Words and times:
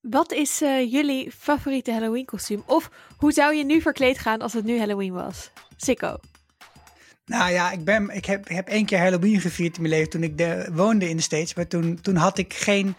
wat 0.00 0.32
is 0.32 0.62
uh, 0.62 0.92
jullie 0.92 1.32
favoriete 1.38 1.92
Halloween 1.92 2.24
kostuum? 2.24 2.62
Of 2.66 2.90
hoe 3.16 3.32
zou 3.32 3.54
je 3.54 3.64
nu 3.64 3.80
verkleed 3.80 4.18
gaan 4.18 4.40
als 4.40 4.52
het 4.52 4.64
nu 4.64 4.78
Halloween 4.78 5.12
was? 5.12 5.50
Sikko. 5.76 6.18
Nou 7.26 7.52
ja, 7.52 7.70
ik, 7.70 7.84
ben, 7.84 8.08
ik 8.10 8.24
heb, 8.24 8.48
heb 8.48 8.68
één 8.68 8.84
keer 8.84 8.98
Halloween 8.98 9.40
gevierd 9.40 9.76
in 9.76 9.82
mijn 9.82 9.94
leven 9.94 10.10
toen 10.10 10.22
ik 10.22 10.38
de, 10.38 10.68
woonde 10.72 11.08
in 11.08 11.16
de 11.16 11.22
States. 11.22 11.54
Maar 11.54 11.66
toen, 11.66 12.00
toen 12.00 12.16
had 12.16 12.38
ik 12.38 12.54
geen 12.54 12.94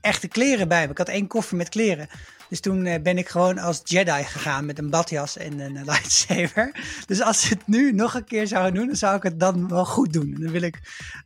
echte 0.00 0.28
kleren 0.28 0.68
bij 0.68 0.84
me. 0.84 0.90
Ik 0.90 0.98
had 0.98 1.08
één 1.08 1.26
koffer 1.26 1.56
met 1.56 1.68
kleren. 1.68 2.08
Dus 2.48 2.60
toen 2.60 2.86
uh, 2.86 2.94
ben 3.02 3.18
ik 3.18 3.28
gewoon 3.28 3.58
als 3.58 3.80
Jedi 3.84 4.24
gegaan 4.24 4.66
met 4.66 4.78
een 4.78 4.90
badjas 4.90 5.36
en 5.36 5.58
een 5.58 5.84
lightsaber. 5.90 6.74
Dus 7.06 7.22
als 7.22 7.40
ze 7.40 7.48
het 7.48 7.66
nu 7.66 7.92
nog 7.92 8.14
een 8.14 8.24
keer 8.24 8.46
zouden 8.46 8.74
doen, 8.74 8.86
dan 8.86 8.96
zou 8.96 9.16
ik 9.16 9.22
het 9.22 9.40
dan 9.40 9.68
wel 9.68 9.84
goed 9.84 10.12
doen. 10.12 10.36
dan 10.38 10.50
wil 10.50 10.62
ik 10.62 10.80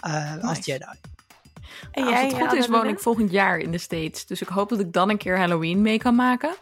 uh, 0.07 0.45
als 0.45 0.65
Jedi. 0.65 1.14
En 1.91 2.05
jij, 2.05 2.23
als 2.23 2.33
het 2.33 2.43
goed 2.43 2.53
is, 2.59 2.67
woon 2.67 2.87
ik 2.87 2.99
volgend 2.99 3.31
jaar 3.31 3.59
in 3.59 3.71
de 3.71 3.79
States. 3.79 4.27
Dus 4.27 4.41
ik 4.41 4.49
hoop 4.49 4.69
dat 4.69 4.81
ik 4.81 4.93
dan 4.93 5.11
een 5.11 5.19
keer 5.19 5.39
Halloween 5.39 5.83
mee 5.83 5.99
kan 5.99 6.15
maken. 6.15 6.55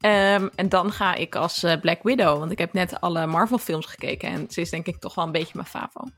Um, 0.00 0.50
en 0.54 0.68
dan 0.68 0.92
ga 0.92 1.14
ik 1.14 1.34
als 1.34 1.64
uh, 1.64 1.80
Black 1.80 2.02
Widow. 2.02 2.38
Want 2.38 2.50
ik 2.50 2.58
heb 2.58 2.72
net 2.72 3.00
alle 3.00 3.26
Marvel 3.26 3.58
films 3.58 3.86
gekeken. 3.86 4.28
En 4.28 4.46
ze 4.50 4.60
is 4.60 4.70
denk 4.70 4.86
ik 4.86 4.96
toch 4.96 5.14
wel 5.14 5.24
een 5.24 5.32
beetje 5.32 5.52
mijn 5.54 5.66
favo. 5.66 6.08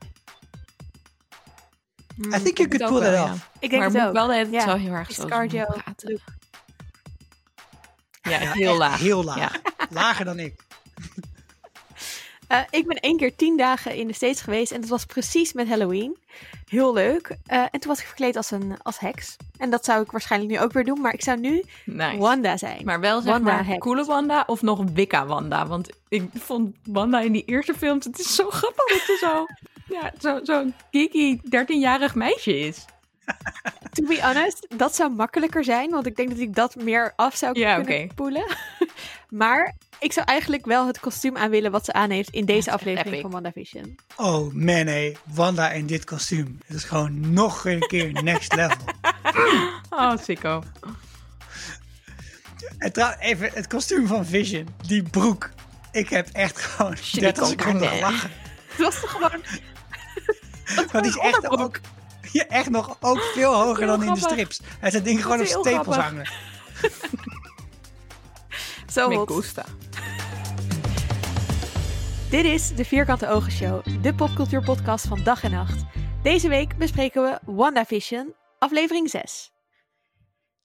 I 2.19 2.43
think 2.43 2.57
you 2.57 2.67
could 2.67 2.91
pull 2.91 3.13
it 3.13 3.19
off. 3.19 3.27
Ja. 3.27 3.33
Ik 3.59 3.69
denk 3.69 3.81
maar 3.81 3.91
het 3.91 4.07
ook. 4.07 4.13
wel 4.13 4.31
het 4.31 4.51
ja. 4.51 4.61
zo 4.61 4.75
heel 4.75 4.93
erg 4.93 5.11
zo 5.11 5.25
praten. 5.25 5.57
Ja, 8.21 8.39
ja, 8.39 8.51
heel 8.51 8.77
laag. 8.77 8.99
Heel 8.99 9.23
laag. 9.23 9.37
Ja. 9.37 9.51
Lager 9.89 10.25
dan 10.25 10.39
ik. 10.39 10.63
Uh, 12.51 12.59
ik 12.69 12.87
ben 12.87 12.97
één 12.97 13.17
keer 13.17 13.35
tien 13.35 13.57
dagen 13.57 13.95
in 13.95 14.07
de 14.07 14.13
States 14.13 14.41
geweest 14.41 14.71
en 14.71 14.81
dat 14.81 14.89
was 14.89 15.05
precies 15.05 15.53
met 15.53 15.67
Halloween. 15.67 16.17
Heel 16.65 16.93
leuk. 16.93 17.27
Uh, 17.29 17.61
en 17.61 17.79
toen 17.79 17.89
was 17.89 17.99
ik 17.99 18.05
verkleed 18.05 18.35
als 18.35 18.51
een 18.51 18.77
als 18.81 18.99
heks. 18.99 19.35
En 19.57 19.69
dat 19.69 19.85
zou 19.85 20.03
ik 20.03 20.11
waarschijnlijk 20.11 20.51
nu 20.51 20.59
ook 20.59 20.71
weer 20.71 20.85
doen, 20.85 21.01
maar 21.01 21.13
ik 21.13 21.23
zou 21.23 21.39
nu 21.39 21.63
nice. 21.85 22.17
Wanda 22.17 22.57
zijn. 22.57 22.85
Maar 22.85 22.99
wel 22.99 23.21
zeg 23.21 23.31
Wanda 23.31 23.63
maar 23.63 23.77
coole 23.77 24.05
Wanda 24.05 24.43
of 24.47 24.61
nog 24.61 24.83
Wicca 24.93 25.25
Wanda. 25.25 25.67
Want 25.67 25.89
ik 26.07 26.29
vond 26.33 26.75
Wanda 26.83 27.19
in 27.19 27.31
die 27.31 27.45
eerste 27.45 27.73
films, 27.73 28.05
het 28.05 28.19
is 28.19 28.35
zo 28.35 28.49
grappig 28.49 28.85
dat 28.85 29.01
ze 29.01 29.17
zo, 29.19 29.45
ja, 29.95 30.11
zo'n 30.17 30.45
zo 30.45 30.65
geeky 30.91 31.37
13-jarig 31.37 32.15
meisje 32.15 32.59
is. 32.59 32.85
To 33.91 34.03
be 34.03 34.21
honest, 34.21 34.67
dat 34.77 34.95
zou 34.95 35.11
makkelijker 35.11 35.63
zijn, 35.63 35.89
want 35.89 36.05
ik 36.05 36.15
denk 36.15 36.29
dat 36.29 36.37
ik 36.37 36.55
dat 36.55 36.75
meer 36.75 37.13
af 37.15 37.35
zou 37.35 37.59
ja, 37.59 37.75
kunnen 37.75 37.93
okay. 37.93 38.11
poelen. 38.15 38.45
maar 39.29 39.75
ik 39.99 40.13
zou 40.13 40.25
eigenlijk 40.25 40.65
wel 40.65 40.87
het 40.87 40.99
kostuum 40.99 41.37
aan 41.37 41.49
willen 41.49 41.71
wat 41.71 41.85
ze 41.85 41.93
aan 41.93 42.09
heeft 42.09 42.29
in 42.29 42.45
deze 42.45 42.71
aflevering 42.75 43.07
epic. 43.07 43.21
van 43.21 43.31
WandaVision. 43.31 43.99
Oh 44.15 44.53
man, 44.53 44.87
hey. 44.87 45.17
Wanda 45.23 45.71
in 45.71 45.85
dit 45.85 46.03
kostuum. 46.03 46.59
Het 46.65 46.75
is 46.75 46.83
gewoon 46.83 47.33
nog 47.33 47.65
een 47.65 47.87
keer 47.87 48.23
next 48.23 48.55
level. 48.55 48.77
oh, 49.89 50.17
sicko. 50.17 50.63
En 52.77 52.93
trouw, 52.93 53.13
even 53.19 53.49
het 53.53 53.67
kostuum 53.67 54.07
van 54.07 54.25
Vision. 54.25 54.67
Die 54.87 55.03
broek. 55.03 55.49
Ik 55.91 56.09
heb 56.09 56.27
echt 56.31 56.61
gewoon 56.61 56.95
30 57.11 57.47
seconden 57.47 57.99
lachen. 57.99 58.31
Het 58.67 58.77
was 58.77 58.99
toch 58.99 59.11
gewoon... 59.11 59.41
Die 61.01 61.11
is 61.11 61.17
echt 61.17 61.49
ook 61.49 61.79
je 62.31 62.45
echt 62.45 62.69
nog 62.69 62.97
ook 62.99 63.21
veel 63.33 63.53
hoger 63.53 63.87
dan 63.87 64.03
in 64.03 64.13
de 64.13 64.19
strips. 64.19 64.61
Hij 64.79 64.91
zet 64.91 65.03
dingen 65.03 65.21
gewoon 65.21 65.39
op 65.39 65.45
stapels 65.45 65.95
hangen. 65.95 66.29
Zo 68.91 69.11
hot. 69.11 69.27
Dit 72.29 72.45
is 72.45 72.75
de 72.75 72.85
Vierkante 72.85 73.27
Ogen 73.27 73.51
Show, 73.51 74.03
de 74.03 74.15
popcultuurpodcast 74.15 75.07
van 75.07 75.23
dag 75.23 75.43
en 75.43 75.51
nacht. 75.51 75.83
Deze 76.23 76.49
week 76.49 76.77
bespreken 76.77 77.23
we 77.23 77.39
WandaVision, 77.51 78.35
aflevering 78.59 79.09
6. 79.09 79.51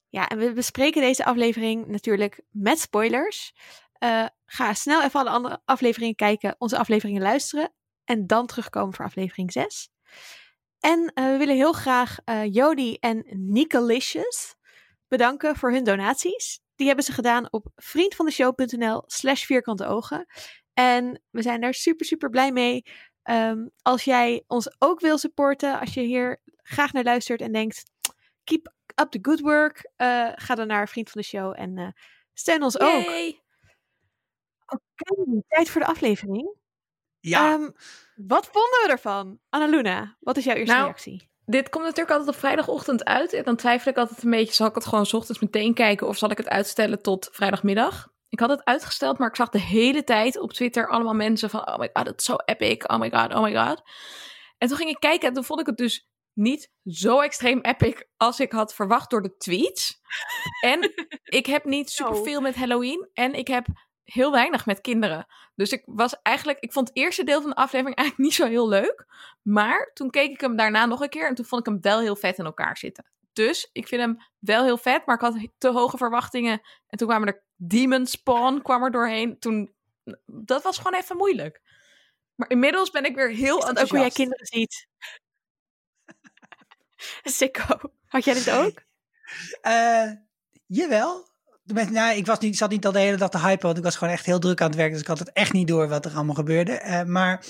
Ja, 0.08 0.28
en 0.28 0.39
we 0.39 0.52
bespreken 0.52 1.00
deze 1.00 1.25
aflevering 1.25 1.86
natuurlijk 1.86 2.41
met 2.50 2.78
spoilers. 2.78 3.55
Uh, 4.05 4.27
ga 4.47 4.75
snel 4.75 5.02
even 5.02 5.20
alle 5.20 5.30
andere 5.30 5.61
afleveringen 5.64 6.14
kijken, 6.14 6.55
onze 6.58 6.78
afleveringen 6.78 7.22
luisteren 7.22 7.72
en 8.05 8.27
dan 8.27 8.47
terugkomen 8.47 8.95
voor 8.95 9.05
aflevering 9.05 9.52
6. 9.52 9.89
En 10.80 11.13
uh, 11.14 11.24
we 11.30 11.36
willen 11.36 11.57
heel 11.57 11.73
graag 11.73 12.18
uh, 12.24 12.45
Jody 12.55 12.96
en 13.01 13.24
Nicolicious 13.29 14.55
bedanken 15.08 15.57
voor 15.57 15.73
hun 15.73 15.84
donaties. 15.84 16.64
Die 16.74 16.86
hebben 16.86 17.05
ze 17.05 17.12
gedaan 17.12 17.52
op 17.52 17.67
vriendvandeshow.nl 17.74 19.02
slash 19.07 19.45
vierkante 19.45 19.86
ogen. 19.86 20.27
En 20.73 21.23
we 21.30 21.42
zijn 21.42 21.61
daar 21.61 21.74
super, 21.74 22.07
super 22.07 22.30
blij 22.30 22.52
mee. 22.52 22.83
Um, 23.30 23.70
als 23.83 24.05
jij 24.05 24.45
ons 24.46 24.74
ook 24.79 25.01
wil 25.01 25.18
supporten, 25.18 25.80
als 25.80 25.95
je 25.95 26.01
hier 26.01 26.40
graag 26.57 26.92
naar 26.92 27.05
luistert 27.05 27.40
en 27.40 27.52
denkt, 27.52 27.83
keep 28.45 28.73
up 28.95 29.11
the 29.11 29.18
good 29.23 29.40
work, 29.40 29.90
uh, 29.96 30.33
ga 30.34 30.55
dan 30.55 30.67
naar 30.67 30.89
Vriend 30.89 31.11
van 31.11 31.20
de 31.20 31.27
Show 31.27 31.61
en 31.61 31.95
steun 32.33 32.63
ons 32.63 32.74
Yay. 32.74 32.89
ook. 32.89 33.42
Oké, 34.67 34.83
okay, 35.13 35.42
tijd 35.48 35.70
voor 35.70 35.80
de 35.80 35.86
aflevering. 35.86 36.57
Ja. 37.20 37.52
Um, 37.52 37.73
wat 38.14 38.46
vonden 38.46 38.80
we 38.83 38.89
ervan? 38.90 39.40
Annaluna, 39.48 40.17
wat 40.20 40.36
is 40.36 40.45
jouw 40.45 40.55
eerste 40.55 40.74
nou, 40.74 40.84
reactie? 40.84 41.30
Dit 41.46 41.68
komt 41.68 41.84
natuurlijk 41.84 42.10
altijd 42.10 42.34
op 42.34 42.40
vrijdagochtend 42.40 43.05
uit. 43.05 43.32
En 43.32 43.44
dan 43.44 43.56
twijfel 43.56 43.90
ik 43.90 43.98
altijd 43.98 44.22
een 44.22 44.30
beetje, 44.30 44.55
zal 44.55 44.66
ik 44.66 44.74
het 44.74 44.86
gewoon 44.86 45.12
ochtends 45.12 45.40
meteen 45.40 45.74
kijken 45.74 46.08
of 46.08 46.16
zal 46.16 46.30
ik 46.30 46.38
het 46.38 46.48
uitstellen 46.48 47.02
tot 47.02 47.28
vrijdagmiddag? 47.32 48.12
Ik 48.28 48.40
had 48.40 48.50
het 48.50 48.64
uitgesteld, 48.64 49.18
maar 49.18 49.28
ik 49.28 49.36
zag 49.36 49.48
de 49.48 49.60
hele 49.60 50.04
tijd 50.04 50.38
op 50.38 50.52
Twitter 50.52 50.88
allemaal 50.88 51.14
mensen 51.14 51.50
van, 51.50 51.68
oh 51.68 51.78
my 51.78 51.90
god, 51.92 52.06
het 52.06 52.20
is 52.20 52.24
zo 52.24 52.36
epic, 52.44 52.84
oh 52.86 52.98
my 52.98 53.10
god, 53.10 53.34
oh 53.34 53.42
my 53.42 53.54
god. 53.54 53.83
En 54.58 54.68
toen 54.68 54.77
ging 54.77 54.90
ik 54.90 55.00
kijken 55.00 55.28
en 55.28 55.34
toen 55.34 55.44
vond 55.44 55.60
ik 55.60 55.66
het 55.66 55.77
dus 55.77 56.08
niet 56.33 56.70
zo 56.84 57.20
extreem 57.20 57.60
epic 57.60 58.02
als 58.16 58.40
ik 58.40 58.52
had 58.52 58.74
verwacht 58.74 59.10
door 59.10 59.22
de 59.22 59.36
tweets. 59.36 60.00
en 60.60 60.92
ik 61.24 61.46
heb 61.46 61.64
niet 61.64 61.90
superveel 62.00 62.40
met 62.40 62.54
Halloween 62.54 63.08
en 63.12 63.34
ik 63.34 63.48
heb 63.48 63.66
heel 64.04 64.32
weinig 64.32 64.66
met 64.66 64.80
kinderen. 64.80 65.26
Dus 65.54 65.72
ik 65.72 65.82
was 65.86 66.22
eigenlijk, 66.22 66.58
ik 66.58 66.72
vond 66.72 66.88
het 66.88 66.96
eerste 66.96 67.24
deel 67.24 67.40
van 67.40 67.50
de 67.50 67.56
aflevering 67.56 67.96
eigenlijk 67.96 68.28
niet 68.28 68.38
zo 68.38 68.46
heel 68.46 68.68
leuk. 68.68 69.06
Maar 69.42 69.90
toen 69.94 70.10
keek 70.10 70.30
ik 70.30 70.40
hem 70.40 70.56
daarna 70.56 70.86
nog 70.86 71.00
een 71.00 71.08
keer 71.08 71.28
en 71.28 71.34
toen 71.34 71.44
vond 71.44 71.66
ik 71.66 71.72
hem 71.72 71.82
wel 71.82 72.00
heel 72.00 72.16
vet 72.16 72.38
in 72.38 72.44
elkaar 72.44 72.76
zitten. 72.76 73.04
Dus 73.32 73.68
ik 73.72 73.88
vind 73.88 74.00
hem 74.00 74.18
wel 74.38 74.64
heel 74.64 74.78
vet, 74.78 75.06
maar 75.06 75.14
ik 75.14 75.20
had 75.20 75.48
te 75.58 75.68
hoge 75.68 75.96
verwachtingen. 75.96 76.60
En 76.86 76.98
toen 76.98 77.08
kwamen 77.08 77.28
er 77.28 77.42
Demon 77.56 78.06
Spawn 78.06 78.62
kwam 78.62 78.82
er 78.82 78.90
doorheen. 78.90 79.38
Toen, 79.38 79.74
dat 80.26 80.62
was 80.62 80.76
gewoon 80.76 80.94
even 80.94 81.16
moeilijk. 81.16 81.60
Maar 82.34 82.50
inmiddels 82.50 82.90
ben 82.90 83.04
ik 83.04 83.14
weer 83.14 83.30
heel 83.30 83.66
enthousiast. 83.66 83.82
ook 83.82 83.90
hoe 83.90 83.98
jij 83.98 84.10
kinderen 84.10 84.46
ziet? 84.46 84.86
Sikko. 87.38 87.92
Had 88.06 88.24
jij 88.24 88.34
dit 88.34 88.50
ook? 88.50 88.82
Uh, 89.62 90.10
jawel 90.66 91.33
nou, 91.64 92.17
ik 92.17 92.27
was 92.27 92.39
niet, 92.39 92.57
zat 92.57 92.70
niet 92.70 92.86
al 92.86 92.92
de 92.92 92.98
hele 92.98 93.17
dag 93.17 93.30
te 93.30 93.39
hypen, 93.39 93.67
want 93.67 93.79
ik 93.79 93.85
was 93.85 93.97
gewoon 93.97 94.13
echt 94.13 94.27
heel 94.27 94.39
druk 94.39 94.61
aan 94.61 94.67
het 94.67 94.77
werk. 94.77 94.92
Dus 94.92 95.01
ik 95.01 95.07
had 95.07 95.19
het 95.19 95.33
echt 95.33 95.52
niet 95.52 95.69
door 95.69 95.89
wat 95.89 96.05
er 96.05 96.14
allemaal 96.14 96.35
gebeurde. 96.35 96.83
Uh, 96.85 97.02
maar 97.02 97.45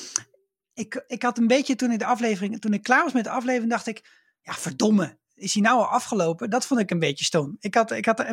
ik, 0.74 1.04
ik 1.06 1.22
had 1.22 1.38
een 1.38 1.46
beetje 1.46 1.76
toen 1.76 1.92
in 1.92 1.98
de 1.98 2.06
aflevering, 2.06 2.60
toen 2.60 2.72
ik 2.72 2.82
klaar 2.82 3.02
was 3.02 3.12
met 3.12 3.24
de 3.24 3.30
aflevering, 3.30 3.70
dacht 3.70 3.86
ik, 3.86 4.04
ja, 4.40 4.52
verdomme. 4.52 5.18
Is 5.34 5.54
hij 5.54 5.62
nou 5.62 5.78
al 5.78 5.86
afgelopen? 5.86 6.50
Dat 6.50 6.66
vond 6.66 6.80
ik 6.80 6.90
een 6.90 6.98
beetje 6.98 7.24
stom. 7.24 7.56
Ik 7.58 7.74
had, 7.74 7.90
ik 7.90 8.04
had, 8.04 8.24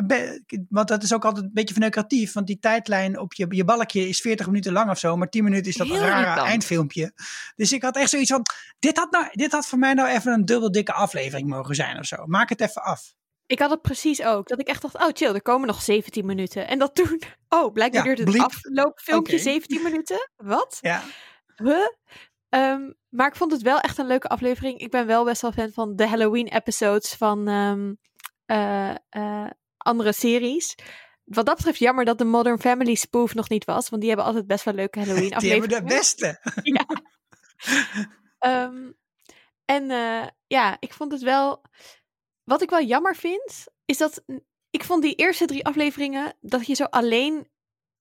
want 0.68 0.88
dat 0.88 1.02
is 1.02 1.12
ook 1.12 1.24
altijd 1.24 1.44
een 1.44 1.52
beetje 1.52 1.74
verneukeratief. 1.74 2.32
Want 2.32 2.46
die 2.46 2.58
tijdlijn 2.58 3.18
op 3.18 3.34
je, 3.34 3.46
je 3.48 3.64
balkje 3.64 4.08
is 4.08 4.20
40 4.20 4.46
minuten 4.46 4.72
lang 4.72 4.90
of 4.90 4.98
zo. 4.98 5.16
Maar 5.16 5.28
10 5.28 5.44
minuten 5.44 5.70
is 5.70 5.76
dat 5.76 5.90
een 5.90 5.98
rare 5.98 6.40
eindfilmpje. 6.40 7.12
Dus 7.54 7.72
ik 7.72 7.82
had 7.82 7.96
echt 7.96 8.10
zoiets 8.10 8.30
van: 8.30 8.42
dit 8.78 8.96
had, 8.96 9.10
nou, 9.10 9.26
dit 9.32 9.52
had 9.52 9.66
voor 9.66 9.78
mij 9.78 9.94
nou 9.94 10.08
even 10.08 10.32
een 10.32 10.44
dubbel 10.44 10.72
dikke 10.72 10.92
aflevering 10.92 11.48
mogen 11.48 11.74
zijn 11.74 11.98
of 11.98 12.06
zo. 12.06 12.26
Maak 12.26 12.48
het 12.48 12.60
even 12.60 12.82
af. 12.82 13.14
Ik 13.52 13.58
had 13.58 13.70
het 13.70 13.82
precies 13.82 14.22
ook. 14.22 14.48
Dat 14.48 14.60
ik 14.60 14.68
echt 14.68 14.82
dacht, 14.82 14.94
oh 14.94 15.08
chill, 15.12 15.34
er 15.34 15.42
komen 15.42 15.66
nog 15.66 15.82
17 15.82 16.26
minuten. 16.26 16.68
En 16.68 16.78
dat 16.78 16.94
toen, 16.94 17.22
oh, 17.48 17.72
blijkbaar 17.72 18.06
ja, 18.06 18.14
duurt 18.14 18.28
het 18.28 18.44
afloopfilmpje 18.44 19.32
okay. 19.32 19.44
17 19.44 19.82
minuten. 19.82 20.30
Wat? 20.36 20.78
Ja. 20.80 21.02
Huh? 21.56 21.88
Um, 22.48 22.94
maar 23.08 23.28
ik 23.28 23.36
vond 23.36 23.52
het 23.52 23.62
wel 23.62 23.80
echt 23.80 23.98
een 23.98 24.06
leuke 24.06 24.28
aflevering. 24.28 24.78
Ik 24.78 24.90
ben 24.90 25.06
wel 25.06 25.24
best 25.24 25.42
wel 25.42 25.52
fan 25.52 25.72
van 25.72 25.96
de 25.96 26.08
Halloween 26.08 26.48
episodes 26.48 27.14
van 27.14 27.48
um, 27.48 27.98
uh, 28.46 28.94
uh, 29.10 29.50
andere 29.76 30.12
series. 30.12 30.74
Wat 31.24 31.46
dat 31.46 31.56
betreft 31.56 31.78
jammer 31.78 32.04
dat 32.04 32.18
de 32.18 32.24
Modern 32.24 32.60
Family 32.60 32.94
spoof 32.94 33.34
nog 33.34 33.48
niet 33.48 33.64
was. 33.64 33.88
Want 33.88 34.00
die 34.00 34.10
hebben 34.10 34.28
altijd 34.28 34.46
best 34.46 34.64
wel 34.64 34.74
leuke 34.74 34.98
Halloween 34.98 35.34
afleveringen. 35.34 35.68
Die 35.68 35.78
hebben 35.78 35.88
de 35.88 35.94
beste. 35.94 36.40
ja. 38.38 38.64
um, 38.64 38.96
en 39.64 39.90
uh, 39.90 40.26
ja, 40.46 40.76
ik 40.80 40.92
vond 40.92 41.12
het 41.12 41.22
wel 41.22 41.62
wat 42.44 42.62
ik 42.62 42.70
wel 42.70 42.82
jammer 42.82 43.16
vind, 43.16 43.64
is 43.84 43.98
dat 43.98 44.22
ik 44.70 44.84
vond 44.84 45.02
die 45.02 45.14
eerste 45.14 45.44
drie 45.44 45.64
afleveringen, 45.64 46.36
dat 46.40 46.66
je 46.66 46.74
zo 46.74 46.84
alleen 46.84 47.48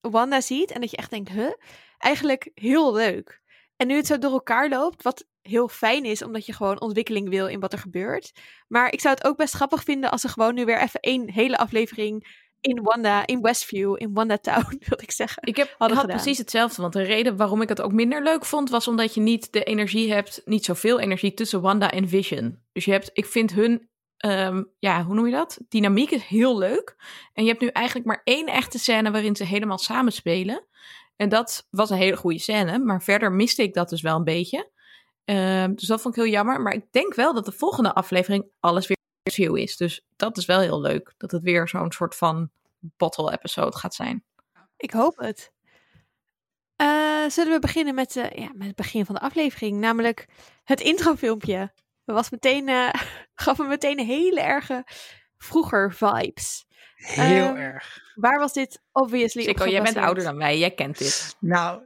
Wanda 0.01 0.41
ziet 0.41 0.71
en 0.71 0.81
dat 0.81 0.91
je 0.91 0.97
echt 0.97 1.09
denkt, 1.09 1.29
huh, 1.29 1.51
eigenlijk 1.97 2.51
heel 2.53 2.93
leuk. 2.93 3.41
En 3.75 3.87
nu 3.87 3.95
het 3.95 4.07
zo 4.07 4.17
door 4.17 4.31
elkaar 4.31 4.69
loopt, 4.69 5.03
wat 5.03 5.25
heel 5.41 5.67
fijn 5.67 6.05
is, 6.05 6.21
omdat 6.21 6.45
je 6.45 6.53
gewoon 6.53 6.81
ontwikkeling 6.81 7.29
wil 7.29 7.47
in 7.47 7.59
wat 7.59 7.73
er 7.73 7.79
gebeurt. 7.79 8.31
Maar 8.67 8.93
ik 8.93 9.01
zou 9.01 9.15
het 9.15 9.23
ook 9.23 9.37
best 9.37 9.53
grappig 9.53 9.83
vinden 9.83 10.11
als 10.11 10.21
ze 10.21 10.27
gewoon 10.27 10.53
nu 10.53 10.65
weer 10.65 10.81
even 10.81 10.99
één 10.99 11.29
hele 11.29 11.57
aflevering 11.57 12.39
in 12.61 12.81
Wanda, 12.81 13.27
in 13.27 13.41
Westview, 13.41 13.95
in 13.97 14.13
Wanda 14.13 14.37
Town, 14.37 14.81
wil 14.89 15.01
ik 15.01 15.11
zeggen. 15.11 15.43
Ik 15.43 15.55
heb 15.55 15.75
had 15.77 16.07
precies 16.07 16.37
hetzelfde, 16.37 16.81
want 16.81 16.93
de 16.93 17.01
reden 17.01 17.37
waarom 17.37 17.61
ik 17.61 17.69
het 17.69 17.81
ook 17.81 17.91
minder 17.91 18.23
leuk 18.23 18.45
vond, 18.45 18.69
was 18.69 18.87
omdat 18.87 19.13
je 19.13 19.21
niet 19.21 19.53
de 19.53 19.63
energie 19.63 20.13
hebt, 20.13 20.41
niet 20.45 20.65
zoveel 20.65 20.99
energie 20.99 21.33
tussen 21.33 21.61
Wanda 21.61 21.91
en 21.91 22.09
Vision. 22.09 22.59
Dus 22.71 22.85
je 22.85 22.91
hebt, 22.91 23.09
ik 23.13 23.25
vind 23.25 23.53
hun 23.53 23.89
ehm, 24.21 24.63
ja, 24.79 25.03
hoe 25.03 25.15
noem 25.15 25.25
je 25.25 25.31
dat? 25.31 25.59
Dynamiek 25.69 26.11
is 26.11 26.23
heel 26.23 26.57
leuk. 26.57 26.95
En 27.33 27.43
je 27.43 27.49
hebt 27.49 27.61
nu 27.61 27.67
eigenlijk 27.67 28.07
maar 28.07 28.21
één 28.23 28.47
echte 28.47 28.79
scène 28.79 29.11
waarin 29.11 29.35
ze 29.35 29.43
helemaal 29.43 29.77
samen 29.77 30.11
spelen. 30.11 30.65
En 31.15 31.29
dat 31.29 31.67
was 31.69 31.89
een 31.89 31.97
hele 31.97 32.17
goede 32.17 32.39
scène. 32.39 32.79
Maar 32.79 33.03
verder 33.03 33.31
miste 33.31 33.63
ik 33.63 33.73
dat 33.73 33.89
dus 33.89 34.01
wel 34.01 34.15
een 34.15 34.23
beetje. 34.23 34.69
Ehm, 35.25 35.73
dus 35.73 35.87
dat 35.87 36.01
vond 36.01 36.15
ik 36.15 36.23
heel 36.23 36.31
jammer. 36.31 36.61
Maar 36.61 36.73
ik 36.73 36.85
denk 36.91 37.13
wel 37.13 37.33
dat 37.33 37.45
de 37.45 37.51
volgende 37.51 37.93
aflevering 37.93 38.45
alles 38.59 38.87
weer 38.87 38.97
view 39.31 39.57
is. 39.57 39.77
Dus 39.77 40.05
dat 40.15 40.37
is 40.37 40.45
wel 40.45 40.59
heel 40.59 40.81
leuk. 40.81 41.13
Dat 41.17 41.31
het 41.31 41.43
weer 41.43 41.67
zo'n 41.67 41.91
soort 41.91 42.15
van 42.15 42.49
bottle 42.79 43.31
episode 43.31 43.77
gaat 43.77 43.95
zijn. 43.95 44.23
Ik 44.77 44.91
hoop 44.91 45.17
het. 45.17 45.51
Eh, 46.75 47.29
zullen 47.29 47.53
we 47.53 47.59
beginnen 47.59 47.95
met, 47.95 48.15
uh, 48.15 48.29
ja, 48.29 48.51
met 48.53 48.67
het 48.67 48.75
begin 48.75 49.05
van 49.05 49.15
de 49.15 49.21
aflevering, 49.21 49.79
namelijk 49.79 50.27
het 50.63 50.81
introfilmpje. 50.81 51.71
Was 52.13 52.29
meteen, 52.29 52.67
uh, 52.69 52.89
gaf 53.33 53.57
me 53.57 53.67
meteen 53.67 53.99
hele 53.99 54.41
erge 54.41 54.83
vroeger 55.37 55.93
vibes. 55.93 56.65
Heel 56.95 57.47
um, 57.47 57.55
erg. 57.55 57.99
Waar 58.15 58.39
was 58.39 58.53
dit 58.53 58.81
obviously 58.91 59.43
Sikko, 59.43 59.67
jij 59.67 59.81
bent 59.81 59.97
ouder 59.97 60.23
dan 60.23 60.37
wij, 60.37 60.57
jij 60.57 60.71
kent 60.71 60.97
dit. 60.97 61.35
Nou, 61.39 61.81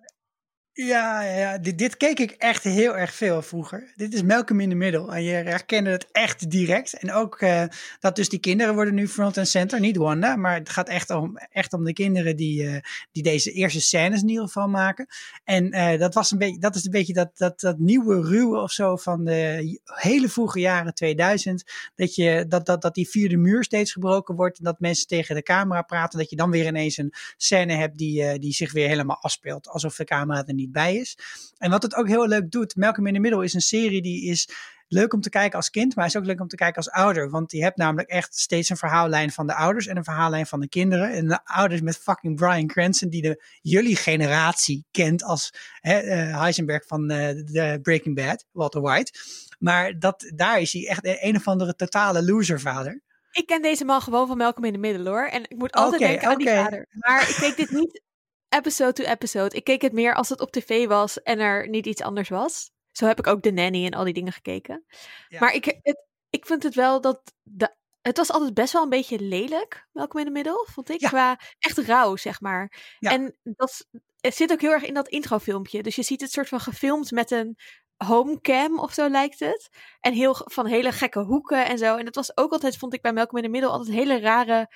ja, 0.77 1.21
ja. 1.21 1.57
Dit, 1.57 1.77
dit, 1.77 1.97
keek 1.97 2.19
ik 2.19 2.31
echt 2.31 2.63
heel 2.63 2.97
erg 2.97 3.13
veel 3.13 3.41
vroeger. 3.41 3.93
Dit 3.95 4.13
is 4.13 4.23
Malcolm 4.23 4.59
in 4.59 4.69
the 4.69 4.75
Middle. 4.75 5.11
En 5.11 5.23
je 5.23 5.31
herkende 5.31 5.89
het 5.89 6.07
echt 6.11 6.49
direct. 6.49 6.93
En 6.93 7.13
ook 7.13 7.41
uh, 7.41 7.63
dat 7.99 8.15
dus 8.15 8.29
die 8.29 8.39
kinderen 8.39 8.73
worden 8.73 8.93
nu 8.93 9.07
front 9.07 9.37
en 9.37 9.47
center. 9.47 9.79
Niet 9.79 9.97
Wanda, 9.97 10.35
maar 10.35 10.53
het 10.53 10.69
gaat 10.69 10.89
echt 10.89 11.09
om, 11.09 11.37
echt 11.37 11.73
om 11.73 11.83
de 11.83 11.93
kinderen 11.93 12.35
die, 12.35 12.63
uh, 12.63 12.77
die 13.11 13.23
deze 13.23 13.51
eerste 13.51 13.81
scènes 13.81 14.21
in 14.21 14.27
ieder 14.27 14.43
geval 14.43 14.67
maken. 14.67 15.07
En 15.43 15.75
uh, 15.75 15.99
dat, 15.99 16.13
was 16.13 16.31
een 16.31 16.37
beetje, 16.37 16.59
dat 16.59 16.75
is 16.75 16.85
een 16.85 16.91
beetje 16.91 17.13
dat, 17.13 17.37
dat, 17.37 17.59
dat 17.59 17.79
nieuwe 17.79 18.21
ruwe 18.21 18.59
of 18.59 18.71
zo 18.71 18.95
van 18.95 19.25
de 19.25 19.79
hele 19.83 20.29
vroege 20.29 20.59
jaren 20.59 20.93
2000. 20.93 21.63
Dat, 21.95 22.15
je, 22.15 22.45
dat, 22.47 22.65
dat, 22.65 22.81
dat 22.81 22.93
die 22.93 23.09
vierde 23.09 23.37
muur 23.37 23.63
steeds 23.63 23.91
gebroken 23.91 24.35
wordt. 24.35 24.57
En 24.57 24.63
dat 24.63 24.79
mensen 24.79 25.07
tegen 25.07 25.35
de 25.35 25.43
camera 25.43 25.81
praten. 25.81 26.19
Dat 26.19 26.29
je 26.29 26.35
dan 26.35 26.51
weer 26.51 26.65
ineens 26.65 26.97
een 26.97 27.13
scène 27.37 27.73
hebt 27.73 27.97
die, 27.97 28.39
die 28.39 28.53
zich 28.53 28.71
weer 28.71 28.87
helemaal 28.87 29.21
afspeelt. 29.21 29.67
Alsof 29.67 29.95
de 29.95 30.03
camera 30.03 30.45
er 30.45 30.53
niet 30.53 30.64
bij 30.71 30.95
is. 30.95 31.17
En 31.57 31.71
wat 31.71 31.83
het 31.83 31.95
ook 31.95 32.07
heel 32.07 32.27
leuk 32.27 32.51
doet, 32.51 32.75
Malcolm 32.75 33.07
in 33.07 33.13
the 33.13 33.19
Middle 33.19 33.43
is 33.43 33.53
een 33.53 33.61
serie 33.61 34.01
die 34.01 34.29
is 34.29 34.49
leuk 34.87 35.13
om 35.13 35.21
te 35.21 35.29
kijken 35.29 35.57
als 35.57 35.69
kind, 35.69 35.95
maar 35.95 36.05
is 36.05 36.15
ook 36.15 36.25
leuk 36.25 36.41
om 36.41 36.47
te 36.47 36.55
kijken 36.55 36.77
als 36.77 36.89
ouder. 36.89 37.29
Want 37.29 37.49
die 37.49 37.63
hebt 37.63 37.77
namelijk 37.77 38.09
echt 38.09 38.37
steeds 38.37 38.69
een 38.69 38.77
verhaallijn 38.77 39.31
van 39.31 39.47
de 39.47 39.55
ouders 39.55 39.87
en 39.87 39.97
een 39.97 40.03
verhaallijn 40.03 40.45
van 40.45 40.59
de 40.59 40.69
kinderen. 40.69 41.11
En 41.11 41.27
de 41.27 41.39
ouders 41.43 41.81
met 41.81 41.97
fucking 41.97 42.35
Brian 42.35 42.67
Cranston, 42.67 43.09
die 43.09 43.21
de 43.21 43.43
jullie 43.61 43.95
generatie 43.95 44.85
kent 44.91 45.23
als 45.23 45.53
hè, 45.79 46.03
uh, 46.03 46.39
Heisenberg 46.39 46.87
van 46.87 47.11
uh, 47.11 47.17
de 47.27 47.79
Breaking 47.81 48.15
Bad, 48.15 48.45
Walter 48.51 48.81
White. 48.81 49.13
Maar 49.59 49.99
dat, 49.99 50.31
daar 50.35 50.59
is 50.59 50.73
hij 50.73 50.87
echt 50.87 51.01
een 51.03 51.35
of 51.35 51.47
andere 51.47 51.75
totale 51.75 52.23
loservader. 52.23 53.03
Ik 53.31 53.45
ken 53.45 53.61
deze 53.61 53.85
man 53.85 54.01
gewoon 54.01 54.27
van 54.27 54.37
Malcolm 54.37 54.65
in 54.65 54.73
the 54.73 54.79
Middle 54.79 55.09
hoor. 55.09 55.25
En 55.25 55.43
ik 55.43 55.57
moet 55.57 55.71
altijd 55.71 56.01
okay, 56.01 56.11
denken 56.11 56.27
aan 56.27 56.41
okay. 56.41 56.53
die 56.53 56.63
vader. 56.63 56.87
Maar 56.91 57.29
ik 57.29 57.35
keek 57.35 57.57
dit 57.57 57.71
niet 57.71 58.01
episode 58.49 58.93
to 58.93 59.03
episode. 59.03 59.55
Ik 59.55 59.63
keek 59.63 59.81
het 59.81 59.93
meer 59.93 60.15
als 60.15 60.29
het 60.29 60.41
op 60.41 60.51
tv 60.51 60.87
was 60.87 61.21
en 61.21 61.39
er 61.39 61.69
niet 61.69 61.85
iets 61.85 62.01
anders 62.01 62.29
was. 62.29 62.71
Zo 62.91 63.05
heb 63.05 63.19
ik 63.19 63.27
ook 63.27 63.41
de 63.41 63.51
nanny 63.51 63.85
en 63.85 63.93
al 63.93 64.03
die 64.03 64.13
dingen 64.13 64.33
gekeken. 64.33 64.85
Ja. 65.27 65.39
Maar 65.39 65.53
ik, 65.53 65.65
het, 65.65 66.05
ik 66.29 66.45
vind 66.45 66.63
het 66.63 66.75
wel 66.75 67.01
dat. 67.01 67.33
De, 67.41 67.75
het 68.01 68.17
was 68.17 68.31
altijd 68.31 68.53
best 68.53 68.73
wel 68.73 68.83
een 68.83 68.89
beetje 68.89 69.19
lelijk, 69.19 69.87
welkom 69.91 70.19
in 70.19 70.25
de 70.25 70.31
middel, 70.31 70.67
vond 70.71 70.89
ik. 70.89 70.99
Ja. 70.99 71.07
Qua 71.09 71.39
echt 71.59 71.77
rauw, 71.77 72.15
zeg 72.15 72.41
maar. 72.41 72.95
Ja. 72.99 73.11
En 73.11 73.37
dat 73.43 73.87
het 74.19 74.35
zit 74.35 74.51
ook 74.51 74.61
heel 74.61 74.71
erg 74.71 74.83
in 74.83 74.93
dat 74.93 75.07
introfilmpje. 75.07 75.83
Dus 75.83 75.95
je 75.95 76.03
ziet 76.03 76.21
het 76.21 76.31
soort 76.31 76.47
van 76.47 76.59
gefilmd 76.59 77.11
met 77.11 77.31
een 77.31 77.57
homecam 77.95 78.79
of 78.79 78.93
zo 78.93 79.09
lijkt 79.09 79.39
het. 79.39 79.69
En 79.99 80.13
heel 80.13 80.35
van 80.37 80.65
hele 80.65 80.91
gekke 80.91 81.19
hoeken 81.19 81.65
en 81.65 81.77
zo. 81.77 81.95
En 81.95 82.05
dat 82.05 82.15
was 82.15 82.37
ook 82.37 82.51
altijd, 82.51 82.77
vond 82.77 82.93
ik 82.93 83.01
bij 83.01 83.13
Malcolm 83.13 83.37
in 83.37 83.43
de 83.43 83.49
Middel, 83.49 83.71
altijd 83.71 83.95
hele 83.95 84.19
rare 84.19 84.69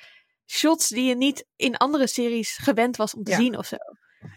shots 0.52 0.88
die 0.88 1.04
je 1.04 1.16
niet 1.16 1.46
in 1.56 1.78
andere 1.78 2.08
series 2.08 2.58
gewend 2.62 2.98
was 2.98 3.16
om 3.16 3.24
te 3.24 3.32
ja. 3.32 3.38
zien 3.38 3.58
of 3.58 3.66
zo. 3.66 3.78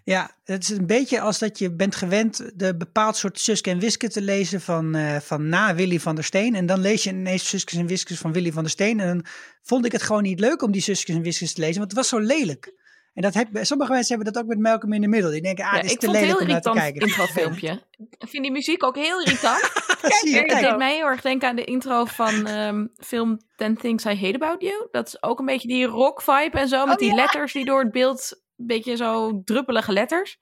Ja, 0.05 0.37
het 0.44 0.62
is 0.62 0.69
een 0.69 0.87
beetje 0.87 1.20
als 1.20 1.38
dat 1.38 1.59
je 1.59 1.75
bent 1.75 1.94
gewend 1.97 2.50
de 2.55 2.76
bepaald 2.76 3.17
soort 3.17 3.41
Suske 3.41 3.70
en 3.70 3.79
Wiske 3.79 4.09
te 4.09 4.23
lezen 4.23 4.61
van, 4.61 4.97
uh, 4.97 5.17
van 5.17 5.49
na 5.49 5.75
Willy 5.75 6.00
van 6.00 6.14
der 6.14 6.25
Steen. 6.25 6.55
En 6.55 6.67
dan 6.67 6.81
lees 6.81 7.03
je 7.03 7.11
ineens 7.11 7.49
Suske 7.49 7.79
en 7.79 7.87
Wiskes 7.87 8.19
van 8.19 8.32
Willy 8.32 8.53
van 8.53 8.62
der 8.62 8.73
Steen. 8.73 9.00
En 9.00 9.06
dan 9.06 9.25
vond 9.62 9.85
ik 9.85 9.93
het 9.93 10.03
gewoon 10.03 10.23
niet 10.23 10.41
leuk 10.41 10.62
om 10.62 10.73
die 10.73 10.82
Suske 10.82 11.12
en 11.12 11.23
Wiskes 11.23 11.53
te 11.53 11.61
lezen, 11.61 11.79
want 11.79 11.91
het 11.91 12.00
was 12.00 12.09
zo 12.09 12.19
lelijk. 12.19 12.81
En 13.14 13.23
dat 13.23 13.35
heb, 13.35 13.49
sommige 13.53 13.93
mensen 13.93 14.14
hebben 14.14 14.32
dat 14.32 14.43
ook 14.43 14.49
met 14.49 14.59
Malcolm 14.59 14.93
in 14.93 15.00
de 15.00 15.09
Middle. 15.09 15.31
Die 15.31 15.43
denken, 15.43 15.64
ah, 15.64 15.75
dit 15.75 15.85
is 15.85 15.93
ik 15.93 15.99
te 15.99 16.06
vond 16.06 16.19
lelijk 16.19 16.41
om 16.41 16.47
heel 16.47 16.53
naar 16.53 16.62
te 16.62 16.69
irritant 16.70 16.93
kijken. 16.93 17.06
introfilmpje. 17.06 17.82
ik 18.19 18.29
vind 18.29 18.43
die 18.43 18.53
muziek 18.53 18.85
ook 18.85 18.97
heel 18.97 19.20
irritant. 19.20 19.61
Je, 20.03 20.37
Het 20.37 20.47
kijk. 20.47 20.61
deed 20.61 20.76
mij 20.76 20.94
heel 20.94 21.06
erg 21.06 21.20
denken 21.20 21.49
aan 21.49 21.56
de 21.56 21.64
intro 21.64 22.05
van 22.05 22.47
um, 22.49 22.93
film 22.97 23.41
10 23.56 23.76
Things 23.76 24.05
I 24.05 24.14
Hate 24.20 24.35
About 24.35 24.62
You. 24.62 24.88
Dat 24.91 25.06
is 25.06 25.23
ook 25.23 25.38
een 25.38 25.47
beetje 25.47 25.69
die 25.69 25.87
rock 25.87 26.23
vibe 26.23 26.59
en 26.59 26.69
zo. 26.69 26.85
Met 26.85 26.94
Oh, 26.94 27.00
die 27.00 27.09
ja. 27.09 27.14
letters 27.14 27.53
die 27.53 27.64
door 27.64 27.82
het 27.82 27.93
beeld, 27.93 28.43
een 28.56 28.67
beetje 28.67 28.97
zo 28.97 29.43
druppelige 29.44 29.93
letters. 29.93 30.38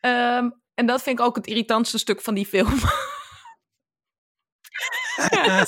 Um, 0.00 0.62
en 0.74 0.86
dat 0.86 1.02
vind 1.02 1.18
ik 1.18 1.24
ook 1.24 1.36
het 1.36 1.46
irritantste 1.46 1.98
stuk 1.98 2.20
van 2.20 2.34
die 2.34 2.46
film. 2.46 2.74
Ja. 5.30 5.66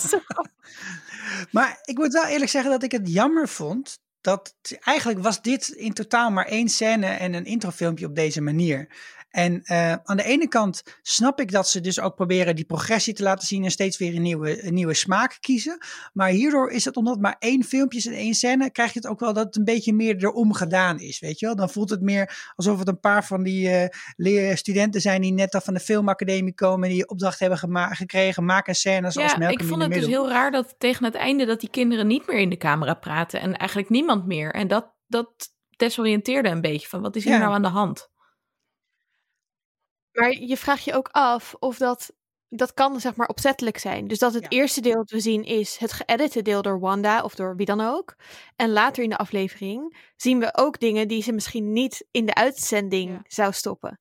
Maar 1.50 1.78
ik 1.84 1.99
moet 1.99 2.12
wel 2.12 2.25
eerlijk 2.26 2.50
zeggen 2.50 2.70
dat 2.70 2.82
ik 2.82 2.93
het 2.93 3.12
jammer 3.12 3.49
vond. 3.49 3.99
Dat 4.26 4.55
eigenlijk 4.81 5.23
was 5.23 5.43
dit 5.43 5.69
in 5.69 5.93
totaal 5.93 6.31
maar 6.31 6.46
één 6.46 6.69
scène 6.69 7.06
en 7.06 7.34
een 7.34 7.44
introfilmpje 7.44 8.06
op 8.06 8.14
deze 8.14 8.40
manier. 8.40 8.88
En 9.36 9.60
uh, 9.64 9.92
aan 9.92 10.16
de 10.16 10.22
ene 10.22 10.48
kant 10.48 10.82
snap 11.02 11.40
ik 11.40 11.50
dat 11.50 11.68
ze 11.68 11.80
dus 11.80 12.00
ook 12.00 12.14
proberen 12.14 12.56
die 12.56 12.64
progressie 12.64 13.14
te 13.14 13.22
laten 13.22 13.46
zien 13.46 13.64
en 13.64 13.70
steeds 13.70 13.98
weer 13.98 14.14
een 14.14 14.22
nieuwe, 14.22 14.66
een 14.66 14.74
nieuwe 14.74 14.94
smaak 14.94 15.36
kiezen. 15.40 15.78
Maar 16.12 16.28
hierdoor 16.28 16.70
is 16.70 16.84
het, 16.84 16.96
omdat 16.96 17.12
het 17.12 17.22
maar 17.22 17.36
één 17.38 17.64
filmpje 17.64 17.98
is 17.98 18.06
en 18.06 18.12
één 18.12 18.34
scène, 18.34 18.70
krijg 18.70 18.92
je 18.92 18.98
het 18.98 19.08
ook 19.08 19.20
wel 19.20 19.32
dat 19.32 19.44
het 19.44 19.56
een 19.56 19.64
beetje 19.64 19.92
meer 19.92 20.16
erom 20.16 20.52
gedaan 20.52 20.98
is. 21.00 21.18
Weet 21.18 21.38
je 21.38 21.46
wel? 21.46 21.56
Dan 21.56 21.70
voelt 21.70 21.90
het 21.90 22.00
meer 22.00 22.52
alsof 22.54 22.78
het 22.78 22.88
een 22.88 23.00
paar 23.00 23.24
van 23.24 23.42
die 23.42 23.90
uh, 24.16 24.54
studenten 24.54 25.00
zijn 25.00 25.20
die 25.20 25.32
net 25.32 25.54
al 25.54 25.60
van 25.60 25.74
de 25.74 25.80
filmacademie 25.80 26.54
komen 26.54 26.88
en 26.88 26.94
die 26.94 27.08
opdracht 27.08 27.38
hebben 27.38 27.58
gekregen. 27.96 28.44
Maak 28.44 28.68
een 28.68 28.74
scène 28.74 29.10
zoals 29.10 29.32
ja, 29.32 29.38
Malcolm 29.38 29.60
ik 29.60 29.68
vond 29.68 29.82
het 29.82 29.92
dus 29.92 30.06
heel 30.06 30.28
raar 30.28 30.50
dat 30.50 30.74
tegen 30.78 31.04
het 31.04 31.14
einde 31.14 31.44
dat 31.44 31.60
die 31.60 31.70
kinderen 31.70 32.06
niet 32.06 32.26
meer 32.26 32.38
in 32.38 32.50
de 32.50 32.56
camera 32.56 32.94
praten. 32.94 33.40
En 33.40 33.56
eigenlijk 33.56 33.90
niemand 33.90 34.26
meer. 34.26 34.52
En 34.52 34.68
dat, 34.68 34.94
dat 35.06 35.28
desoriënteerde 35.76 36.48
een 36.48 36.60
beetje 36.60 36.88
van 36.88 37.00
wat 37.00 37.16
is 37.16 37.24
hier 37.24 37.32
Ja. 37.32 37.38
nou 37.38 37.52
aan 37.52 37.62
de 37.62 37.68
hand? 37.68 38.14
Maar 40.16 40.30
je 40.32 40.56
vraagt 40.56 40.84
je 40.84 40.94
ook 40.94 41.08
af 41.12 41.54
of 41.58 41.76
dat, 41.76 42.12
dat 42.48 42.74
kan 42.74 43.00
zeg 43.00 43.16
maar 43.16 43.28
opzettelijk 43.28 43.78
zijn. 43.78 44.08
Dus 44.08 44.18
dat 44.18 44.34
het 44.34 44.42
Ja. 44.42 44.48
eerste 44.48 44.80
deel 44.80 44.94
dat 44.94 45.10
we 45.10 45.20
zien 45.20 45.44
is 45.44 45.76
het 45.76 45.92
geëdite 45.92 46.42
deel 46.42 46.62
door 46.62 46.80
Wanda 46.80 47.22
of 47.22 47.34
door 47.34 47.56
wie 47.56 47.66
dan 47.66 47.80
ook. 47.80 48.16
En 48.56 48.70
later 48.72 49.02
in 49.02 49.10
de 49.10 49.16
aflevering 49.16 49.96
zien 50.16 50.38
we 50.38 50.56
ook 50.56 50.78
dingen 50.80 51.08
die 51.08 51.23
ze 51.23 51.32
misschien 51.32 51.73
niet 51.73 52.06
in 52.11 52.26
de 52.26 52.35
uitzending 52.35 53.11
Ja. 53.11 53.20
zou 53.26 53.52
stoppen. 53.52 54.00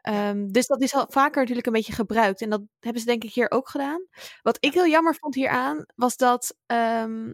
Ehm, 0.00 0.46
dus 0.48 0.66
dat 0.66 0.80
is 0.82 0.94
al 0.94 1.06
vaker 1.08 1.40
natuurlijk 1.40 1.66
een 1.66 1.72
beetje 1.72 1.92
gebruikt. 1.92 2.40
En 2.42 2.50
dat 2.50 2.62
hebben 2.80 3.00
ze 3.02 3.06
denk 3.08 3.24
ik 3.24 3.32
hier 3.34 3.50
ook 3.50 3.68
gedaan. 3.68 4.06
Wat 4.42 4.56
ik 4.60 4.74
heel 4.74 4.86
jammer 4.88 5.14
vond 5.14 5.34
hieraan, 5.34 5.84
was 5.94 6.16
dat 6.16 6.56
ehm, 6.66 7.32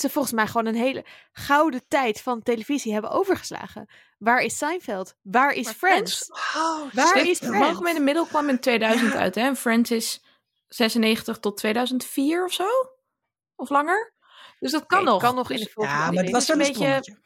ze 0.00 0.10
volgens 0.10 0.34
mij 0.34 0.46
gewoon 0.46 0.66
een 0.66 0.74
hele 0.74 1.04
gouden 1.32 1.82
tijd 1.88 2.20
van 2.20 2.42
televisie 2.42 2.92
hebben 2.92 3.10
overgeslagen. 3.10 3.88
Waar 4.18 4.40
is 4.40 4.58
Seinfeld? 4.58 5.14
Waar 5.22 5.52
is 5.52 5.64
Maar 5.64 5.74
Friends? 5.74 6.30
Oh, 6.56 6.92
Waar 6.92 7.16
is 7.26 7.38
Friends? 7.38 7.58
Malcolm 7.58 7.86
in 7.86 7.94
de 7.94 8.00
Middel 8.00 8.26
kwam 8.26 8.48
in 8.48 8.58
2000 8.60 9.14
uit, 9.14 9.34
hè? 9.34 9.40
En 9.40 9.56
Friends 9.56 9.90
is 9.90 10.22
96 10.68 11.38
tot 11.38 11.56
2004 11.56 12.44
of 12.44 12.52
zo? 12.52 12.68
Of 13.56 13.68
langer? 13.68 14.12
Dus 14.58 14.72
dat 14.72 14.86
kan 14.86 15.04
nog. 15.04 15.22
kan 15.22 15.34
nog 15.34 15.50
in 15.50 15.56
de 15.58 15.70
volgende 15.72 15.98
Ja, 15.98 16.10
maar 16.10 16.22
het 16.22 16.32
was 16.32 16.48
een 16.48 16.58
beetje-. 16.58 17.16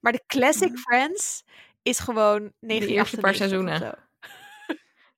Maar 0.00 0.12
de 0.12 0.24
classic. 0.26 0.78
Friends 0.78 1.44
is 1.82 1.98
gewoon 1.98 2.52
1998 2.60 2.90
eerste 2.90 3.16
paar 3.16 3.34
seizoenen. 3.34 3.78
zo. 3.78 3.92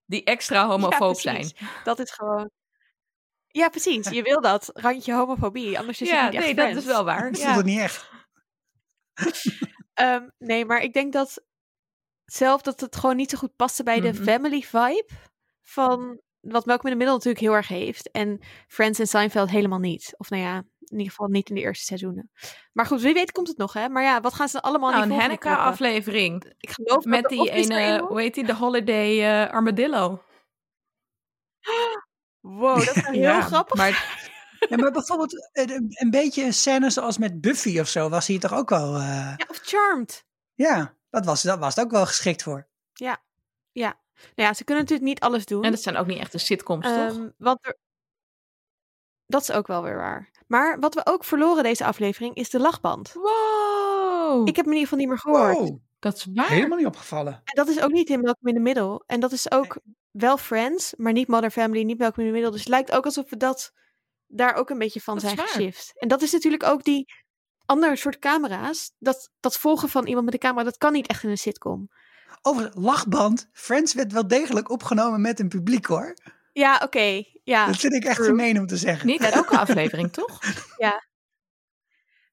Die 0.06 0.24
extra 0.24 0.66
homofoob 0.70 1.14
Ja, 1.14 1.20
zijn. 1.20 1.52
Dat 1.84 1.98
is 1.98 2.10
gewoon... 2.10 2.50
Ja, 3.56 3.68
precies. 3.68 4.08
Je 4.08 4.22
wil 4.22 4.40
dat. 4.40 4.70
Randje 4.72 5.12
homofobie. 5.14 5.78
Anders 5.78 6.00
is 6.00 6.08
Ja, 6.08 6.14
het 6.22 6.24
niet 6.32 6.34
echt 6.42 6.54
nee, 6.56 6.68
dat 6.74 6.76
is 6.82 6.84
wel 6.84 7.04
waar. 7.04 7.26
Het 7.26 7.38
Ja. 7.38 7.52
voelde 7.52 7.68
niet 7.68 7.78
echt. 7.78 8.10
Ehm, 9.94 10.28
nee, 10.38 10.64
maar 10.64 10.82
ik 10.82 10.92
denk 10.92 11.12
dat 11.12 11.42
zelf 12.24 12.62
dat 12.62 12.80
het 12.80 12.96
gewoon 12.96 13.16
niet 13.16 13.30
zo 13.30 13.38
goed 13.38 13.56
paste 13.56 13.82
bij 13.82 14.00
de 14.00 14.12
Mhm. 14.12 14.22
family 14.22 14.60
vibe 14.62 15.08
van 15.62 16.20
wat 16.40 16.66
Malcolm 16.66 16.92
in 16.92 16.98
de 16.98 17.04
Middle 17.04 17.14
natuurlijk 17.14 17.44
heel 17.44 17.54
erg 17.54 17.68
heeft. 17.68 18.10
En 18.10 18.40
Friends 18.68 18.98
en 18.98 19.06
Seinfeld 19.06 19.50
helemaal 19.50 19.78
niet. 19.78 20.14
Of 20.16 20.30
nou 20.30 20.42
ja, 20.42 20.56
in 20.78 20.96
ieder 20.98 21.06
geval 21.06 21.26
niet 21.28 21.48
in 21.48 21.54
de 21.54 21.60
eerste 21.60 21.84
seizoenen. 21.84 22.30
Maar 22.72 22.86
goed, 22.86 23.00
wie 23.00 23.14
weet 23.14 23.32
komt 23.32 23.48
het 23.48 23.56
nog, 23.56 23.72
hè? 23.72 23.88
Maar 23.88 24.02
ja, 24.02 24.20
wat 24.20 24.34
gaan 24.34 24.48
ze 24.48 24.62
allemaal 24.62 24.90
Nou, 24.90 25.02
in 25.04 25.10
een? 25.10 25.20
Hanukkah-aflevering. 25.20 26.52
Ik 26.58 26.70
geloof 26.70 27.04
Met 27.04 27.24
die 27.28 27.50
ene, 27.50 28.00
hoe 28.08 28.20
heet 28.20 28.34
die, 28.34 28.44
de 28.44 28.54
Holiday 28.54 29.22
eh, 29.44 29.52
Armadillo. 29.52 30.22
Wow, 32.48 32.84
dat 32.86 32.96
is 32.96 33.02
heel 33.06 33.14
Ja, 33.20 33.40
grappig. 33.40 33.76
Maar 33.76 34.24
Ja, 34.68 34.76
maar 34.76 34.90
bijvoorbeeld 34.90 35.48
een, 35.52 35.86
een 35.88 36.10
beetje 36.10 36.44
een 36.44 36.54
scène 36.54 36.90
zoals 36.90 37.18
met 37.18 37.40
Buffy 37.40 37.78
of 37.80 37.88
zo 37.88 38.08
was 38.08 38.26
hier 38.26 38.40
toch 38.40 38.52
ook 38.54 38.68
wel... 38.70 38.94
eh, 38.96 39.34
Ja, 39.36 39.46
of 39.48 39.58
Charmed. 39.62 40.24
ja, 40.54 40.94
dat 41.10 41.24
was, 41.24 41.42
dat 41.42 41.58
was 41.58 41.74
het 41.74 41.84
ook 41.84 41.90
wel 41.90 42.06
geschikt 42.06 42.42
voor. 42.42 42.66
Ja. 42.92 43.22
Ja. 43.72 43.98
Nou 44.34 44.48
ja, 44.48 44.54
ze 44.54 44.64
kunnen 44.64 44.82
natuurlijk 44.84 45.08
niet 45.10 45.20
alles 45.20 45.46
doen. 45.46 45.64
en 45.64 45.70
dat 45.70 45.80
zijn 45.82 45.96
ook 45.96 46.06
niet 46.06 46.18
echt 46.18 46.32
de 46.32 46.38
sitcoms, 46.38 46.84
toch? 46.86 46.94
Ehm, 46.94 47.28
want 47.38 47.66
er... 47.66 47.76
Dat 49.26 49.42
is 49.42 49.50
ook 49.50 49.66
wel 49.66 49.82
weer 49.82 49.96
waar. 49.96 50.30
Maar 50.46 50.78
wat 50.80 50.94
we 50.94 51.00
ook 51.06 51.24
verloren 51.24 51.62
deze 51.62 51.84
aflevering 51.84 52.34
is 52.34 52.50
de 52.50 52.58
lachband. 52.60 53.12
Wow. 53.12 54.48
Ik 54.48 54.56
heb 54.56 54.64
hem 54.64 54.74
in 54.74 54.80
ieder 54.80 54.82
geval 54.82 54.98
niet 54.98 55.08
meer 55.08 55.18
gehoord. 55.18 55.56
Wow, 55.68 55.78
dat 55.98 56.16
is 56.16 56.26
waar. 56.34 56.48
helemaal 56.48 56.78
niet 56.78 56.86
opgevallen. 56.86 57.32
En 57.32 57.54
dat 57.54 57.68
is 57.68 57.80
ook 57.80 57.92
niet 57.92 58.08
in 58.08 58.20
Malcolm 58.20 58.48
in 58.48 58.54
the 58.54 58.60
Middle. 58.60 59.02
En 59.06 59.20
dat 59.20 59.32
is 59.32 59.50
ook 59.50 59.78
wel 60.10 60.36
Friends, 60.36 60.94
maar 60.96 61.12
niet 61.12 61.28
Mother 61.28 61.50
Family, 61.50 61.82
niet 61.82 61.98
Malcolm 61.98 62.26
in 62.26 62.32
the 62.32 62.38
Middle. 62.38 62.50
Dus 62.50 62.60
het 62.60 62.68
lijkt 62.68 62.92
ook 62.92 63.04
alsof 63.04 63.30
we 63.30 63.36
dat 63.36 63.72
daar 64.26 64.54
ook 64.54 64.70
een 64.70 64.78
beetje 64.78 65.00
van 65.00 65.14
Dat 65.14 65.22
zijn 65.22 65.38
geshift. 65.38 65.92
En 65.98 66.08
dat 66.08 66.22
is 66.22 66.32
natuurlijk 66.32 66.62
ook 66.62 66.84
die 66.84 67.12
andere 67.66 67.96
soort 67.96 68.18
camera's. 68.18 68.92
Dat, 68.98 69.30
dat 69.40 69.58
volgen 69.58 69.88
van 69.88 70.06
iemand 70.06 70.24
met 70.24 70.34
een 70.34 70.40
camera, 70.40 70.64
dat 70.64 70.78
kan 70.78 70.92
niet 70.92 71.06
echt 71.06 71.22
in 71.22 71.30
een 71.30 71.38
sitcom. 71.38 71.88
Over 72.42 72.70
lachband, 72.74 73.48
Friends 73.52 73.94
werd 73.94 74.12
wel 74.12 74.26
degelijk 74.26 74.70
opgenomen 74.70 75.20
met 75.20 75.40
een 75.40 75.48
publiek 75.48 75.86
hoor. 75.86 76.16
Ja, 76.52 76.80
oké. 76.84 77.22
ja. 77.44 77.66
Dat 77.66 77.76
vind 77.76 77.92
ik 77.92 78.04
echt 78.04 78.24
gemeen 78.24 78.58
om 78.58 78.66
te 78.66 78.76
zeggen. 78.76 79.06
Niet 79.06 79.20
elke 79.20 79.58
aflevering, 79.58 80.12
toch? 80.12 80.38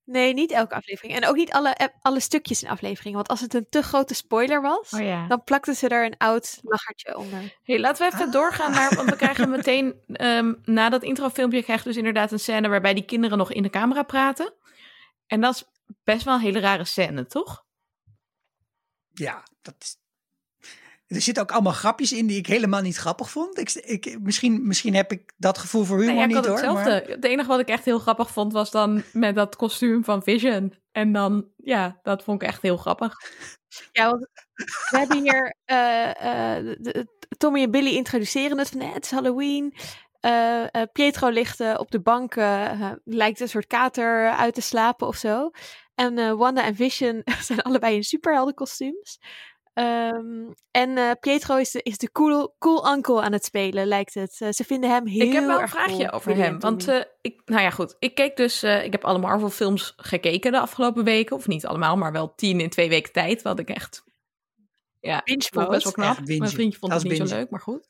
Nee, 0.05 0.33
niet 0.33 0.51
elke 0.51 0.75
aflevering. 0.75 1.15
En 1.15 1.27
ook 1.27 1.35
niet 1.35 1.51
alle, 1.51 1.91
alle 2.01 2.19
stukjes 2.19 2.63
in 2.63 2.69
afleveringen. 2.69 3.15
Want 3.17 3.27
als 3.27 3.41
het 3.41 3.53
een 3.53 3.67
te 3.69 3.81
grote 3.81 4.13
spoiler 4.13 4.61
was, 4.61 4.91
Oh 4.93 4.99
ja. 5.01 5.27
dan 5.27 5.43
plakten 5.43 5.75
ze 5.75 5.87
er 5.87 6.05
een 6.05 6.17
oud 6.17 6.59
lachertje 6.61 7.17
onder. 7.17 7.57
Hey, 7.63 7.79
laten 7.79 8.05
we 8.09 8.13
even 8.13 8.25
Ah. 8.27 8.31
doorgaan 8.31 8.71
naar, 8.71 8.95
want 8.95 9.09
we 9.09 9.15
krijgen 9.15 9.49
meteen 9.49 9.95
ehm, 10.07 10.53
na 10.63 10.89
dat 10.89 11.03
introfilmpje 11.03 11.63
krijgen 11.63 11.83
we 11.85 11.89
dus 11.89 11.99
inderdaad 11.99 12.31
een 12.31 12.39
scène 12.39 12.67
waarbij 12.69 12.93
die 12.93 13.05
kinderen 13.05 13.37
nog 13.37 13.51
in 13.51 13.63
de 13.63 13.69
camera 13.69 14.03
praten. 14.03 14.53
En 15.27 15.41
dat 15.41 15.55
is 15.55 15.63
best 16.03 16.23
wel 16.25 16.33
een 16.33 16.39
hele 16.41 16.59
rare 16.59 16.85
scène, 16.85 17.25
toch? 17.25 17.65
Ja, 19.13 19.43
dat 19.61 19.75
is... 19.79 19.97
Er 21.13 21.21
zitten 21.21 21.43
ook 21.43 21.51
allemaal 21.51 21.73
grapjes 21.73 22.11
in 22.13 22.27
die 22.27 22.37
ik 22.37 22.47
helemaal 22.47 22.81
niet 22.81 22.95
grappig 22.97 23.29
vond. 23.29 23.59
Ik, 23.59 23.71
ik, 23.73 24.17
misschien, 24.21 24.67
misschien 24.67 24.95
heb 24.95 25.11
ik 25.11 25.33
dat 25.37 25.57
gevoel 25.57 25.83
voor 25.83 25.97
humor 25.99 26.13
Nee, 26.13 26.21
ja, 26.23 26.27
ik 26.29 26.35
niet 26.35 26.45
hoor. 26.45 26.55
hetzelfde. 26.55 26.89
Maar... 26.89 27.01
Het 27.01 27.23
enige 27.23 27.47
wat 27.47 27.59
ik 27.59 27.67
echt 27.67 27.85
heel 27.85 27.99
grappig 27.99 28.29
vond 28.31 28.53
was 28.53 28.71
dan 28.71 29.03
met 29.13 29.35
dat 29.35 29.55
kostuum 29.55 30.03
van 30.03 30.23
Vision. 30.23 30.73
En 30.91 31.11
dan, 31.11 31.47
ja, 31.57 31.99
dat 32.03 32.23
vond 32.23 32.41
ik 32.41 32.47
echt 32.47 32.61
heel 32.61 32.77
grappig. 32.77 33.13
Ja, 33.91 34.09
want 34.09 34.27
we 34.89 34.97
hebben 34.97 35.21
hier 35.21 35.55
eh, 35.65 36.57
eh, 36.57 36.77
de- 36.79 37.07
Tommy 37.37 37.61
en 37.61 37.71
Billy 37.71 37.95
introduceren 37.95 38.57
het 38.57 38.69
van 38.69 38.81
eh, 38.81 38.93
het 38.93 39.03
is 39.05 39.11
Halloween. 39.11 39.73
Eh, 40.19 40.63
eh, 40.63 40.67
Pietro 40.91 41.29
ligt 41.29 41.77
op 41.77 41.91
de 41.91 42.01
bank, 42.01 42.35
lijkt 43.03 43.39
een 43.39 43.49
soort 43.49 43.67
kater 43.67 44.29
uit 44.29 44.53
te 44.53 44.61
slapen 44.61 45.07
of 45.07 45.15
zo. 45.15 45.51
En 45.95 46.17
eh, 46.17 46.31
Wanda 46.31 46.63
en 46.63 46.75
Vision 46.75 47.21
zijn 47.47 47.61
allebei 47.61 47.95
in 47.95 48.03
superheldenkostuums. 48.03 49.19
Ehm, 49.73 50.51
en 50.71 50.97
eh, 50.97 51.11
Pietro 51.19 51.57
is 51.57 51.71
de, 51.71 51.81
is 51.83 51.97
de 51.97 52.11
cool, 52.11 52.55
cool 52.59 52.93
uncle 52.93 53.21
aan 53.21 53.31
het 53.31 53.45
spelen, 53.45 53.87
lijkt 53.87 54.13
het. 54.13 54.35
Eh, 54.39 54.49
ze 54.51 54.63
vinden 54.63 54.89
hem 54.89 55.07
heel 55.07 55.27
ik 55.27 55.33
heb 55.33 55.45
wel 55.45 55.55
een 55.55 55.61
erg 55.61 55.71
vraagje 55.71 55.95
cool, 55.95 56.11
over 56.11 56.35
hem. 56.35 56.59
Want 56.59 56.87
eh, 56.87 57.01
ik, 57.21 57.41
nou 57.45 57.61
ja, 57.61 57.69
goed. 57.69 57.95
Ik 57.99 58.15
keek 58.15 58.37
dus, 58.37 58.63
eh, 58.63 58.83
ik 58.83 58.91
heb 58.91 59.05
alle 59.05 59.19
Marvel 59.19 59.49
films 59.49 59.93
gekeken 59.97 60.51
de 60.51 60.59
afgelopen 60.59 61.03
weken. 61.03 61.35
Of 61.35 61.47
niet 61.47 61.65
allemaal, 61.65 61.97
maar 61.97 62.11
wel 62.11 62.35
tien 62.35 62.59
in 62.59 62.69
twee 62.69 62.89
weken 62.89 63.11
tijd. 63.11 63.41
Wat 63.41 63.59
ik 63.59 63.69
echt, 63.69 64.03
ja, 64.99 65.21
Binge 65.23 65.49
vond 65.51 65.69
best 65.69 65.83
wel 65.83 65.93
knap. 65.93 66.17
Mijn 66.25 66.49
vriendje 66.49 66.79
vond 66.79 66.91
Dat 66.91 67.01
het 67.01 67.11
niet 67.11 67.29
zo 67.29 67.35
leuk, 67.35 67.49
maar 67.49 67.61
goed. 67.61 67.87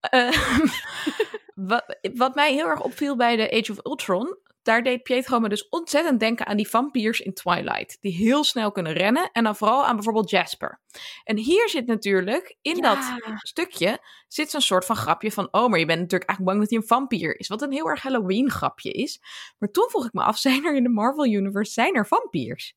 Wat, 1.56 1.98
wat 2.14 2.34
mij 2.34 2.52
heel 2.52 2.66
erg 2.66 2.82
opviel 2.82 3.16
bij 3.16 3.36
de 3.36 3.50
Age 3.50 3.72
of 3.72 3.84
Ultron, 3.84 4.38
daar 4.62 4.82
deed 4.82 5.02
Pietro 5.02 5.40
me 5.40 5.48
dus 5.48 5.68
ontzettend 5.68 6.20
denken 6.20 6.46
aan 6.46 6.56
die 6.56 6.68
vampiers 6.68 7.20
in 7.20 7.34
Twilight. 7.34 7.98
Die 8.00 8.12
heel 8.12 8.44
snel 8.44 8.72
kunnen 8.72 8.92
rennen 8.92 9.30
en 9.32 9.44
dan 9.44 9.56
vooral 9.56 9.86
aan 9.86 9.94
bijvoorbeeld 9.94 10.30
Jasper. 10.30 10.80
En 11.24 11.36
hier 11.36 11.68
zit 11.68 11.86
natuurlijk, 11.86 12.56
in 12.62 12.80
dat 12.80 12.98
stukje, 13.36 13.98
zit 14.28 14.50
zo'n 14.50 14.60
soort 14.60 14.84
van 14.84 14.96
grapje 14.96 15.32
van, 15.32 15.48
oh, 15.50 15.68
maar 15.68 15.78
je 15.78 15.86
bent 15.86 16.00
natuurlijk 16.00 16.30
eigenlijk 16.30 16.44
bang 16.44 16.60
dat 16.60 16.70
hij 16.70 16.78
een 16.78 16.98
vampier 16.98 17.38
is. 17.38 17.48
Wat 17.48 17.62
een 17.62 17.72
heel 17.72 17.88
erg 17.88 18.02
Halloween 18.02 18.50
grapje 18.50 18.90
is. 18.90 19.20
Maar 19.58 19.70
toen 19.70 19.88
vroeg 19.88 20.06
ik 20.06 20.12
me 20.12 20.22
af, 20.22 20.38
zijn 20.46 20.64
er 20.64 20.76
in 20.76 20.82
de 20.82 20.88
Marvel 20.88 21.26
Universe, 21.26 21.72
zijn 21.72 21.94
er 21.94 22.06
vampiers? 22.06 22.74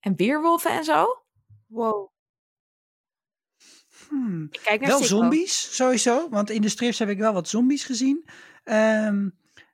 En 0.00 0.16
weerwolven 0.16 0.70
en 0.70 0.84
zo? 0.84 1.06
Wow. 1.66 2.11
Hmm. 4.12 4.48
Ik 4.50 4.60
kijk 4.62 4.80
naar 4.80 4.88
Wel 4.88 4.98
Sicko. 5.02 5.16
zombies, 5.16 5.76
sowieso. 5.76 6.28
Want 6.30 6.50
in 6.50 6.60
de 6.62 6.68
strips 6.68 6.98
heb 6.98 7.08
ik 7.08 7.18
wel 7.18 7.32
wat 7.32 7.48
zombies 7.48 7.84
gezien. 7.84 8.24
Ehm, 8.64 9.28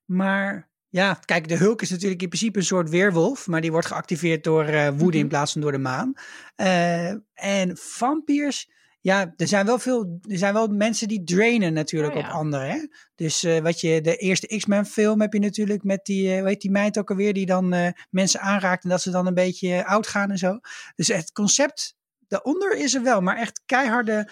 maar 0.05 0.69
ja, 0.89 1.15
kijk, 1.25 1.49
de 1.49 1.57
Hulk 1.57 1.83
is 1.83 1.91
natuurlijk 1.91 2.23
in 2.23 2.29
principe 2.29 2.59
een 2.59 2.65
soort 2.65 2.91
weerwolf. 2.91 3.47
Maar 3.47 3.61
die 3.61 3.71
wordt 3.73 3.87
geactiveerd 3.87 4.45
door 4.45 4.65
eh, 4.65 4.89
woede 4.97 5.17
in 5.17 5.23
Mhm. 5.23 5.29
plaats 5.33 5.53
van 5.53 5.61
door 5.61 5.73
de 5.73 5.79
maan. 5.79 6.13
Eh, 6.57 7.09
en 7.35 7.77
vampiers, 7.77 8.71
ja, 9.01 9.33
er 9.37 9.49
zijn 9.49 9.67
wel 9.67 9.79
veel, 9.79 10.19
er 10.29 10.39
zijn 10.39 10.55
wel 10.55 10.67
mensen 10.69 11.09
die 11.09 11.25
drainen 11.25 11.73
natuurlijk 11.73 12.15
Oh 12.15 12.21
ja. 12.21 12.27
op 12.29 12.35
anderen. 12.35 12.69
Hè? 12.71 12.87
Dus 13.15 13.45
eh, 13.45 13.59
wat 13.59 13.81
je, 13.81 14.01
de 14.01 14.17
eerste 14.17 14.57
X-Men 14.57 14.87
film 14.87 15.21
heb 15.21 15.33
je 15.33 15.39
natuurlijk 15.41 15.83
met 15.83 16.05
die, 16.05 16.39
hoe 16.39 16.49
heet 16.49 16.61
die 16.61 16.71
meid 16.71 16.99
ook 16.99 17.11
alweer, 17.11 17.33
die 17.33 17.47
dan 17.47 17.95
mensen 18.11 18.41
aanraakt 18.41 18.83
en 18.85 18.91
dat 18.91 19.03
ze 19.03 19.11
dan 19.11 19.27
een 19.27 19.35
beetje 19.35 19.87
oud 19.87 20.07
gaan 20.07 20.31
en 20.31 20.39
zo. 20.39 20.59
Dus 20.95 21.09
het 21.09 21.33
concept 21.33 21.97
daaronder 22.29 22.77
is 22.77 22.95
er 22.95 23.03
wel, 23.03 23.21
maar 23.21 23.37
echt 23.37 23.63
keiharde 23.67 24.29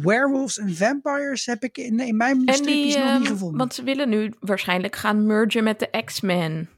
werewolves 0.00 0.58
en 0.58 0.74
vampires 0.76 1.46
heb 1.46 1.62
ik 1.62 1.78
in, 1.78 2.00
in 2.00 2.16
mijn 2.16 2.46
En 2.46 2.62
die, 2.62 2.98
nog 2.98 3.06
ehm, 3.06 3.18
niet 3.18 3.28
gevonden. 3.28 3.58
want 3.58 3.74
ze 3.74 3.82
willen 3.82 4.08
nu 4.08 4.32
waarschijnlijk 4.40 4.96
gaan 4.96 5.26
mergen 5.26 5.64
met 5.64 5.78
de 5.78 6.02
X-Men 6.04 6.68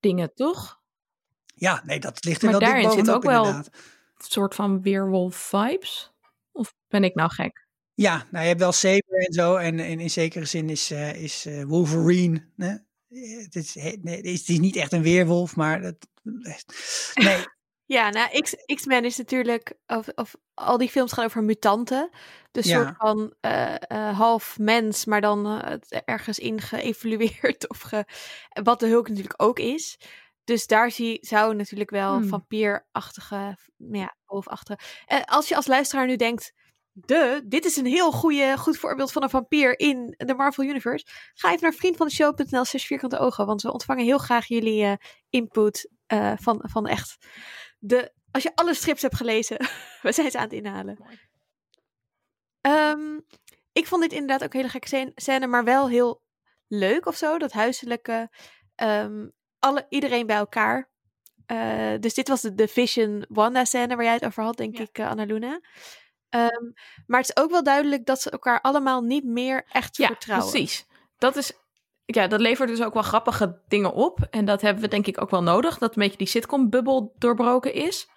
dingen, 0.00 0.34
toch? 0.34 0.80
ja, 1.58 1.82
nee, 1.84 2.00
dat 2.00 2.24
ligt 2.24 2.42
er 2.42 2.50
Maar 2.50 2.60
wel 2.60 2.68
dik 2.72 2.82
daarin 2.82 2.98
zit 3.04 3.14
ook 3.14 3.22
wel- 3.22 3.44
inderdaad. 3.44 3.70
Een 4.16 4.24
soort 4.24 4.54
van 4.54 4.82
weerwolf 4.82 5.36
vibes? 5.36 6.12
Of 6.52 6.74
ben 6.88 7.04
ik 7.04 7.14
nou 7.14 7.30
gek? 7.30 7.66
Ja, 7.94 8.26
nou, 8.30 8.42
je 8.42 8.48
hebt 8.48 8.60
wel 8.60 8.72
Saber 8.72 9.18
en 9.26 9.32
zo. 9.32 9.56
En, 9.56 9.78
en 9.80 10.00
in 10.00 10.10
zekere 10.10 10.44
zin 10.44 10.70
is, 10.70 10.90
eh, 10.90 11.22
is 11.22 11.46
eh, 11.46 11.62
Wolverine. 11.64 12.48
Hè? 12.56 12.68
Eh, 12.68 13.42
Het, 13.44 13.54
is, 13.54 13.74
nee, 13.74 14.16
het 14.16 14.24
is 14.24 14.38
het 14.40 14.48
is 14.48 14.58
niet 14.58 14.76
echt 14.76 14.92
een 14.92 15.02
weerwolf, 15.02 15.56
maar 15.56 15.80
dat, 15.82 15.96
nee, 16.22 17.44
Ja, 17.86 18.10
nou, 18.10 18.42
X-Men 18.74 19.04
is 19.04 19.16
natuurlijk, 19.16 19.74
of, 19.86 20.08
of 20.14 20.34
al 20.54 20.78
die 20.78 20.88
films 20.88 21.12
gaan 21.12 21.24
over 21.24 21.42
mutanten. 21.44 22.10
Dus 22.50 22.66
Ja. 22.66 22.82
soort 22.82 22.94
van 22.96 23.34
eh, 23.40 23.74
eh, 23.80 24.18
half 24.18 24.58
mens, 24.58 25.04
maar 25.04 25.20
dan 25.20 25.60
eh, 25.60 26.00
ergens 26.04 26.38
in 26.38 26.60
geëvolueerd. 26.60 27.68
Of 27.70 27.80
ge, 27.80 28.04
wat 28.62 28.80
de 28.80 28.86
Hulk 28.86 29.08
natuurlijk 29.08 29.42
ook 29.42 29.58
is. 29.58 29.98
Dus 30.44 30.66
daar 30.66 30.90
zie, 30.90 31.18
zou 31.20 31.54
natuurlijk 31.54 31.90
wel 31.90 32.12
Hmm. 32.16 32.28
vampierachtige, 32.28 33.56
ja, 33.76 34.16
wolfachtige. 34.24 34.78
En 35.06 35.24
als 35.24 35.48
je 35.48 35.56
als 35.56 35.66
luisteraar 35.66 36.06
nu 36.06 36.16
denkt, 36.16 36.52
de, 36.92 37.42
dit 37.44 37.64
is 37.64 37.76
een 37.76 37.86
heel 37.86 38.12
goede, 38.12 38.56
goed 38.58 38.76
voorbeeld 38.78 39.12
van 39.12 39.22
een 39.22 39.30
vampier 39.30 39.78
in 39.78 40.14
de 40.16 40.34
Marvel 40.34 40.64
Universe. 40.64 41.06
Ga 41.34 41.48
even 41.48 41.62
naar 41.62 41.72
vriendvandeshow.nl 41.72 42.64
slash 42.64 42.84
vierkante 42.86 43.18
ogen, 43.18 43.46
want 43.46 43.62
we 43.62 43.72
ontvangen 43.72 44.04
heel 44.04 44.18
graag 44.18 44.46
jullie 44.46 44.96
input 45.30 45.90
van, 46.36 46.60
van 46.62 46.86
echt 46.86 47.16
de, 47.86 48.12
als 48.30 48.42
je 48.42 48.52
alle 48.54 48.74
strips 48.74 49.02
hebt 49.02 49.16
gelezen, 49.16 49.56
we 50.02 50.12
zijn 50.12 50.30
ze 50.30 50.36
aan 50.38 50.44
het 50.44 50.52
inhalen. 50.52 50.98
Ehm, 52.60 53.18
ik 53.72 53.86
vond 53.86 54.02
dit 54.02 54.12
inderdaad 54.12 54.42
ook 54.44 54.54
een 54.54 54.58
hele 54.60 54.70
gekke 54.80 55.12
scène- 55.14 55.46
maar 55.46 55.64
wel 55.64 55.88
heel 55.88 56.22
leuk 56.66 57.06
of 57.06 57.16
zo. 57.16 57.38
Dat 57.38 57.52
huiselijke, 57.52 58.30
ehm, 58.74 59.28
alle, 59.58 59.86
iedereen 59.88 60.26
bij 60.26 60.36
elkaar. 60.36 60.90
Eh, 61.46 61.94
dus 62.00 62.14
dit 62.14 62.28
was 62.28 62.40
de, 62.40 62.54
de 62.54 62.68
Vision 62.68 63.24
Wanda 63.28 63.64
scène 63.64 63.96
waar 63.96 64.04
jij 64.04 64.14
het 64.14 64.24
over 64.24 64.42
had, 64.42 64.56
denk 64.56 64.76
Ja. 64.76 64.82
ik, 64.82 64.98
uh, 64.98 65.08
Annaluna. 65.08 65.60
Ehm, 66.28 66.64
maar 67.06 67.20
het 67.20 67.28
is 67.36 67.42
ook 67.42 67.50
wel 67.50 67.62
duidelijk 67.62 68.06
dat 68.06 68.20
ze 68.20 68.30
elkaar 68.30 68.60
allemaal 68.60 69.00
niet 69.02 69.24
meer 69.24 69.64
echt 69.68 69.96
Ja, 69.96 70.06
vertrouwen. 70.06 70.50
precies. 70.50 70.86
Dat 71.18 71.36
is, 71.36 71.52
ja, 72.06 72.26
dat 72.26 72.40
levert 72.40 72.68
dus 72.68 72.82
ook 72.82 72.94
wel 72.94 73.02
grappige 73.02 73.60
dingen 73.68 73.92
op. 73.92 74.26
En 74.30 74.44
dat 74.44 74.60
hebben 74.60 74.82
we 74.82 74.88
denk 74.88 75.06
ik 75.06 75.20
ook 75.20 75.30
wel 75.30 75.42
nodig. 75.42 75.78
Dat 75.78 75.96
een 75.96 76.02
beetje 76.02 76.18
die 76.18 76.26
sitcom-bubbel 76.26 77.14
doorbroken 77.18 77.74
is. 77.74 78.08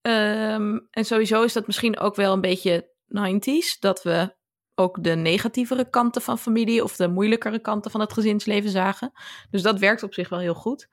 Ehm, 0.00 0.78
en 0.90 1.04
sowieso 1.04 1.42
is 1.42 1.52
dat 1.52 1.66
misschien 1.66 1.98
ook 1.98 2.14
wel 2.14 2.32
een 2.32 2.40
beetje 2.40 2.90
90s. 3.06 3.78
Dat 3.78 4.02
we 4.02 4.34
ook 4.74 5.02
de 5.02 5.14
negatievere 5.14 5.90
kanten 5.90 6.22
van 6.22 6.38
familie 6.38 6.84
of 6.84 6.96
de 6.96 7.08
moeilijkere 7.08 7.58
kanten 7.58 7.90
van 7.90 8.00
het 8.00 8.12
gezinsleven 8.12 8.70
zagen. 8.70 9.12
Dus 9.50 9.62
dat 9.62 9.78
werkt 9.78 10.02
op 10.02 10.14
zich 10.14 10.28
wel 10.28 10.38
heel 10.38 10.54
goed. 10.54 10.88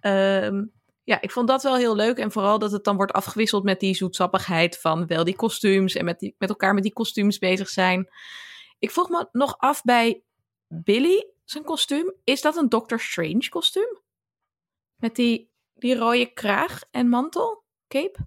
Ehm, 0.00 0.64
ja, 1.04 1.20
ik 1.20 1.30
vond 1.30 1.48
dat 1.48 1.62
wel 1.62 1.76
heel 1.76 1.96
leuk. 1.96 2.18
En 2.18 2.32
vooral 2.32 2.58
dat 2.58 2.72
het 2.72 2.84
dan 2.84 2.96
wordt 2.96 3.12
afgewisseld 3.12 3.64
met 3.64 3.80
die 3.80 3.94
zoetsappigheid 3.94 4.78
van 4.78 5.06
wel 5.06 5.24
die 5.24 5.36
kostuums. 5.36 5.94
En 5.94 6.04
met, 6.04 6.18
die, 6.18 6.34
met 6.38 6.48
elkaar 6.48 6.74
met 6.74 6.82
die 6.82 6.92
kostuums 6.92 7.38
bezig 7.38 7.68
zijn. 7.68 8.08
Ik 8.78 8.90
vroeg 8.90 9.08
me 9.08 9.28
nog 9.32 9.54
af 9.58 9.82
bij 9.82 10.22
Billy, 10.68 11.31
zijn 11.44 11.64
kostuum. 11.64 12.14
Is 12.24 12.40
dat 12.40 12.56
een 12.56 12.68
Doctor 12.68 13.00
Strange 13.00 13.48
kostuum? 13.48 14.00
Met 14.96 15.16
die, 15.16 15.50
die 15.74 15.96
rode 15.96 16.32
kraag 16.32 16.82
en 16.90 17.08
mantel? 17.08 17.64
Cape? 17.88 18.18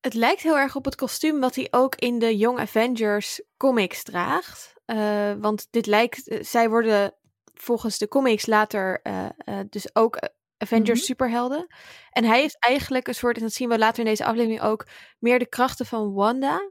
Het 0.00 0.14
lijkt 0.14 0.42
heel 0.42 0.58
erg 0.58 0.76
op 0.76 0.84
het 0.84 0.94
kostuum 0.94 1.40
wat 1.40 1.54
hij 1.54 1.68
ook 1.70 1.94
in 1.94 2.18
de 2.18 2.36
Young 2.36 2.58
Avengers 2.58 3.42
comics 3.56 4.02
draagt. 4.02 4.74
Eh, 4.84 5.32
want 5.38 5.66
dit 5.70 5.86
lijkt, 5.86 6.28
eh, 6.28 6.42
zij 6.42 6.68
worden 6.68 7.14
volgens 7.54 7.98
de 7.98 8.08
comics 8.08 8.46
later 8.46 9.00
eh, 9.02 9.28
dus 9.70 9.94
ook 9.94 10.18
Avengers 10.58 10.98
Mhm. 10.98 11.06
superhelden. 11.06 11.66
En 12.10 12.24
hij 12.24 12.40
heeft 12.40 12.56
eigenlijk 12.58 13.08
een 13.08 13.14
soort, 13.14 13.36
en 13.36 13.42
dat 13.42 13.52
zien 13.52 13.68
we 13.68 13.78
later 13.78 13.98
in 13.98 14.04
deze 14.04 14.24
aflevering 14.24 14.60
ook, 14.62 14.86
meer 15.18 15.38
de 15.38 15.48
krachten 15.48 15.86
van 15.86 16.12
Wanda. 16.12 16.70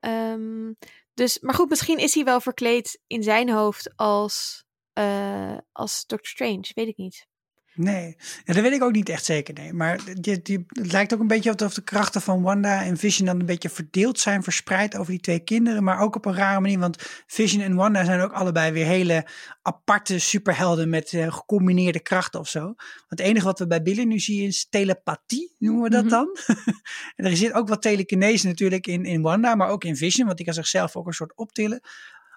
Ehm, 0.00 0.72
dus, 1.14 1.38
maar 1.40 1.54
goed, 1.54 1.68
misschien 1.68 1.98
is 1.98 2.14
hij 2.14 2.24
wel 2.24 2.40
verkleed 2.40 3.00
in 3.06 3.22
zijn 3.22 3.50
hoofd 3.50 3.96
als 3.96 4.64
eh, 4.92 5.56
als 5.72 6.06
Doctor 6.06 6.30
Strange, 6.30 6.70
weet 6.74 6.88
ik 6.88 6.96
niet. 6.96 7.26
Nee, 7.74 8.16
ja, 8.44 8.52
dat 8.52 8.62
weet 8.62 8.72
ik 8.72 8.82
ook 8.82 8.92
niet 8.92 9.08
echt 9.08 9.24
zeker. 9.24 9.54
Nee. 9.54 9.72
Maar 9.72 10.00
die, 10.20 10.42
die, 10.42 10.64
het 10.68 10.92
lijkt 10.92 11.14
ook 11.14 11.20
een 11.20 11.26
beetje 11.26 11.52
alsof 11.52 11.74
de 11.74 11.82
krachten 11.82 12.20
van 12.20 12.42
Wanda 12.42 12.82
en 12.82 12.96
Vision 12.96 13.26
dan 13.26 13.40
een 13.40 13.46
beetje 13.46 13.68
verdeeld 13.68 14.18
zijn, 14.20 14.42
verspreid 14.42 14.96
over 14.96 15.10
die 15.12 15.20
twee 15.20 15.38
kinderen. 15.40 15.84
Maar 15.84 15.98
ook 15.98 16.16
op 16.16 16.24
een 16.24 16.34
rare 16.34 16.60
manier, 16.60 16.78
want 16.78 16.96
Vision 17.26 17.62
en 17.62 17.74
Wanda 17.74 18.04
zijn 18.04 18.20
ook 18.20 18.32
allebei 18.32 18.72
weer 18.72 18.86
hele 18.86 19.26
aparte 19.62 20.18
superhelden 20.18 20.88
met 20.88 21.12
uh, 21.12 21.32
gecombineerde 21.32 22.00
krachten 22.00 22.40
of 22.40 22.48
zo. 22.48 22.60
Want 22.60 22.76
het 23.08 23.20
enige 23.20 23.44
wat 23.44 23.58
we 23.58 23.66
bij 23.66 23.82
Billy 23.82 24.02
nu 24.02 24.18
zien 24.18 24.46
is 24.46 24.66
telepathie, 24.70 25.54
noemen 25.58 25.82
we 25.82 25.90
dat 25.90 26.04
Mhm. 26.04 26.10
dan. 26.12 26.36
en 27.16 27.24
er 27.24 27.36
zit 27.36 27.52
ook 27.52 27.68
wat 27.68 27.82
telekinese 27.82 28.46
natuurlijk 28.46 28.86
in, 28.86 29.04
in 29.04 29.22
Wanda, 29.22 29.54
maar 29.54 29.68
ook 29.68 29.84
in 29.84 29.96
Vision, 29.96 30.24
want 30.24 30.36
die 30.36 30.46
kan 30.46 30.54
zichzelf 30.54 30.96
ook 30.96 31.06
een 31.06 31.12
soort 31.12 31.36
optillen. 31.36 31.80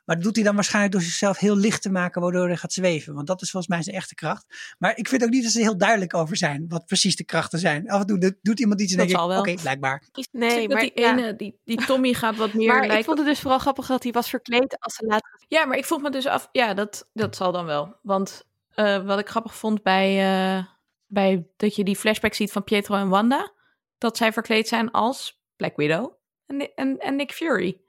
Maar 0.05 0.15
dat 0.15 0.23
doet 0.25 0.35
hij 0.35 0.45
dan 0.45 0.55
waarschijnlijk 0.55 0.93
door 0.93 1.03
zichzelf 1.03 1.37
heel 1.37 1.55
licht 1.55 1.81
te 1.81 1.91
maken, 1.91 2.21
waardoor 2.21 2.47
hij 2.47 2.57
gaat 2.57 2.73
zweven. 2.73 3.13
Want 3.13 3.27
dat 3.27 3.41
is 3.41 3.51
volgens 3.51 3.71
mij 3.73 3.83
zijn 3.83 3.95
echte 3.95 4.15
kracht. 4.15 4.75
Maar 4.77 4.97
ik 4.97 5.07
vind 5.07 5.23
ook 5.23 5.29
niet 5.29 5.43
dat 5.43 5.51
ze 5.51 5.57
er 5.59 5.63
heel 5.63 5.77
duidelijk 5.77 6.13
over 6.13 6.37
zijn, 6.37 6.65
wat 6.67 6.85
precies 6.85 7.15
de 7.15 7.23
krachten 7.23 7.59
zijn. 7.59 7.89
Af 7.89 7.99
en 8.01 8.07
toe 8.07 8.19
doet- 8.19 8.37
doet 8.41 8.59
iemand 8.59 8.81
iets 8.81 8.91
en 8.91 8.97
Dat 8.97 9.07
denk 9.07 9.19
ik, 9.19 9.25
zal 9.25 9.39
oké, 9.39 9.51
wel. 9.51 9.61
blijkbaar. 9.61 10.03
Nee, 10.31 10.67
maar, 10.67 10.81
die 10.81 10.91
ja. 10.93 11.11
ene, 11.17 11.35
die, 11.35 11.59
die 11.63 11.85
Tommy 11.85 12.13
gaat 12.13 12.35
wat 12.35 12.53
meer 12.53 12.67
maar 12.87 12.97
ik 12.97 13.05
vond 13.05 13.17
het 13.17 13.27
dus 13.27 13.39
vooral 13.39 13.59
grappig 13.59 13.85
dat 13.87 14.03
hij 14.03 14.11
was 14.11 14.29
verkleed 14.29 14.79
als 14.79 14.95
ze 14.95 15.05
later... 15.05 15.43
Ja, 15.47 15.65
maar 15.65 15.77
ik 15.77 15.85
vroeg 15.85 16.01
me 16.01 16.09
dus 16.09 16.25
af, 16.25 16.49
ja, 16.51 16.73
dat, 16.73 17.09
dat 17.13 17.35
zal 17.35 17.51
dan 17.51 17.65
wel. 17.65 17.95
Want 18.01 18.43
eh, 18.69 19.05
wat 19.05 19.19
ik 19.19 19.29
grappig 19.29 19.55
vond 19.55 19.83
bij, 19.83 20.19
eh, 20.57 20.65
bij 21.05 21.47
dat 21.57 21.75
je 21.75 21.83
die 21.83 21.95
flashback 21.95 22.33
ziet 22.33 22.51
van 22.51 22.63
Pietro 22.63 22.95
en 22.95 23.09
Wanda, 23.09 23.51
dat 23.97 24.17
zij 24.17 24.33
verkleed 24.33 24.67
zijn 24.67 24.91
als 24.91 25.41
Black 25.55 25.75
Widow 25.75 26.13
en, 26.45 26.75
en, 26.75 26.97
en 26.97 27.15
Nick 27.15 27.31
Fury. 27.31 27.79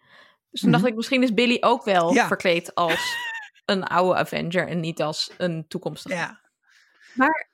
Dus 0.56 0.64
toen 0.64 0.70
dacht 0.70 0.82
Mhm. 0.82 0.92
ik, 0.92 0.96
misschien 0.98 1.22
is 1.22 1.34
Billy 1.34 1.56
ook 1.60 1.84
wel 1.84 2.12
Ja. 2.12 2.26
verkleed 2.26 2.74
als 2.74 3.14
een 3.64 3.84
oude 3.84 4.18
Avenger 4.18 4.68
en 4.68 4.80
niet 4.80 5.02
als 5.02 5.30
een 5.38 5.64
toekomstige. 5.68 6.14
Ja, 6.14 6.40
Maar 7.14 7.50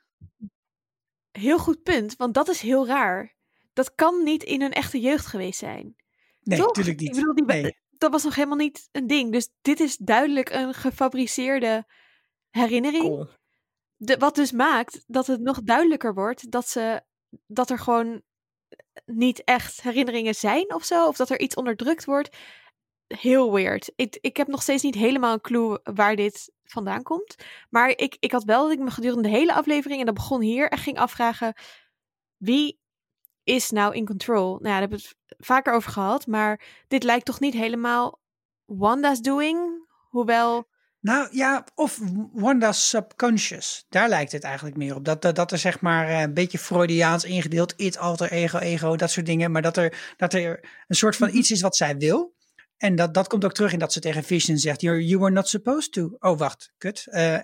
heel 1.31 1.59
goed 1.59 1.83
punt, 1.83 2.17
want 2.17 2.35
dat 2.35 2.49
is 2.49 2.61
heel 2.61 2.87
raar. 2.87 3.35
Dat 3.73 3.95
kan 3.95 4.23
niet 4.23 4.43
in 4.43 4.61
hun 4.61 4.73
echte 4.73 5.01
jeugd 5.01 5.27
geweest 5.27 5.59
zijn. 5.59 5.95
nee, 6.43 6.59
Toch? 6.59 6.67
natuurlijk 6.67 7.01
niet. 7.01 7.09
Ik 7.09 7.15
bedoel, 7.15 7.35
die, 7.35 7.45
nee. 7.45 7.77
dat 7.91 8.11
was 8.13 8.23
nog 8.25 8.35
helemaal 8.35 8.57
niet 8.57 8.89
een 8.93 9.07
ding. 9.07 9.33
Dus 9.33 9.49
dit 9.63 9.81
is 9.81 9.97
duidelijk 9.97 10.51
een 10.51 10.75
gefabriceerde 10.75 11.87
herinnering. 12.51 13.03
Cool. 13.05 13.29
De, 13.97 14.17
wat 14.17 14.35
dus 14.35 14.53
maakt 14.53 15.05
dat 15.07 15.27
het 15.27 15.41
nog 15.41 15.63
duidelijker 15.63 16.15
wordt 16.15 16.51
dat, 16.51 16.69
ze, 16.69 17.03
dat 17.47 17.71
er 17.71 17.79
gewoon 17.79 18.23
niet 19.05 19.45
echt 19.45 19.83
herinneringen 19.83 20.35
zijn 20.35 20.75
of 20.75 20.85
zo. 20.85 21.07
Of 21.07 21.17
dat 21.17 21.31
er 21.31 21.41
iets 21.41 21.55
onderdrukt 21.55 22.05
wordt. 22.05 22.37
Heel 23.19 23.53
weird. 23.53 23.93
Ik, 23.97 24.19
ik 24.21 24.37
heb 24.37 24.47
nog 24.47 24.63
steeds 24.63 24.83
niet 24.83 24.95
helemaal 24.95 25.33
een 25.33 25.41
clue 25.41 25.81
waar 25.83 26.17
dit 26.17 26.53
vandaan 26.65 27.03
komt. 27.03 27.37
Maar 27.71 27.89
ik, 27.89 28.17
ik 28.21 28.33
had 28.33 28.45
wel 28.45 28.63
dat 28.63 28.73
ik 28.73 28.79
me 28.79 28.91
gedurende 28.91 29.29
de 29.29 29.37
hele 29.37 29.55
aflevering, 29.55 30.01
en 30.01 30.07
dat 30.07 30.15
begon 30.15 30.41
hier, 30.41 30.71
echt 30.71 30.83
ging 30.83 30.99
afvragen: 30.99 31.55
wie 32.37 32.81
is 33.45 33.71
nou 33.71 33.95
in 33.95 34.07
control? 34.07 34.49
Nou 34.49 34.59
ja, 34.59 34.71
daar 34.71 34.81
hebben 34.81 34.99
we 34.99 35.05
het 35.27 35.47
vaker 35.47 35.73
over 35.73 35.93
gehad. 35.93 36.27
Maar 36.27 36.61
dit 36.89 37.03
lijkt 37.03 37.25
toch 37.25 37.41
niet 37.41 37.55
helemaal 37.55 38.21
Wanda's 38.65 39.21
doing? 39.21 39.87
Hoewel. 40.09 40.71
Nou 41.01 41.29
ja, 41.31 41.65
of 41.75 41.99
Wanda's 42.33 42.89
subconscious. 42.89 43.87
Daar 43.89 44.09
lijkt 44.09 44.33
het 44.33 44.45
eigenlijk 44.45 44.77
meer 44.77 44.95
op. 44.95 45.05
Dat, 45.05 45.23
dat, 45.23 45.37
dat 45.37 45.53
er 45.53 45.59
zeg 45.59 45.81
maar 45.81 46.09
eh, 46.09 46.21
een 46.21 46.35
beetje 46.35 46.59
Freudiaans 46.59 47.25
ingedeeld, 47.25 47.75
it, 47.77 47.99
alter, 47.99 48.33
ego, 48.33 48.59
ego, 48.59 48.97
dat 48.97 49.11
soort 49.11 49.27
dingen. 49.27 49.51
Maar 49.51 49.63
dat 49.63 49.77
er, 49.77 50.15
dat 50.17 50.35
er 50.35 50.61
een 50.89 50.97
soort 50.97 51.17
van 51.17 51.35
iets 51.35 51.51
is 51.51 51.61
wat 51.61 51.77
zij 51.77 51.97
wil. 51.97 52.35
En 52.83 52.95
dat, 52.95 53.15
dat 53.15 53.29
komt 53.29 53.45
ook 53.45 53.53
terug 53.53 53.73
in 53.73 53.79
dat 53.79 53.93
ze 53.93 54.01
tegen 54.01 54.25
Vision 54.25 54.59
zegt, 54.59 54.81
you 54.81 55.19
were 55.19 55.31
not 55.31 55.49
supposed 55.49 55.93
to. 55.93 56.17
Oh, 56.19 56.39
wacht, 56.39 56.73
kut. 56.79 57.07
Eh, 57.11 57.39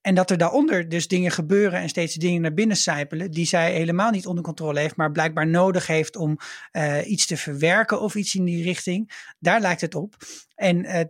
en 0.00 0.14
dat 0.14 0.30
er 0.30 0.38
daaronder 0.38 0.88
dus 0.88 1.08
dingen 1.08 1.30
gebeuren 1.30 1.80
en 1.80 1.88
steeds 1.88 2.14
dingen 2.14 2.40
naar 2.40 2.54
binnen 2.54 2.76
sijpelen 2.76 3.30
die 3.30 3.46
zij 3.46 3.72
helemaal 3.72 4.10
niet 4.10 4.26
onder 4.26 4.44
controle 4.44 4.80
heeft, 4.80 4.96
maar 4.96 5.12
blijkbaar 5.12 5.46
nodig 5.46 5.86
heeft 5.86 6.16
om 6.16 6.38
eh, 6.70 7.10
iets 7.10 7.26
te 7.26 7.36
verwerken 7.36 8.00
of 8.00 8.14
iets 8.14 8.34
in 8.34 8.44
die 8.44 8.62
richting. 8.62 9.32
Daar 9.38 9.60
lijkt 9.60 9.80
het 9.80 9.94
op. 9.94 10.14
En 10.54 10.84
eh, 10.84 11.04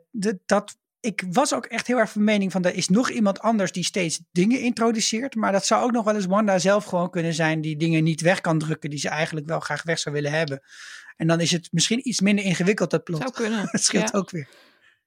dat, 0.46 0.76
ik 1.00 1.24
was 1.30 1.54
ook 1.54 1.66
echt 1.66 1.86
heel 1.86 1.98
erg 1.98 2.10
van 2.10 2.24
mening 2.24 2.52
van 2.52 2.64
er 2.64 2.74
is 2.74 2.88
nog 2.88 3.10
iemand 3.10 3.40
anders 3.40 3.72
die 3.72 3.84
steeds 3.84 4.20
dingen 4.32 4.60
introduceert, 4.60 5.34
maar 5.34 5.52
dat 5.52 5.66
zou 5.66 5.84
ook 5.84 5.92
nog 5.92 6.04
wel 6.04 6.14
eens 6.14 6.26
Wanda 6.26 6.58
zelf 6.58 6.84
gewoon 6.84 7.10
kunnen 7.10 7.34
zijn 7.34 7.60
die 7.60 7.76
dingen 7.76 8.04
niet 8.04 8.20
weg 8.20 8.40
kan 8.40 8.58
drukken 8.58 8.90
die 8.90 8.98
ze 8.98 9.08
eigenlijk 9.08 9.46
wel 9.46 9.60
graag 9.60 9.82
weg 9.82 9.98
zou 9.98 10.14
willen 10.14 10.32
hebben. 10.32 10.62
En 11.18 11.26
dan 11.26 11.40
is 11.40 11.50
het 11.50 11.68
misschien 11.72 12.08
iets 12.08 12.20
minder 12.20 12.44
ingewikkeld 12.44 12.90
dat 12.90 13.04
plot. 13.04 13.20
Zou 13.20 13.32
kunnen. 13.32 13.68
Dat 13.72 13.82
scheelt 13.82 14.10
ja. 14.10 14.18
ook 14.18 14.30
weer. 14.30 14.48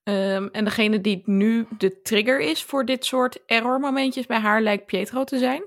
Ehm, 0.03 0.47
en 0.51 0.63
degene 0.63 1.01
die 1.01 1.21
nu 1.25 1.67
de 1.77 2.01
trigger 2.01 2.39
is 2.39 2.63
voor 2.63 2.85
dit 2.85 3.05
soort 3.05 3.45
errormomentjes 3.45 4.25
bij 4.25 4.39
haar 4.39 4.61
lijkt 4.61 4.85
Pietro 4.85 5.23
te 5.23 5.37
zijn. 5.37 5.63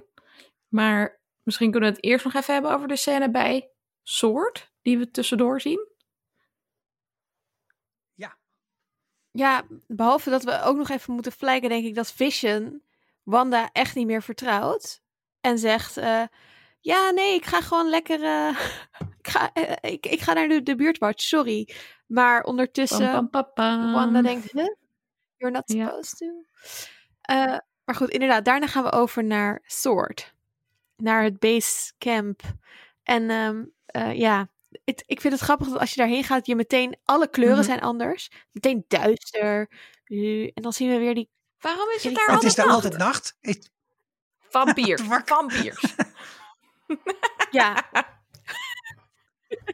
Maar 0.69 1.21
misschien 1.43 1.71
kunnen 1.71 1.91
we 1.91 1.97
het 1.97 2.05
eerst 2.05 2.25
nog 2.25 2.35
even 2.35 2.55
hebben 2.55 2.73
over 2.73 2.89
de 2.89 2.97
scène 2.97 3.31
bij 3.31 3.71
Sword, 4.03 4.73
die 4.83 4.99
we 4.99 5.11
tussendoor 5.11 5.61
zien. 5.61 5.93
Ja, 9.37 9.67
behalve 9.87 10.31
dat 10.31 10.45
we 10.45 10.63
ook 10.63 10.77
nog 10.77 10.91
even 10.91 11.13
moeten 11.15 11.33
flaggen, 11.33 11.69
denk 11.69 11.85
ik 11.85 11.95
dat 11.95 12.13
Vision 12.13 12.83
Wanda 13.23 13.71
echt 13.73 13.95
niet 13.95 14.07
meer 14.07 14.23
vertrouwt. 14.23 15.03
En 15.41 15.59
zegt: 15.59 15.97
eh, 15.97 16.23
Ja, 16.81 17.11
nee, 17.11 17.35
ik 17.35 17.45
ga 17.45 17.61
gewoon 17.61 17.89
lekker. 17.89 18.23
eh, 18.23 18.59
ik, 19.27 19.29
ga, 19.31 19.53
eh, 19.53 19.93
ik, 19.93 20.07
ik 20.07 20.21
ga 20.21 20.33
naar 20.33 20.49
de, 20.49 20.63
de 20.63 20.75
buurtwatch, 20.77 21.23
sorry. 21.23 21.69
Maar 22.07 22.43
ondertussen. 22.43 23.11
Pam, 23.11 23.31
pam, 23.31 23.51
pam. 23.55 23.93
Wanda 23.93 24.23
denkt, 24.23 24.53
huh? 24.53 24.67
You're 25.37 25.55
not 25.57 25.63
Ja. 25.73 25.87
supposed 25.87 26.17
to. 26.19 26.27
Eh, 27.21 27.59
maar 27.85 27.95
goed, 27.95 28.11
inderdaad, 28.11 28.45
daarna 28.45 28.67
gaan 28.67 28.83
we 28.85 28.93
over 28.93 29.25
naar 29.25 29.63
Sword. 29.67 30.35
Naar 30.97 31.23
het 31.23 31.39
base 31.39 31.93
camp. 31.99 32.43
En 33.03 33.31
ehm, 33.31 33.65
eh, 33.87 34.19
ja, 34.19 34.49
het, 34.85 35.03
ik 35.07 35.21
vind 35.21 35.33
het 35.33 35.43
grappig 35.43 35.69
dat 35.69 35.79
als 35.79 35.91
je 35.91 35.97
daarheen 36.01 36.25
gaat, 36.25 36.47
je 36.47 36.55
meteen, 36.57 36.97
alle 37.05 37.29
kleuren 37.31 37.57
Mhm. 37.59 37.67
zijn 37.67 37.81
anders. 37.81 38.31
Meteen 38.53 38.85
duister. 38.89 39.69
En 40.55 40.63
dan 40.63 40.73
zien 40.73 40.91
we 40.91 40.99
weer 40.99 41.15
die... 41.15 41.31
Waarom 41.59 41.89
is 41.97 42.05
het 42.05 42.15
daar 42.15 42.25
Het 42.25 42.35
altijd 42.35 42.51
is 42.51 42.55
daar 42.57 42.67
nacht? 42.67 42.85
altijd 42.85 42.99
nacht. 43.03 43.37
Vampiers, 44.49 45.07
wakker. 45.09 45.35
vampiers. 45.37 45.95
Ja. 47.51 47.85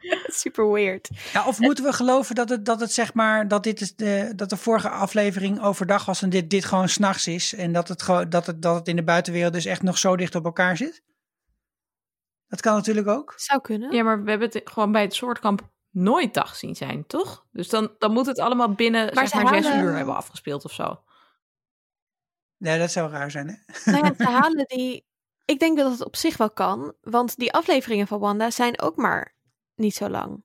Super 0.41 0.71
weird. 0.71 1.09
Ja, 1.33 1.47
of 1.47 1.59
moeten 1.59 1.83
we 1.83 1.93
geloven 1.93 2.35
dat 2.35 2.49
het, 2.49 2.65
dat 2.65 2.79
het 2.79 2.91
zeg 2.91 3.13
maar, 3.13 3.47
dat 3.47 3.63
dit 3.63 3.81
is 3.81 3.95
de, 3.95 4.33
dat 4.35 4.49
de 4.49 4.57
vorige 4.57 4.89
aflevering 4.89 5.61
overdag 5.61 6.05
was 6.05 6.21
en 6.21 6.29
dit, 6.29 6.49
dit 6.49 6.65
gewoon 6.65 6.89
s'nachts 6.89 7.27
is. 7.27 7.53
En 7.53 7.71
dat 7.73 7.87
het, 7.87 8.01
gewoon 8.01 8.29
dat, 8.29 8.45
het, 8.45 8.61
dat 8.61 8.75
het 8.75 8.87
in 8.87 8.95
de 8.95 9.03
buitenwereld 9.03 9.53
dus 9.53 9.65
echt 9.65 9.81
nog 9.81 9.97
zo 9.97 10.15
dicht 10.15 10.35
op 10.35 10.45
elkaar 10.45 10.77
zit? 10.77 11.03
Dat 12.47 12.61
kan 12.61 12.75
natuurlijk 12.75 13.07
ook. 13.07 13.33
Zou 13.37 13.61
kunnen. 13.61 13.91
Ja, 13.91 14.03
maar 14.03 14.23
we 14.23 14.29
hebben 14.29 14.49
het 14.53 14.61
gewoon 14.63 14.91
bij 14.91 15.01
het 15.01 15.13
soortkamp 15.13 15.69
nooit 15.89 16.33
dag 16.33 16.55
zien 16.55 16.75
zijn, 16.75 17.07
toch? 17.07 17.45
Dus 17.51 17.69
dan, 17.69 17.91
dan 17.97 18.11
moet 18.11 18.25
het 18.25 18.39
allemaal 18.39 18.73
binnen 18.73 19.05
Maar 19.13 19.27
zeg 19.27 19.39
ze 19.39 19.45
maar 19.45 19.53
zes 19.53 19.71
halen- 19.71 19.83
uur 19.83 19.95
hebben 19.95 20.15
afgespeeld 20.15 20.65
of 20.65 20.71
zo. 20.71 21.03
Nee, 22.57 22.79
dat 22.79 22.91
zou 22.91 23.11
raar 23.11 23.31
zijn, 23.31 23.47
hè? 23.47 23.91
Nou 23.91 24.05
ja, 24.05 24.13
ze 24.17 24.31
halen 24.39 24.65
die... 24.67 25.05
Ik 25.45 25.59
denk 25.59 25.77
dat 25.77 25.91
het 25.91 26.05
op 26.05 26.15
zich 26.15 26.37
wel 26.37 26.51
kan. 26.51 26.93
Want 27.01 27.37
die 27.37 27.53
afleveringen 27.53 28.07
van 28.07 28.19
Wanda 28.19 28.49
zijn 28.49 28.81
ook 28.81 28.95
maar 28.95 29.35
niet 29.81 29.95
zo 29.95 30.09
lang. 30.09 30.43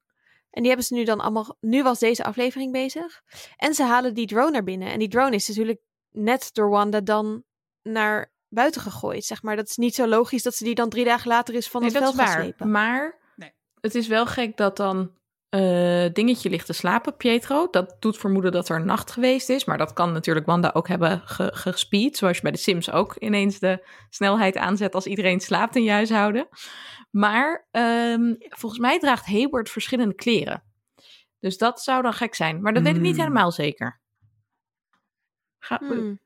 En 0.51 0.63
die 0.63 0.67
hebben 0.67 0.85
ze 0.87 0.95
nu 0.95 1.05
dan 1.05 1.21
allemaal... 1.21 1.57
Nu 1.61 1.83
was 1.83 1.99
deze 1.99 2.25
aflevering 2.25 2.73
bezig. 2.73 3.23
En 3.57 3.75
ze 3.75 3.83
halen 3.83 4.15
die 4.15 4.27
drone 4.27 4.51
naar 4.51 4.63
binnen. 4.63 4.89
En 4.89 4.99
die 4.99 5.09
drone 5.09 5.35
is 5.35 5.49
natuurlijk 5.49 5.81
net 6.11 6.51
door 6.53 6.69
Wanda 6.71 7.01
dan 7.01 7.45
naar 7.83 8.33
buiten 8.49 8.81
gegooid. 8.81 9.25
Zeg 9.25 9.43
maar, 9.43 9.57
dat 9.57 9.69
is 9.69 9.77
niet 9.77 9.95
zo 9.95 10.07
logisch 10.07 10.43
dat 10.43 10.55
ze 10.55 10.65
die 10.65 10.75
dan 10.75 10.89
drie 10.89 11.05
dagen 11.05 11.29
later 11.29 11.55
is 11.55 11.69
van 11.69 11.81
Nee, 11.83 11.91
het 11.91 11.99
veld 11.99 12.15
gaan 12.15 12.27
waar. 12.27 12.41
slepen. 12.43 12.71
Maar 12.71 13.19
Nee. 13.37 13.53
het 13.81 13.95
is 13.95 14.07
wel 14.07 14.27
gek 14.27 14.57
dat 14.57 14.77
dan 14.77 15.16
eh, 15.49 16.13
dingetje 16.13 16.51
ligt 16.51 16.67
te 16.67 16.73
slapen, 16.73 17.17
Pietro. 17.17 17.69
Dat 17.71 17.97
doet 18.01 18.19
vermoeden 18.19 18.53
dat 18.53 18.69
er 18.69 18.77
een 18.77 18.87
nacht 18.87 19.11
geweest 19.11 19.49
is. 19.49 19.65
Maar 19.65 19.79
dat 19.79 19.93
kan 19.93 20.13
natuurlijk 20.13 20.47
Wanda 20.47 20.71
ook 20.75 20.89
hebben 20.89 21.21
ge 21.25 21.51
gespeed. 21.55 22.17
Zoals 22.17 22.37
je 22.37 22.43
bij 22.43 22.51
de 22.53 22.59
Sims 22.59 22.91
ook 22.91 23.17
ineens 23.17 23.59
de 23.59 23.89
snelheid 24.11 24.57
aanzet 24.57 24.95
als 24.95 25.07
iedereen 25.07 25.41
slaapt 25.41 25.77
in 25.77 25.83
je 25.83 25.91
huishouden. 25.91 26.49
Maar 27.11 27.67
ehm, 27.71 28.35
volgens 28.39 28.81
mij 28.81 28.99
draagt 28.99 29.27
Hayward 29.27 29.71
verschillende 29.71 30.15
kleren. 30.15 30.63
Dus 31.39 31.59
dat 31.59 31.81
zou 31.81 32.03
dan 32.03 32.13
gek 32.13 32.35
zijn. 32.35 32.63
Maar 32.63 32.73
dat 32.73 32.83
weet 32.83 32.97
ik 32.97 33.01
niet 33.01 33.15
Hmm. 33.15 33.23
helemaal 33.23 33.53
zeker. 33.53 34.01
Ga, 35.59 35.79
Hmm. 35.79 36.19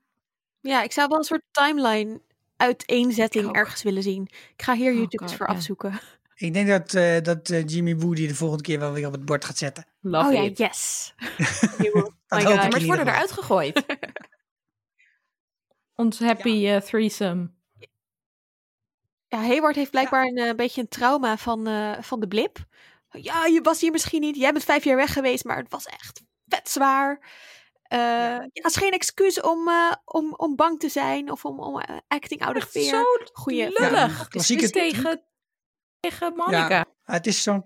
Ja, 0.59 0.83
ik 0.83 0.91
zou 0.91 1.07
wel 1.07 1.17
een 1.17 1.23
soort 1.23 1.43
timeline 1.51 2.21
uiteenzetting 2.57 3.51
ergens 3.51 3.83
willen 3.83 4.03
zien. 4.03 4.27
Ik 4.55 4.61
ga 4.61 4.73
hier 4.73 4.91
Oh 4.91 4.97
YouTube 4.97 5.29
voor 5.29 5.47
ja. 5.49 5.53
afzoeken. 5.53 5.99
Ik 6.41 6.53
denk 6.53 6.67
dat, 6.67 6.93
eh, 6.93 7.21
dat 7.21 7.49
eh, 7.49 7.67
Jimmy 7.67 7.95
Woo 7.97 8.13
die 8.13 8.27
de 8.27 8.35
volgende 8.35 8.63
keer 8.63 8.79
wel 8.79 8.91
weer 8.91 9.05
op 9.07 9.11
het 9.11 9.25
bord 9.25 9.45
gaat 9.45 9.57
zetten. 9.57 9.85
Love 9.99 10.27
oh 10.27 10.33
ja, 10.33 10.41
yes. 10.65 11.13
Dat 12.27 12.43
hoop 12.43 12.53
ik 12.53 12.61
het 12.61 12.73
ieder 12.73 12.87
worden 12.87 13.07
eruit 13.07 13.31
gegooid. 13.31 13.85
Ons 15.95 16.19
happy 16.19 16.67
eh, 16.67 16.81
threesome. 16.81 17.51
Ja, 19.27 19.37
Hayward 19.37 19.75
heeft 19.75 19.91
blijkbaar 19.91 20.25
een 20.25 20.55
beetje 20.55 20.81
een 20.81 20.87
trauma 20.87 21.37
van, 21.37 21.67
eh, 21.67 22.01
van 22.01 22.19
de 22.19 22.27
blip. 22.27 22.57
Ja, 23.11 23.45
je 23.45 23.61
was 23.61 23.81
hier 23.81 23.91
misschien 23.91 24.21
niet. 24.21 24.35
Jij 24.35 24.51
bent 24.51 24.63
vijf 24.63 24.83
jaar 24.83 24.95
weg 24.95 25.13
geweest, 25.13 25.43
maar 25.43 25.57
het 25.57 25.71
was 25.71 25.85
echt 25.85 26.21
vet 26.47 26.69
zwaar. 26.69 27.19
eh, 27.83 27.99
ja. 27.99 28.47
is 28.51 28.75
geen 28.75 28.91
excuus 28.91 29.41
om, 29.41 29.67
uh, 29.67 29.91
om, 30.05 30.33
om 30.37 30.55
bang 30.55 30.79
te 30.79 30.89
zijn 30.89 31.31
of 31.31 31.45
om, 31.45 31.59
om 31.59 31.81
acting 32.07 32.41
out 32.45 32.55
of 32.57 32.63
fear. 32.69 32.85
Zo 32.85 33.03
Goeie 33.33 33.63
Ja, 33.63 33.69
lullig. 33.69 34.11
het 34.11 34.21
is 34.21 34.27
klassieke- 34.27 34.61
dus 34.61 34.71
tegen, 34.71 35.23
tegen 36.01 36.33
Monica. 36.35 36.69
Ja, 36.69 36.85
het 37.03 37.27
is 37.27 37.43
zo'n 37.43 37.63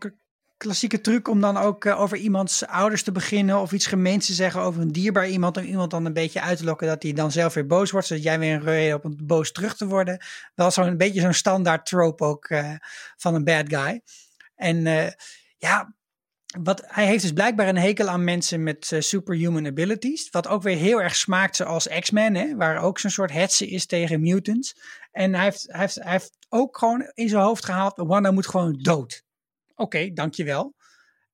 klassieke 0.57 1.01
truc 1.01 1.27
om 1.27 1.41
dan 1.41 1.57
ook 1.57 1.85
eh, 1.85 2.01
over 2.01 2.17
iemands 2.17 2.65
ouders 2.65 3.03
te 3.03 3.11
beginnen 3.11 3.61
of 3.61 3.71
iets 3.71 3.85
gemeens 3.85 4.25
te 4.25 4.33
zeggen 4.33 4.61
over 4.61 4.81
een 4.81 4.91
dierbaar 4.91 5.29
iemand. 5.29 5.57
Om 5.57 5.63
iemand 5.63 5.91
dan 5.91 6.05
een 6.05 6.13
beetje 6.13 6.41
uit 6.41 6.57
te 6.57 6.63
lokken 6.63 6.87
dat 6.87 7.03
hij 7.03 7.13
dan 7.13 7.31
zelf 7.31 7.53
weer 7.53 7.65
boos 7.65 7.91
wordt, 7.91 8.07
zodat 8.07 8.23
jij 8.23 8.39
weer 8.39 8.53
een 8.53 8.63
reden 8.63 8.89
hebt 8.89 9.05
om 9.05 9.15
boos 9.23 9.51
terug 9.51 9.75
te 9.75 9.87
worden. 9.87 10.25
Wel 10.55 10.71
zo'n 10.71 10.97
beetje 10.97 11.21
zo'n 11.21 11.33
standaard 11.33 11.85
trope 11.85 12.23
ook 12.23 12.45
eh, 12.45 12.73
van 13.17 13.35
een 13.35 13.43
bad 13.43 13.65
guy. 13.67 14.01
En 14.55 14.87
eh, 14.87 15.11
ja, 15.57 15.95
wat, 16.59 16.83
hij 16.85 17.05
heeft 17.05 17.21
dus 17.21 17.33
blijkbaar 17.33 17.67
een 17.67 17.77
hekel 17.77 18.07
aan 18.07 18.23
mensen 18.23 18.63
met 18.63 18.95
superhuman 18.99 19.65
abilities. 19.65 20.29
Wat 20.29 20.47
ook 20.47 20.63
weer 20.63 20.77
heel 20.77 21.01
erg 21.01 21.15
smaakt 21.15 21.55
zoals 21.55 21.87
X-Men, 21.99 22.57
waar 22.57 22.81
ook 22.81 22.99
zo'n 22.99 23.09
soort 23.09 23.31
hetze 23.31 23.67
is 23.67 23.85
tegen 23.85 24.21
mutants. 24.21 24.75
En 25.11 25.33
hij 25.33 25.43
heeft, 25.43 25.65
hij, 25.67 25.79
heeft, 25.79 25.95
hij 25.95 26.11
heeft 26.11 26.37
ook 26.55 26.77
gewoon 26.77 27.11
in 27.13 27.29
zijn 27.29 27.41
hoofd 27.43 27.65
gehaald, 27.65 27.93
Wanda 27.95 28.31
moet 28.31 28.47
gewoon 28.47 28.73
dood. 28.81 29.23
Oké, 29.75 30.11
dankjewel. 30.13 30.75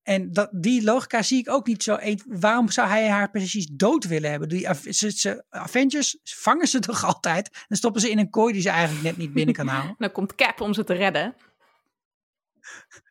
En 0.02 0.32
dat, 0.34 0.50
die 0.52 0.84
logica 0.84 1.22
zie 1.22 1.40
ik 1.40 1.50
ook 1.50 1.68
niet 1.68 1.84
zo. 1.84 1.98
een- 2.00 2.22
Waarom 2.26 2.70
zou 2.70 2.88
hij 2.88 3.10
haar 3.10 3.30
precies 3.30 3.66
dood 3.68 4.04
willen 4.08 4.30
hebben? 4.30 4.50
Die, 4.50 4.70
Av- 4.70 4.86
ze, 4.90 5.12
ze- 5.12 5.46
Avengers 5.50 6.18
vangen 6.24 6.68
ze 6.68 6.80
toch 6.90 7.04
altijd 7.06 7.66
en 7.68 7.76
stoppen 7.78 8.02
ze 8.02 8.10
in 8.10 8.20
een 8.20 8.30
kooi 8.30 8.54
die 8.54 8.62
ze 8.62 8.70
eigenlijk 8.70 9.04
net 9.04 9.18
niet 9.18 9.34
binnen 9.34 9.56
kan 9.56 9.68
houden. 9.76 9.96
Dan 9.98 10.12
komt 10.12 10.36
Cap 10.36 10.62
om 10.62 10.74
ze 10.74 10.84
te 10.84 10.94
redden. 10.94 11.36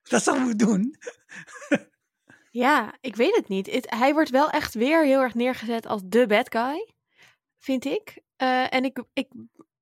Dat 0.02 0.22
zal 0.22 0.44
we 0.46 0.56
doen. 0.56 0.94
Ja, 2.52 2.94
ik 3.00 3.16
weet 3.16 3.36
het 3.36 3.48
niet. 3.48 3.86
Hij 3.88 4.12
wordt 4.12 4.30
wel 4.30 4.50
echt 4.50 4.74
weer 4.74 5.04
heel 5.04 5.20
erg 5.20 5.34
neergezet 5.34 5.86
als 5.86 6.02
de 6.04 6.26
bad 6.26 6.46
guy, 6.52 6.92
vind 7.58 7.84
ik. 7.84 8.20
Eh, 8.36 8.74
en 8.74 8.84
ik, 8.84 9.02
ik 9.12 9.28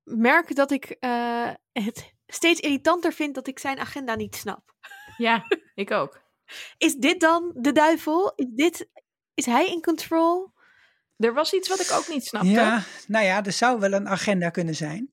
merk 0.05 0.55
dat 0.55 0.71
ik 0.71 0.85
eh, 0.85 1.51
het 1.73 2.13
steeds 2.29 2.61
irritanter 2.61 3.13
vind 3.13 3.35
dat 3.35 3.47
ik 3.47 3.59
zijn 3.59 3.79
agenda 3.79 4.15
niet 4.15 4.37
snap. 4.37 4.75
Ja, 5.17 5.45
ik 5.75 5.91
ook. 5.91 6.21
Is 6.79 6.95
dit 6.95 7.21
dan 7.21 7.53
de 7.55 7.73
duivel? 7.73 8.33
Is, 8.37 8.47
dit, 8.49 8.89
is 9.35 9.47
hij 9.47 9.67
in 9.67 9.83
control? 9.83 10.53
Er 11.17 11.35
was 11.35 11.53
iets 11.53 11.69
wat 11.69 11.81
ik 11.81 11.91
ook 11.93 12.09
niet 12.09 12.27
snapte. 12.27 12.49
Ja, 12.49 12.83
nou 13.07 13.25
ja, 13.25 13.45
er 13.45 13.53
zou 13.53 13.81
wel 13.81 13.93
een 13.93 14.09
agenda 14.09 14.51
kunnen 14.51 14.75
zijn. 14.75 15.13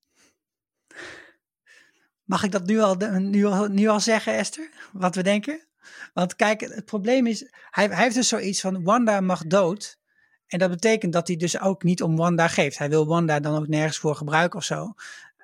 Mag 2.23 2.43
ik 2.43 2.51
dat 2.51 2.65
nu 2.65 2.80
al, 2.80 2.95
nu 3.19 3.45
al, 3.45 3.67
nu 3.67 3.88
al 3.88 3.99
zeggen, 3.99 4.34
Esther? 4.34 4.69
Wat 4.91 5.15
we 5.15 5.23
denken? 5.23 5.67
Want 6.13 6.36
kijk, 6.36 6.62
het 6.62 6.86
probleem 6.86 7.28
is, 7.28 7.51
hij, 7.69 7.88
hij 7.88 8.04
heeft 8.04 8.15
dus 8.15 8.28
zoiets 8.28 8.62
van 8.62 8.84
Wanda 8.84 9.21
mag 9.21 9.45
dood. 9.45 9.99
En 10.47 10.60
dat 10.60 10.69
betekent 10.69 11.13
dat 11.13 11.28
hij 11.28 11.38
dus 11.38 11.60
ook 11.60 11.84
niet 11.84 12.04
om 12.04 12.15
Wanda 12.15 12.47
geeft. 12.47 12.78
Hij 12.78 12.89
wil 12.89 13.08
Wanda 13.08 13.39
dan 13.39 13.56
ook 13.58 13.67
nergens 13.67 13.97
voor 13.97 14.15
gebruiken 14.15 14.60
of 14.60 14.65
zo. 14.65 14.93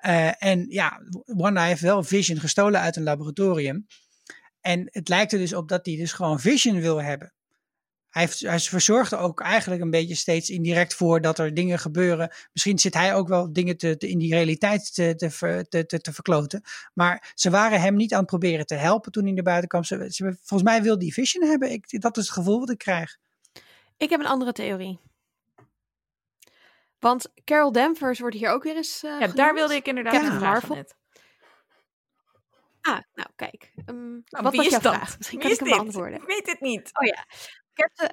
Eh, 0.02 0.42
en 0.42 0.66
ja, 0.68 1.00
Wanda 1.24 1.64
heeft 1.64 1.80
wel 1.80 2.02
Vision 2.02 2.38
gestolen 2.40 2.80
uit 2.80 2.96
een 2.96 3.02
laboratorium. 3.02 3.86
En 4.60 4.88
het 4.90 5.08
lijkt 5.08 5.32
er 5.32 5.38
dus 5.38 5.54
op 5.54 5.68
dat 5.68 5.86
hij 5.86 5.96
dus 5.96 6.12
gewoon 6.12 6.40
Vision 6.40 6.80
wil 6.80 7.02
hebben. 7.02 7.32
Hij, 8.08 8.22
heeft, 8.22 8.40
hij 8.40 8.58
verzorgt 8.60 9.12
er 9.12 9.18
ook 9.18 9.40
eigenlijk 9.40 9.82
een 9.82 9.90
beetje 9.90 10.14
steeds 10.14 10.50
indirect 10.50 10.94
voor 10.94 11.20
dat 11.20 11.38
er 11.38 11.54
dingen 11.54 11.78
gebeuren. 11.78 12.32
Misschien 12.52 12.78
zit 12.78 12.94
hij 12.94 13.14
ook 13.14 13.28
wel 13.28 13.52
dingen 13.52 13.76
te, 13.76 13.96
in 13.98 14.18
die 14.18 14.34
realiteit 14.34 14.94
te, 14.94 15.14
te, 15.14 15.66
te, 15.68 15.86
te, 15.86 16.00
te 16.00 16.12
verkloten. 16.12 16.62
Maar 16.94 17.32
ze 17.34 17.50
waren 17.50 17.80
hem 17.80 17.94
niet 17.94 18.12
aan 18.12 18.18
het 18.18 18.28
proberen 18.28 18.66
te 18.66 18.74
helpen 18.74 19.12
toen 19.12 19.24
hij 19.24 19.32
naar 19.32 19.42
buiten 19.42 19.68
kwam. 19.68 19.84
Ze- 19.84 20.36
volgens 20.42 20.70
mij 20.70 20.82
wil 20.82 20.98
die 20.98 21.12
Vision 21.12 21.48
hebben. 21.48 21.70
Ik, 21.72 22.00
dat 22.00 22.16
is 22.16 22.24
het 22.24 22.32
gevoel 22.32 22.58
wat 22.60 22.70
ik 22.70 22.78
krijg. 22.78 23.16
Ik 23.96 24.10
heb 24.10 24.20
een 24.20 24.26
andere 24.26 24.52
theorie. 24.52 24.98
Want 27.02 27.32
Carol 27.44 27.72
Danvers 27.72 28.18
wordt 28.20 28.36
hier 28.36 28.50
ook 28.50 28.62
weer 28.62 28.76
eens. 28.76 29.02
eh, 29.02 29.20
Ja, 29.20 29.26
daar 29.26 29.54
wilde 29.54 29.74
ik 29.74 29.86
inderdaad 29.88 30.12
Captain 30.14 30.38
Marvel. 30.40 30.74
net. 30.74 30.94
Ah, 32.80 32.98
nou 33.14 33.28
kijk. 33.36 33.72
Ehm, 33.86 34.10
Nou, 34.10 34.22
wat 34.28 34.52
wie 34.52 34.56
was 34.56 34.66
is 34.66 34.72
jouw 34.72 34.80
dat? 34.80 34.94
vraag? 34.94 35.18
Misschien 35.18 35.38
Wie 35.38 35.48
kan 35.48 35.56
ik 35.56 35.58
hem 35.58 35.68
dit? 35.68 35.76
beantwoorden. 35.78 36.20
Ik 36.20 36.26
weet 36.26 36.46
het 36.46 36.60
niet. 36.60 36.90
Oh 36.92 37.06
ja. 37.06 37.24
Captain, 37.74 38.12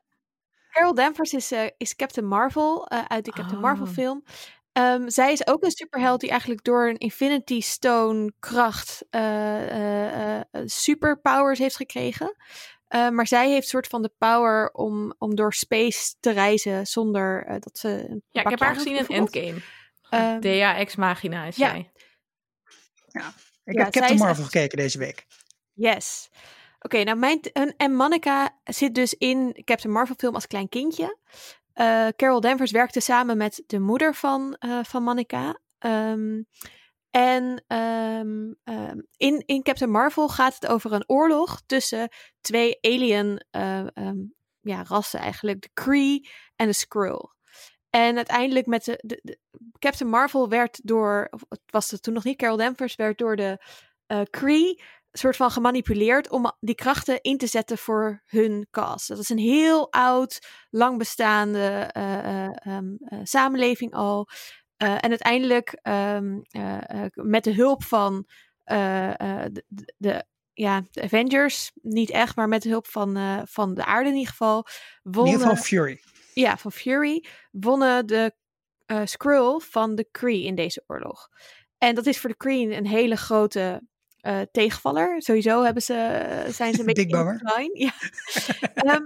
Carol 0.70 0.94
Danvers 0.94 1.34
is, 1.34 1.52
eh, 1.52 1.66
is 1.78 1.96
Captain 1.96 2.28
Marvel 2.28 2.88
eh, 2.88 3.06
uit 3.08 3.26
de 3.26 3.32
Captain 3.32 3.60
Marvel 3.62 3.86
Oh. 3.86 3.92
film. 3.94 4.24
Ehm, 4.72 5.10
zij 5.10 5.32
is 5.32 5.48
ook 5.48 5.64
een 5.64 5.72
superheld 5.72 6.20
die 6.20 6.30
eigenlijk 6.30 6.64
door 6.64 6.88
een 6.88 6.98
Infinity 6.98 7.62
Stone 7.62 8.34
kracht 8.40 9.06
eh, 9.10 9.70
eh, 9.70 10.38
eh, 10.52 10.62
superpowers 10.66 11.60
heeft 11.60 11.76
gekregen. 11.76 12.36
Eh, 12.90 13.10
maar 13.10 13.28
zij 13.28 13.50
heeft 13.50 13.68
soort 13.68 13.88
van 13.88 14.02
de 14.02 14.12
power 14.18 14.72
om, 14.72 15.14
om 15.18 15.36
door 15.36 15.54
space 15.54 16.16
te 16.20 16.32
reizen 16.32 16.88
zonder 16.88 17.46
eh, 17.46 17.56
dat 17.60 17.78
ze. 17.78 17.90
Een 18.10 18.24
Ja, 18.30 18.42
ik 18.44 18.50
heb 18.50 18.60
haar 18.60 18.76
gezien 18.76 18.96
in. 18.98 19.08
Endgame. 19.08 19.62
Ehm, 20.10 20.40
Dea 20.40 20.76
ex 20.76 20.96
Magina 20.96 21.46
is 21.46 21.56
ja. 21.56 21.70
zij. 21.70 21.92
Ik 23.10 23.14
Ja, 23.14 23.24
heb 23.64 23.76
zij 23.76 23.90
Captain 23.90 24.18
Marvel 24.18 24.44
echt- 24.44 24.54
gekeken 24.54 24.78
deze 24.78 24.98
week. 24.98 25.26
Yes. 25.74 26.30
Oké, 26.80 27.04
nou 27.04 27.18
mijn 27.18 27.40
en, 27.54 27.74
en 27.78 27.96
Monica 27.96 28.60
zit 28.64 28.96
dus 28.96 29.14
in 29.14 29.62
Captain 29.64 29.94
Marvel 29.94 30.16
film 30.18 30.34
als 30.36 30.48
klein 30.48 30.70
kindje. 30.70 31.18
Eh, 31.74 32.08
Carol 32.16 32.40
Danvers 32.42 32.72
werkte 32.72 33.00
samen 33.00 33.38
met 33.38 33.64
de 33.68 33.80
moeder 33.80 34.16
van, 34.16 34.56
eh 34.60 34.80
van 34.84 35.04
Monica. 35.04 35.60
Ehm, 35.80 36.42
en 37.12 37.64
ehm, 37.68 38.54
ehm, 38.64 39.00
in, 39.18 39.44
in 39.46 39.64
Captain 39.64 39.92
Marvel 39.92 40.30
gaat 40.30 40.54
het 40.54 40.68
over 40.68 40.94
een 40.94 41.10
oorlog 41.10 41.62
tussen 41.66 42.10
twee 42.42 42.78
alien 42.82 43.46
ehm, 43.52 44.16
ja, 44.62 44.84
rassen 44.84 45.20
eigenlijk. 45.20 45.62
De 45.62 45.70
Kree 45.74 46.30
en 46.56 46.68
de 46.68 46.74
Skrull. 46.74 47.30
En 47.90 48.16
uiteindelijk 48.16 48.66
met 48.66 48.86
de, 48.86 49.38
Captain 49.80 50.10
Marvel 50.10 50.50
werd 50.50 50.80
door, 50.84 51.30
het 51.50 51.62
was 51.66 51.92
het 51.92 52.04
toen 52.04 52.14
nog 52.14 52.24
niet, 52.24 52.38
Carol 52.38 52.58
Danvers 52.58 52.96
werd 52.96 53.18
door 53.18 53.36
de 53.36 53.64
eh 54.08 54.22
Kree 54.30 54.82
soort 55.12 55.36
van 55.36 55.52
gemanipuleerd 55.52 56.30
om 56.30 56.52
die 56.60 56.76
krachten 56.76 57.22
in 57.22 57.38
te 57.38 57.48
zetten 57.48 57.78
voor 57.78 58.22
hun 58.26 58.68
cause. 58.72 59.14
Dat 59.14 59.24
is 59.24 59.30
een 59.30 59.38
heel 59.38 59.92
oud, 59.92 60.40
lang 60.70 60.98
bestaande 60.98 61.90
eh, 61.92 62.80
samenleving 63.24 63.94
al. 63.94 64.28
Eh, 64.80 64.92
en 64.94 65.10
uiteindelijk 65.10 65.80
ehm, 65.82 66.40
eh, 66.50 66.78
eh, 67.04 67.06
met 67.14 67.44
de 67.44 67.54
hulp 67.54 67.84
van 67.84 68.28
de, 68.66 69.64
de- 69.98 70.24
ja, 70.54 70.84
de 70.92 71.02
Avengers, 71.02 71.72
niet 71.82 72.10
echt, 72.10 72.36
maar 72.36 72.48
met 72.48 72.62
de 72.62 72.70
hulp 72.70 72.88
van, 72.88 73.18
van 73.48 73.74
de 73.74 73.86
aarde 73.86 74.10
in 74.10 74.16
ieder 74.16 74.30
geval, 74.32 74.58
In 75.04 75.12
wonnen, 75.12 75.32
ieder 75.34 75.48
geval 75.48 75.64
Fury. 75.64 76.02
ja, 76.34 76.58
van 76.58 76.72
Fury, 76.72 77.26
wonnen 77.52 78.06
de 78.06 78.34
eh 78.86 79.02
Skrull 79.04 79.60
van 79.60 79.96
de 79.96 80.08
Kree 80.12 80.44
in 80.44 80.56
deze 80.56 80.84
oorlog. 80.88 81.30
En 81.78 81.96
dat 81.96 82.06
is 82.06 82.20
voor 82.20 82.30
de 82.30 82.36
Kree 82.36 82.76
een 82.76 82.88
hele 82.88 83.16
grote 83.16 83.82
tegenvaller. 84.52 85.22
Sowieso 85.22 85.64
hebben 85.64 85.84
ze, 85.84 85.96
zijn 86.52 86.74
ze 86.74 86.80
een 86.80 86.86
beetje 86.94 87.08
in. 87.58 87.72
Ja. 87.74 87.94
Ehm, 88.94 89.04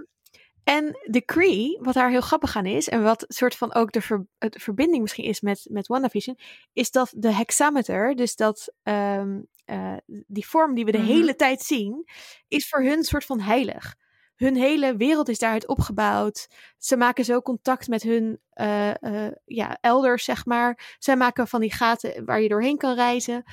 en 0.63 0.99
de 1.04 1.21
Kree, 1.21 1.78
wat 1.82 1.93
daar 1.93 2.10
heel 2.10 2.21
grappig 2.21 2.56
aan 2.56 2.65
is, 2.65 2.89
en 2.89 3.04
wat 3.04 3.26
soort 3.28 3.56
van 3.56 3.73
ook 3.73 3.91
de, 3.91 4.02
ver- 4.02 4.26
de 4.38 4.60
verbinding 4.60 5.02
misschien 5.02 5.23
is 5.26 5.41
met, 5.41 5.67
met 5.69 5.88
WandaVision, 5.88 6.38
is 6.73 6.91
dat 6.91 7.13
de 7.15 7.34
hexameter, 7.34 8.15
dus 8.15 8.36
dat 8.36 8.73
ehm, 8.84 9.41
eh, 9.65 9.95
die 10.28 10.47
vorm 10.47 10.76
die 10.76 10.86
we 10.86 10.91
de 10.91 10.97
Mhm. 10.97 11.08
hele 11.08 11.36
tijd 11.36 11.62
zien, 11.62 12.06
is 12.47 12.69
voor 12.69 12.82
hun 12.82 13.04
soort 13.04 13.26
van 13.26 13.39
heilig. 13.39 13.95
Hun 14.36 14.56
hele 14.56 14.95
wereld 14.95 15.30
is 15.30 15.39
daaruit 15.39 15.67
opgebouwd. 15.67 16.47
Ze 16.78 16.97
maken 16.97 17.26
zo 17.26 17.41
contact 17.41 17.88
met 17.88 18.04
hun 18.04 18.39
eh, 18.49 19.04
eh, 19.04 19.32
ja, 19.45 19.78
elders, 19.82 20.23
zeg 20.23 20.45
maar. 20.45 20.95
Zij 20.99 21.15
maken 21.15 21.47
van 21.47 21.62
die 21.62 21.73
gaten 21.73 22.26
waar 22.26 22.41
je 22.41 22.49
doorheen 22.49 22.78
kan 22.78 22.95
reizen. 22.95 23.43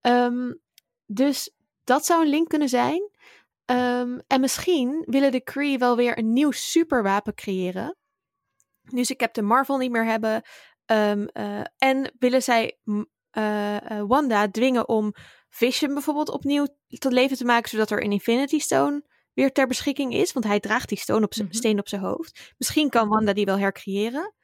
Ehm, 0.00 0.52
dus 1.06 1.50
dat 1.84 2.06
zou 2.06 2.22
een 2.22 2.28
link 2.30 2.48
kunnen 2.48 2.68
zijn. 2.68 3.10
Ehm, 3.64 4.18
en 4.26 4.40
misschien 4.40 5.02
willen 5.06 5.32
de 5.32 5.42
Kree 5.42 5.78
wel 5.78 5.96
weer 5.96 6.18
een 6.18 6.32
nieuw 6.32 6.50
superwapen 6.50 7.34
creëren. 7.34 7.96
Nu 8.82 9.04
ze 9.04 9.16
Captain 9.16 9.46
Marvel 9.46 9.76
niet 9.78 9.90
meer 9.90 10.04
hebben. 10.04 10.42
Ehm, 10.84 11.24
eh, 11.26 11.60
en 11.78 12.12
willen 12.18 12.42
zij 12.42 12.78
eh, 13.30 13.90
eh, 13.90 14.04
Wanda 14.06 14.50
dwingen 14.50 14.88
om 14.88 15.12
Vision 15.48 15.94
bijvoorbeeld 15.94 16.30
opnieuw 16.30 16.66
tot 16.88 17.12
leven 17.12 17.36
te 17.36 17.44
maken, 17.44 17.70
zodat 17.70 17.90
er 17.90 18.04
een 18.04 18.12
Infinity 18.12 18.58
Stone 18.58 19.02
weer 19.32 19.52
ter 19.52 19.66
beschikking 19.66 20.14
is. 20.14 20.32
Want 20.32 20.44
hij 20.46 20.60
draagt 20.60 20.88
die 20.88 20.98
stone 20.98 21.24
op 21.24 21.34
zijn 21.34 21.46
Mhm. 21.46 21.56
steen 21.56 21.78
op 21.78 21.88
zijn 21.88 22.00
hoofd. 22.00 22.54
Misschien 22.58 22.88
kan 22.90 23.08
Wanda 23.08 23.32
die 23.32 23.44
wel 23.44 23.58
hercreëren. 23.58 24.34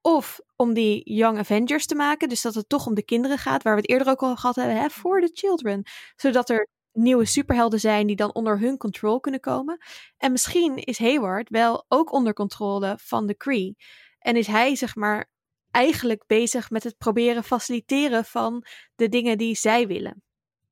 Of 0.00 0.40
om 0.56 0.74
die 0.74 1.14
Young 1.14 1.38
Avengers 1.38 1.86
te 1.86 1.94
maken. 1.94 2.28
Dus 2.28 2.42
dat 2.42 2.54
het 2.54 2.68
toch 2.68 2.86
om 2.86 2.94
de 2.94 3.04
kinderen 3.04 3.38
gaat. 3.38 3.62
Waar 3.62 3.74
we 3.74 3.80
het 3.80 3.90
eerder 3.90 4.08
ook 4.08 4.22
al 4.22 4.36
gehad 4.36 4.56
hebben. 4.56 4.76
Hè, 4.76 4.90
for 4.90 5.20
the 5.20 5.30
children. 5.32 5.82
Zodat 6.16 6.48
er 6.48 6.68
nieuwe 6.92 7.24
superhelden 7.24 7.80
zijn 7.80 8.06
die 8.06 8.16
dan 8.16 8.34
onder 8.34 8.58
hun 8.58 8.76
control 8.76 9.20
kunnen 9.20 9.40
komen. 9.40 9.78
En 10.16 10.32
misschien 10.32 10.76
is 10.76 10.98
Hayward 10.98 11.48
wel 11.48 11.84
ook 11.88 12.12
onder 12.12 12.32
controle 12.32 12.98
van 13.02 13.26
de 13.26 13.34
Kree. 13.34 13.76
En 14.18 14.36
is 14.36 14.46
hij 14.46 14.76
zeg 14.76 14.94
maar 14.94 15.30
eigenlijk 15.70 16.26
bezig 16.26 16.70
met 16.70 16.84
het 16.84 16.98
proberen 16.98 17.44
faciliteren 17.44 18.24
van 18.24 18.64
de 18.94 19.08
dingen 19.08 19.38
die 19.38 19.54
zij 19.56 19.86
willen. 19.86 20.22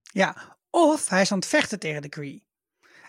Ja, 0.02 0.58
of 0.70 1.08
hij 1.08 1.20
is 1.20 1.32
aan 1.32 1.38
het 1.38 1.48
vechten 1.48 1.78
tegen 1.78 2.02
de 2.02 2.08
Kree. 2.08 2.46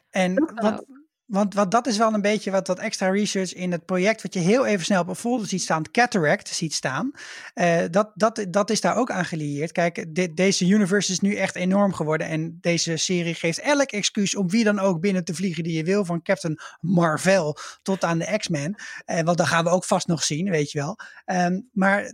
En 0.10 0.54
wat, 0.56 0.86
Want, 1.30 1.54
want 1.54 1.72
dat 1.72 1.88
is 1.88 1.98
wel 1.98 2.14
een 2.14 2.22
beetje 2.22 2.52
wat, 2.52 2.68
wat 2.68 2.80
extra 2.80 3.10
research 3.10 3.54
in 3.54 3.72
het 3.72 3.86
project, 3.86 4.22
wat 4.22 4.34
je 4.34 4.40
heel 4.40 4.66
even 4.66 4.86
snel 4.86 5.02
op 5.02 5.08
een 5.08 5.16
folder 5.16 5.48
ziet 5.48 5.62
staan, 5.62 5.92
Cataract 5.92 6.48
ziet 6.48 6.74
staan. 6.74 7.12
Uh, 7.56 7.82
dat, 7.92 8.12
dat, 8.16 8.46
dat 8.50 8.70
is 8.70 8.82
daar 8.82 8.96
ook 8.96 9.12
aan 9.12 9.26
gelieerd. 9.26 9.72
Kijk, 9.72 10.06
deze 10.36 10.66
universe 10.66 11.12
is 11.12 11.20
nu 11.20 11.36
echt 11.36 11.56
enorm 11.56 11.94
geworden. 11.94 12.28
En 12.28 12.58
deze 12.62 12.98
serie 12.98 13.34
geeft 13.34 13.60
elk 13.60 13.92
excuus 13.92 14.36
om 14.36 14.50
wie 14.50 14.64
dan 14.64 14.80
ook 14.80 15.00
binnen 15.00 15.24
te 15.24 15.36
vliegen 15.36 15.64
die 15.64 15.78
je 15.78 15.84
wil. 15.84 16.06
Van 16.06 16.22
Captain 16.22 16.60
Marvel 16.80 17.58
tot 17.82 18.04
aan 18.04 18.18
de 18.18 18.38
X-Men. 18.38 18.76
Uh, 19.06 19.22
want 19.22 19.38
dat 19.38 19.48
gaan 19.48 19.64
we 19.64 19.70
ook 19.70 19.86
vast 19.86 20.08
nog 20.08 20.24
zien, 20.24 20.50
weet 20.50 20.72
je 20.72 20.80
wel. 20.80 21.00
Um, 21.26 21.70
maar 21.74 22.14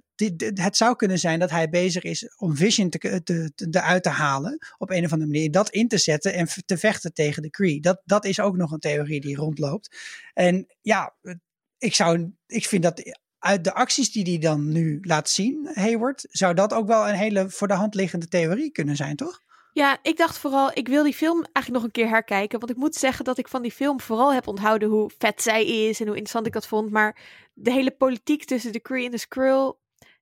het 0.53 0.77
zou 0.77 0.95
kunnen 0.95 1.19
zijn 1.19 1.39
dat 1.39 1.49
hij 1.49 1.69
bezig 1.69 2.03
is 2.03 2.33
om 2.37 2.55
Vision 2.55 2.89
te, 2.89 3.23
te, 3.23 3.51
te, 3.55 3.67
eruit 3.71 4.03
te 4.03 4.09
halen. 4.09 4.57
Op 4.77 4.89
een 4.89 5.05
of 5.05 5.11
andere 5.11 5.31
manier. 5.31 5.51
Dat 5.51 5.69
in 5.69 5.87
te 5.87 5.97
zetten 5.97 6.33
en 6.33 6.47
te 6.65 6.77
vechten 6.77 7.13
tegen 7.13 7.41
de 7.41 7.49
Kree. 7.49 7.81
Dat, 7.81 8.01
dat 8.05 8.25
is 8.25 8.39
ook 8.39 8.55
nog 8.55 8.71
een 8.71 8.79
theorie 8.79 9.21
die 9.21 9.35
rondloopt. 9.35 9.97
En 10.33 10.75
ja, 10.81 11.15
ik, 11.77 11.95
zou, 11.95 12.31
ik 12.47 12.65
vind 12.65 12.83
dat 12.83 13.15
uit 13.39 13.63
de 13.63 13.73
acties 13.73 14.11
die 14.11 14.23
hij 14.23 14.37
dan 14.37 14.71
nu 14.71 14.99
laat 15.01 15.29
zien, 15.29 15.69
Hayward, 15.73 16.25
zou 16.29 16.53
dat 16.53 16.73
ook 16.73 16.87
wel 16.87 17.07
een 17.07 17.15
hele 17.15 17.49
voor 17.49 17.67
de 17.67 17.73
hand 17.73 17.95
liggende 17.95 18.27
theorie 18.27 18.71
kunnen 18.71 18.95
zijn, 18.95 19.15
toch? 19.15 19.43
Ja, 19.73 19.99
ik 20.01 20.17
dacht 20.17 20.37
vooral, 20.37 20.71
ik 20.73 20.87
wil 20.87 21.03
die 21.03 21.13
film 21.13 21.43
eigenlijk 21.43 21.71
nog 21.71 21.83
een 21.83 21.91
keer 21.91 22.07
herkijken. 22.09 22.59
Want 22.59 22.71
ik 22.71 22.77
moet 22.77 22.95
zeggen 22.95 23.25
dat 23.25 23.37
ik 23.37 23.47
van 23.47 23.61
die 23.61 23.71
film 23.71 23.99
vooral 23.99 24.33
heb 24.33 24.47
onthouden 24.47 24.89
hoe 24.89 25.11
vet 25.17 25.41
zij 25.41 25.65
is 25.65 25.99
en 25.99 26.05
hoe 26.05 26.15
interessant 26.15 26.45
ik 26.47 26.53
dat 26.53 26.67
vond. 26.67 26.91
Maar 26.91 27.17
de 27.53 27.71
hele 27.71 27.91
politiek 27.91 28.45
tussen 28.45 28.71
de 28.71 28.79
Kree 28.79 29.05
en 29.05 29.11
de 29.11 29.17
Skrull 29.17 29.73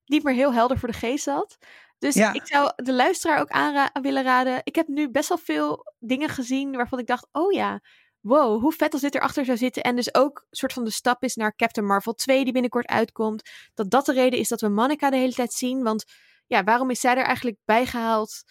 niet 0.06 0.24
meer 0.24 0.34
heel 0.34 0.54
helder 0.54 0.78
voor 0.80 0.92
de 0.92 0.98
geest 0.98 1.24
zat. 1.24 1.58
Dus 1.98 2.16
ik 2.16 2.48
zou 2.48 2.72
de 2.76 2.94
luisteraar 2.94 3.40
ook 3.40 3.50
aan 3.50 3.90
willen 4.02 4.24
raden. 4.24 4.62
Ik 4.64 4.76
heb 4.76 4.88
nu 4.88 5.10
best 5.10 5.30
wel 5.30 5.38
veel 5.38 5.94
dingen 6.00 6.30
gezien 6.30 6.76
waarvan 6.76 7.00
ik 7.00 7.08
dacht, 7.08 7.28
oh 7.32 7.52
ja, 7.52 7.82
wow, 8.20 8.62
hoe 8.62 8.74
vet 8.74 8.94
als 8.94 9.02
dit 9.02 9.16
erachter 9.16 9.46
zou 9.46 9.58
zitten. 9.58 9.84
En 9.84 9.96
dus 9.96 10.14
ook 10.14 10.38
een 10.38 10.58
soort 10.58 10.74
van 10.74 10.84
de 10.84 10.92
stap 10.92 11.24
is 11.24 11.36
naar 11.36 11.56
Captain 11.56 11.88
Marvel 11.88 12.14
2 12.14 12.44
die 12.44 12.54
binnenkort 12.54 12.88
uitkomt. 12.88 13.50
Dat 13.74 13.90
dat 13.90 14.06
de 14.06 14.14
reden 14.14 14.40
is 14.40 14.48
dat 14.48 14.62
we 14.62 14.70
Monica 14.70 15.10
de 15.10 15.18
hele 15.18 15.34
tijd 15.34 15.54
zien. 15.54 15.84
Want 15.84 16.06
ja, 16.48 16.64
waarom 16.64 16.90
is 16.90 17.00
zij 17.00 17.16
er 17.16 17.26
eigenlijk 17.26 17.58
bijgehaald? 17.66 18.44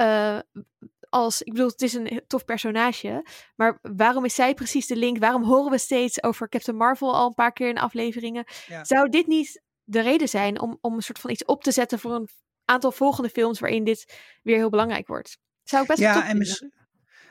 Uh, 0.00 0.38
als, 1.08 1.42
ik 1.42 1.52
bedoel, 1.52 1.68
het 1.68 1.82
is 1.82 1.94
een 1.94 2.22
tof 2.26 2.44
personage. 2.44 3.26
Maar 3.56 3.78
waarom 3.82 4.24
is 4.24 4.34
zij 4.34 4.54
precies 4.54 4.86
de 4.86 4.96
link? 4.96 5.18
Waarom 5.18 5.44
horen 5.44 5.70
we 5.70 5.78
steeds 5.78 6.22
over 6.22 6.48
Captain 6.48 6.76
Marvel 6.76 7.14
al 7.14 7.26
een 7.26 7.34
paar 7.34 7.52
keer 7.52 7.68
in 7.68 7.78
afleveringen? 7.78 8.44
Zou 8.82 9.08
dit 9.08 9.26
niet 9.26 9.62
de 9.86 10.00
reden 10.00 10.28
zijn 10.28 10.60
om, 10.60 10.78
om 10.80 10.94
een 10.94 11.02
soort 11.02 11.18
van 11.18 11.30
iets 11.30 11.44
op 11.44 11.62
te 11.62 11.70
zetten 11.70 11.98
voor 11.98 12.14
een 12.14 12.28
aantal 12.64 12.92
volgende 12.92 13.30
films 13.30 13.60
waarin 13.60 13.84
dit 13.84 14.18
weer 14.42 14.56
heel 14.56 14.70
belangrijk 14.70 15.06
wordt? 15.06 15.38
Zou 15.62 15.82
ik 15.82 15.88
best 15.88 16.00
ja, 16.00 16.28
en 16.28 16.38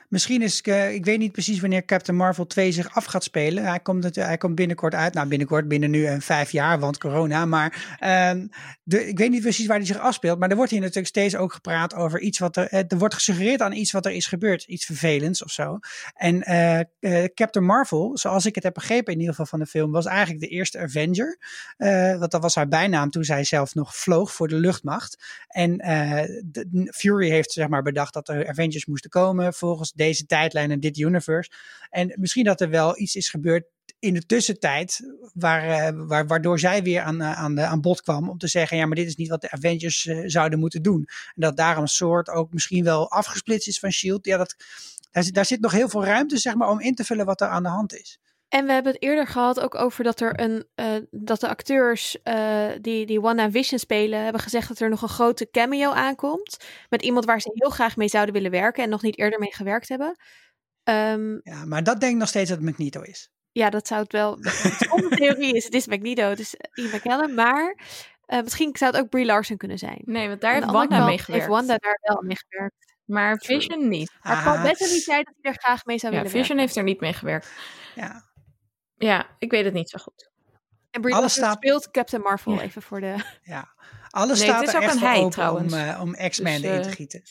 Misschien 0.08 0.42
is, 0.42 0.62
uh, 0.62 0.94
ik 0.94 1.04
weet 1.04 1.18
niet 1.18 1.32
precies 1.32 1.60
wanneer 1.60 1.84
Captain 1.84 2.16
Marvel 2.16 2.46
2 2.46 2.72
zich 2.72 2.94
af 2.94 3.04
gaat 3.04 3.24
spelen. 3.24 3.64
Hij 3.64 3.80
komt, 3.80 4.04
het, 4.04 4.16
hij 4.16 4.38
komt 4.38 4.54
binnenkort 4.54 4.94
uit. 4.94 5.14
Nou, 5.14 5.28
binnenkort, 5.28 5.68
binnen 5.68 5.90
nu 5.90 6.04
en 6.04 6.22
vijf 6.22 6.50
jaar, 6.50 6.78
want 6.78 6.98
corona. 6.98 7.44
Maar 7.44 7.98
uh, 8.00 8.44
de, 8.82 9.08
ik 9.08 9.18
weet 9.18 9.30
niet 9.30 9.42
precies 9.42 9.66
waar 9.66 9.76
hij 9.76 9.86
zich 9.86 9.98
afspeelt. 9.98 10.38
Maar 10.38 10.50
er 10.50 10.56
wordt 10.56 10.70
hier 10.70 10.80
natuurlijk 10.80 11.06
steeds 11.06 11.36
ook 11.36 11.52
gepraat 11.52 11.94
over 11.94 12.20
iets 12.20 12.38
wat 12.38 12.56
er. 12.56 12.72
Er 12.72 12.98
wordt 12.98 13.14
gesuggereerd 13.14 13.60
aan 13.60 13.72
iets 13.72 13.92
wat 13.92 14.06
er 14.06 14.12
is 14.12 14.26
gebeurd. 14.26 14.62
Iets 14.62 14.84
vervelends 14.84 15.44
of 15.44 15.50
zo. 15.50 15.78
En 16.14 16.50
uh, 17.00 17.24
Captain 17.34 17.64
Marvel, 17.64 18.18
zoals 18.18 18.46
ik 18.46 18.54
het 18.54 18.64
heb 18.64 18.74
begrepen 18.74 19.12
in 19.12 19.18
ieder 19.18 19.34
geval 19.34 19.46
van 19.46 19.58
de 19.58 19.66
film, 19.66 19.92
was 19.92 20.06
eigenlijk 20.06 20.40
de 20.40 20.48
eerste 20.48 20.78
Avenger. 20.78 21.38
want 22.18 22.30
dat 22.30 22.42
was 22.42 22.54
haar 22.54 22.68
bijnaam 22.68 23.10
toen 23.10 23.24
zij 23.24 23.44
zelf 23.44 23.74
nog 23.74 23.96
vloog 23.96 24.32
voor 24.32 24.48
de 24.48 24.56
luchtmacht. 24.56 25.24
En 25.48 25.80
Fury 26.94 27.30
heeft 27.30 27.52
zeg 27.52 27.68
maar 27.68 27.82
bedacht 27.82 28.14
dat 28.14 28.28
er 28.28 28.48
Avengers 28.48 28.86
moesten 28.86 29.10
komen 29.10 29.54
volgens 29.54 29.92
deze 29.96 30.26
tijdlijn 30.26 30.70
en 30.70 30.80
dit 30.80 30.98
universe. 30.98 31.50
En 31.90 32.12
misschien 32.16 32.44
dat 32.44 32.60
er 32.60 32.70
wel 32.70 32.98
iets 32.98 33.14
is 33.14 33.28
gebeurd 33.28 33.64
in 33.98 34.14
de 34.14 34.26
tussentijd, 34.26 35.00
waar, 35.34 35.94
uh, 35.94 36.06
waar, 36.06 36.26
waardoor 36.26 36.58
zij 36.58 36.82
weer 36.82 37.00
aan, 37.00 37.22
uh, 37.22 37.32
aan, 37.32 37.54
de, 37.54 37.62
aan 37.62 37.80
bod 37.80 38.02
kwam 38.02 38.28
om 38.28 38.38
te 38.38 38.46
zeggen, 38.46 38.76
ja, 38.76 38.86
maar 38.86 38.96
dit 38.96 39.06
is 39.06 39.16
niet 39.16 39.28
wat 39.28 39.40
de 39.40 39.50
Avengers 39.50 40.04
uh, 40.04 40.22
zouden 40.26 40.58
moeten 40.58 40.82
doen. 40.82 41.04
En 41.06 41.34
dat 41.34 41.56
daarom 41.56 41.86
soort 41.86 42.28
ook 42.28 42.52
misschien 42.52 42.84
wel 42.84 43.10
afgesplitst 43.10 43.68
is 43.68 43.78
van 43.78 43.92
S.H.I.E.L.D. 43.92 44.26
Ja, 44.26 44.36
dat, 44.36 44.56
daar, 45.10 45.22
zit, 45.22 45.34
daar 45.34 45.46
zit 45.46 45.60
nog 45.60 45.72
heel 45.72 45.88
veel 45.88 46.04
ruimte, 46.04 46.38
zeg 46.38 46.54
maar, 46.54 46.68
om 46.68 46.80
in 46.80 46.94
te 46.94 47.04
vullen 47.04 47.26
wat 47.26 47.40
er 47.40 47.48
aan 47.48 47.62
de 47.62 47.68
hand 47.68 47.94
is. 47.94 48.18
En 48.48 48.66
we 48.66 48.72
hebben 48.72 48.92
het 48.92 49.02
eerder 49.02 49.26
gehad 49.26 49.60
ook 49.60 49.74
over 49.74 50.04
dat 50.04 50.20
er 50.20 50.40
een 50.40 50.66
uh, 50.76 50.86
dat 51.10 51.40
de 51.40 51.48
acteurs 51.48 52.16
uh, 52.24 52.68
die, 52.80 53.06
die 53.06 53.22
One 53.22 53.50
Vision 53.50 53.78
spelen, 53.78 54.22
hebben 54.22 54.40
gezegd 54.40 54.68
dat 54.68 54.80
er 54.80 54.88
nog 54.88 55.02
een 55.02 55.08
grote 55.08 55.50
cameo 55.50 55.90
aankomt. 55.90 56.56
Met 56.88 57.02
iemand 57.02 57.24
waar 57.24 57.40
ze 57.40 57.50
heel 57.54 57.70
graag 57.70 57.96
mee 57.96 58.08
zouden 58.08 58.34
willen 58.34 58.50
werken 58.50 58.82
en 58.82 58.90
nog 58.90 59.02
niet 59.02 59.18
eerder 59.18 59.38
mee 59.38 59.54
gewerkt 59.54 59.88
hebben. 59.88 60.16
Um, 60.88 61.40
ja, 61.42 61.64
maar 61.64 61.82
dat 61.82 62.00
denk 62.00 62.12
ik 62.12 62.18
nog 62.18 62.28
steeds 62.28 62.48
dat 62.48 62.58
het 62.58 62.66
Magneto 62.66 63.00
is. 63.00 63.30
Ja, 63.52 63.70
dat 63.70 63.86
zou 63.86 64.02
het 64.02 64.12
wel. 64.12 64.36
De 64.36 65.06
theorie 65.14 65.54
is, 65.54 65.64
het 65.64 65.74
is 65.74 65.86
Magneto, 65.86 66.34
dus 66.34 66.54
Ian 66.74 66.90
McKellen. 66.96 67.34
Maar 67.34 67.78
uh, 68.26 68.40
misschien 68.42 68.76
zou 68.76 68.92
het 68.92 69.00
ook 69.00 69.08
Brie 69.08 69.24
Larson 69.24 69.56
kunnen 69.56 69.78
zijn. 69.78 70.00
Nee, 70.04 70.28
want 70.28 70.40
daar 70.40 70.54
heeft 70.54 70.70
Wanda 70.70 71.04
mee 71.04 71.18
gewerkt. 71.18 71.26
Heeft 71.26 71.46
Wanda 71.46 71.76
daar 71.76 71.98
wel 72.00 72.22
mee 72.22 72.36
gewerkt. 72.48 72.94
Maar 73.04 73.38
Vision 73.38 73.88
niet. 73.88 74.12
Maar 74.22 74.42
Paul 74.42 74.62
Bettany 74.62 74.98
zei 74.98 75.22
dat 75.22 75.34
hij 75.40 75.52
er 75.52 75.58
graag 75.58 75.84
mee 75.84 75.98
zou 75.98 76.12
ja, 76.12 76.18
willen 76.18 76.32
Vision 76.32 76.56
werken. 76.56 76.64
heeft 76.64 76.76
er 76.76 76.82
niet 76.82 77.00
mee 77.00 77.12
gewerkt. 77.12 77.52
Ja. 77.94 78.34
Ja, 78.98 79.26
ik 79.38 79.50
weet 79.50 79.64
het 79.64 79.74
niet 79.74 79.90
zo 79.90 79.98
goed. 79.98 80.30
En 80.90 81.00
Brie 81.00 81.14
Larson 81.14 81.30
staat... 81.30 81.56
speelt 81.56 81.90
Captain 81.90 82.22
Marvel 82.22 82.52
ja. 82.52 82.60
even 82.60 82.82
voor 82.82 83.00
de... 83.00 83.14
Ja, 83.42 83.68
alles 84.10 84.38
nee, 84.38 84.48
staat 84.48 84.60
het 84.60 84.68
is 84.68 84.74
er 84.74 84.80
ook 84.80 84.86
echt 84.86 84.94
een 84.94 85.00
hij, 85.00 85.18
open 85.18 85.30
trouwens. 85.30 85.72
om, 85.72 85.78
uh, 85.78 86.00
om 86.02 86.28
X-Men 86.28 86.60
dus, 86.60 86.70
uh, 86.70 86.76
in 86.76 86.82
te 86.82 86.90
gieten. 86.90 87.22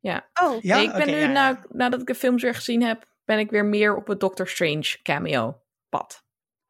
Ja. 0.00 0.28
Oh, 0.42 0.62
ja? 0.62 0.76
Nee, 0.76 0.84
ik 0.84 0.92
ben 0.92 1.00
okay, 1.02 1.14
nu, 1.14 1.20
ja, 1.20 1.26
nou, 1.26 1.56
nadat 1.68 2.00
ik 2.00 2.06
de 2.06 2.14
films 2.14 2.42
weer 2.42 2.54
gezien 2.54 2.82
heb, 2.82 3.04
ben 3.24 3.38
ik 3.38 3.50
weer 3.50 3.64
meer 3.64 3.96
op 3.96 4.06
het 4.06 4.20
Doctor 4.20 4.48
Strange 4.48 4.98
cameo 5.02 5.60
pad. 5.88 6.24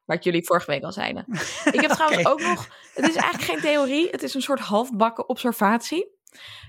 Wat 0.05 0.23
jullie 0.23 0.45
vorige 0.45 0.71
week 0.71 0.83
al 0.83 0.91
zeiden. 0.91 1.25
ik 1.71 1.81
heb 1.81 1.91
trouwens 1.91 2.19
okay. 2.19 2.31
ook 2.31 2.41
nog, 2.41 2.67
het 2.93 3.07
is 3.09 3.15
eigenlijk 3.15 3.43
geen 3.43 3.59
theorie, 3.59 4.09
het 4.09 4.23
is 4.23 4.33
een 4.33 4.41
soort 4.41 4.59
halfbakken 4.59 5.29
observatie. 5.29 6.19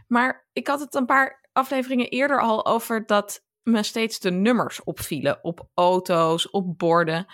Maar 0.06 0.48
ik 0.52 0.66
had 0.66 0.80
het 0.80 0.94
een 0.94 1.06
paar 1.06 1.48
afleveringen 1.52 2.08
eerder 2.08 2.40
al 2.40 2.66
over 2.66 3.06
dat 3.06 3.44
me 3.62 3.82
steeds 3.82 4.18
de 4.18 4.30
nummers 4.30 4.84
opvielen 4.84 5.38
op 5.42 5.68
auto's, 5.74 6.50
op 6.50 6.78
borden. 6.78 7.26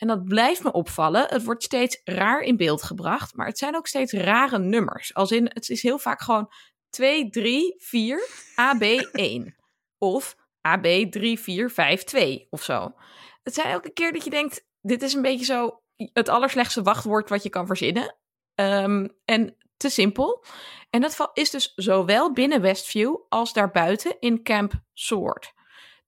En 0.00 0.06
dat 0.06 0.24
blijft 0.24 0.62
me 0.62 0.72
opvallen. 0.72 1.26
Het 1.28 1.44
wordt 1.44 1.62
steeds 1.62 2.00
raar 2.04 2.40
in 2.40 2.56
beeld 2.56 2.82
gebracht, 2.82 3.34
maar 3.34 3.46
het 3.46 3.58
zijn 3.58 3.76
ook 3.76 3.86
steeds 3.86 4.12
rare 4.12 4.58
nummers. 4.58 5.14
Als 5.14 5.30
in, 5.30 5.50
het 5.52 5.68
is 5.68 5.82
heel 5.82 5.98
vaak 5.98 6.20
gewoon 6.20 6.52
2, 6.90 7.30
3, 7.30 7.74
4, 7.78 8.28
AB1. 8.52 9.54
Of 9.98 10.36
AB3452 10.68 12.48
of 12.50 12.62
zo. 12.62 12.94
Het 13.42 13.54
zijn 13.54 13.66
elke 13.66 13.92
keer 13.92 14.12
dat 14.12 14.24
je 14.24 14.30
denkt, 14.30 14.66
dit 14.80 15.02
is 15.02 15.14
een 15.14 15.22
beetje 15.22 15.44
zo 15.44 15.82
het 15.96 16.28
allerslechtste 16.28 16.82
wachtwoord 16.82 17.28
wat 17.28 17.42
je 17.42 17.48
kan 17.48 17.66
verzinnen. 17.66 18.16
Um, 18.54 19.16
en 19.24 19.56
te 19.76 19.88
simpel. 19.88 20.44
En 20.90 21.00
dat 21.00 21.30
is 21.32 21.50
dus 21.50 21.72
zowel 21.76 22.32
binnen 22.32 22.60
Westview 22.60 23.16
als 23.28 23.52
daarbuiten 23.52 24.16
in 24.20 24.42
Camp 24.42 24.72
Sword. 24.92 25.52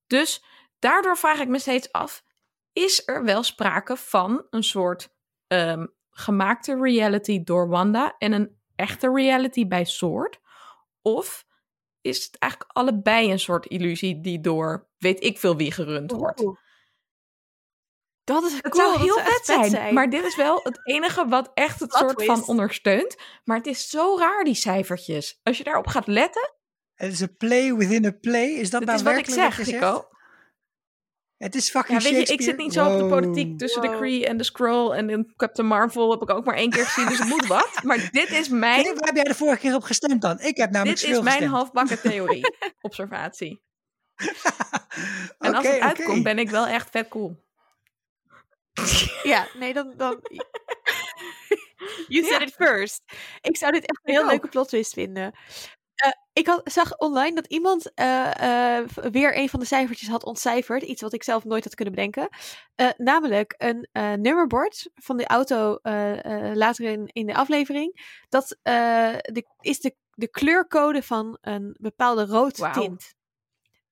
Dus 0.07 0.45
daardoor 0.79 1.17
vraag 1.17 1.41
ik 1.41 1.49
me 1.49 1.59
steeds 1.59 1.93
af, 1.93 2.25
is 2.73 3.03
er 3.07 3.25
wel 3.25 3.43
sprake 3.43 3.97
van 3.97 4.47
een 4.51 4.65
soort 4.65 5.15
um, 5.47 5.95
gemaakte 6.11 6.77
reality 6.81 7.43
door 7.43 7.69
Wanda 7.69 8.15
en 8.19 8.33
een 8.33 8.61
echte 8.77 9.13
reality 9.13 9.67
bij 9.67 9.85
Sword? 9.85 10.41
Of 11.03 11.47
is 12.01 12.25
het 12.25 12.39
eigenlijk 12.39 12.73
allebei 12.73 13.31
een 13.31 13.39
soort 13.39 13.67
illusie 13.67 14.21
die 14.21 14.41
door 14.41 14.89
weet 14.99 15.25
ik 15.25 15.39
veel 15.39 15.57
wie 15.57 15.73
gerund 15.73 16.11
wordt? 16.11 16.41
Oeh. 16.41 16.57
Dat 18.25 18.45
is 18.45 18.53
het 18.53 18.69
cool, 18.69 18.93
zou 18.93 19.03
heel 19.03 19.19
vet, 19.19 19.41
zijn, 19.43 19.71
zijn, 19.71 19.95
Maar 19.95 20.11
dit 20.11 20.25
is 20.25 20.37
wel 20.37 20.61
het 20.63 20.81
enige 20.83 21.29
wat 21.29 21.51
echt 21.55 21.81
het 21.81 21.93
soort 21.93 22.17
twist. 22.17 22.31
van 22.31 22.45
ondersteunt. 22.47 23.17
Maar 23.45 23.57
het 23.57 23.67
is 23.67 23.89
zo 23.89 24.17
raar, 24.19 24.45
die 24.45 24.55
cijfertjes. 24.55 25.41
Als 25.43 25.59
je 25.59 25.65
daarop 25.65 25.87
gaat 25.87 26.07
letten. 26.07 26.55
Het 26.95 27.13
is 27.13 27.21
een 27.21 27.37
play 27.37 27.75
within 27.75 28.05
a 28.05 28.11
play. 28.21 28.49
Is 28.49 28.71
dat, 28.71 28.81
dat 28.81 28.89
nou 28.89 28.99
is 28.99 29.05
wat 29.05 29.29
ik 29.29 29.35
zeg, 29.35 29.57
Rico. 29.57 30.09
Het 31.43 31.55
is 31.55 31.71
fucking 31.71 32.03
ja, 32.03 32.11
weet 32.11 32.29
je, 32.29 32.35
ik 32.35 32.43
zit 32.43 32.57
niet 32.57 32.73
zo 32.73 32.85
wow. 32.85 32.95
op 32.95 32.99
de 32.99 33.15
politiek 33.15 33.59
tussen 33.59 33.83
wow. 33.83 33.91
de 33.91 33.97
Kree 33.97 34.27
en 34.27 34.37
de 34.37 34.45
Skrull 34.45 34.91
en 34.91 35.07
de 35.07 35.33
Captain 35.37 35.69
Marvel 35.69 36.11
heb 36.11 36.23
ik 36.23 36.31
ook 36.31 36.45
maar 36.45 36.55
één 36.55 36.71
keer 36.71 36.87
gezien, 36.87 37.09
dus 37.09 37.19
het 37.19 37.29
moet 37.29 37.47
wat. 37.47 37.71
Maar 37.83 38.09
dit 38.11 38.31
is 38.31 38.49
mijn... 38.49 38.83
Nee, 38.83 38.95
waar 38.95 39.07
heb 39.07 39.15
jij 39.15 39.25
de 39.25 39.35
vorige 39.35 39.59
keer 39.59 39.75
op 39.75 39.83
gestemd 39.83 40.23
dan? 40.23 40.41
Ik 40.41 40.57
heb 40.57 40.71
namelijk 40.71 41.01
Dit 41.01 41.11
is 41.11 41.21
mijn 41.21 41.27
gestemd. 41.27 41.53
halfbakken 41.53 42.01
theorie, 42.11 42.57
observatie. 42.81 43.63
en 45.39 45.49
okay, 45.49 45.55
als 45.55 45.67
het 45.67 45.81
uitkomt, 45.81 46.09
okay. 46.09 46.23
ben 46.23 46.39
ik 46.39 46.51
wel 46.51 46.67
echt 46.67 46.91
vet 46.91 47.09
cool. 47.09 47.45
ja, 49.23 49.47
nee, 49.59 49.73
dan... 49.73 49.95
dan... 49.97 50.21
you 52.09 52.25
said 52.25 52.41
ja. 52.41 52.47
it 52.47 52.55
first. 52.55 53.03
Ik 53.41 53.57
zou 53.57 53.73
dit 53.73 53.87
echt 53.87 54.01
een 54.03 54.15
heel 54.15 54.27
leuke 54.27 54.49
plot 54.49 54.69
twist 54.69 54.93
vinden. 54.93 55.33
Uh, 56.05 56.13
ik 56.33 56.47
had, 56.47 56.61
zag 56.65 56.99
online 56.99 57.35
dat 57.35 57.47
iemand 57.47 57.91
uh, 57.95 58.31
uh, 58.41 58.89
weer 58.89 59.39
een 59.39 59.49
van 59.49 59.61
de 59.61 59.67
cijfertjes 59.67 60.09
had 60.09 60.25
ontcijferd. 60.25 60.83
Iets 60.83 61.03
wat 61.03 61.13
ik 61.13 61.23
zelf 61.23 61.45
nooit 61.45 61.65
had 61.65 61.75
kunnen 61.75 61.95
bedenken. 61.95 62.29
namelijk 62.97 63.55
een 63.59 63.89
nummerbord 64.23 64.91
van 64.95 65.17
de 65.17 65.27
auto 65.27 65.79
later 66.55 66.85
in, 66.85 67.07
in 67.13 67.27
de 67.27 67.35
aflevering. 67.35 68.19
Dat 68.29 68.59
de, 68.63 69.47
is 69.61 69.81
de, 69.81 69.97
de 70.15 70.29
kleurcode 70.29 71.03
van 71.03 71.39
een 71.41 71.77
bepaalde 71.81 72.25
rood 72.25 72.57
wow. 72.57 72.73
tint. 72.73 73.15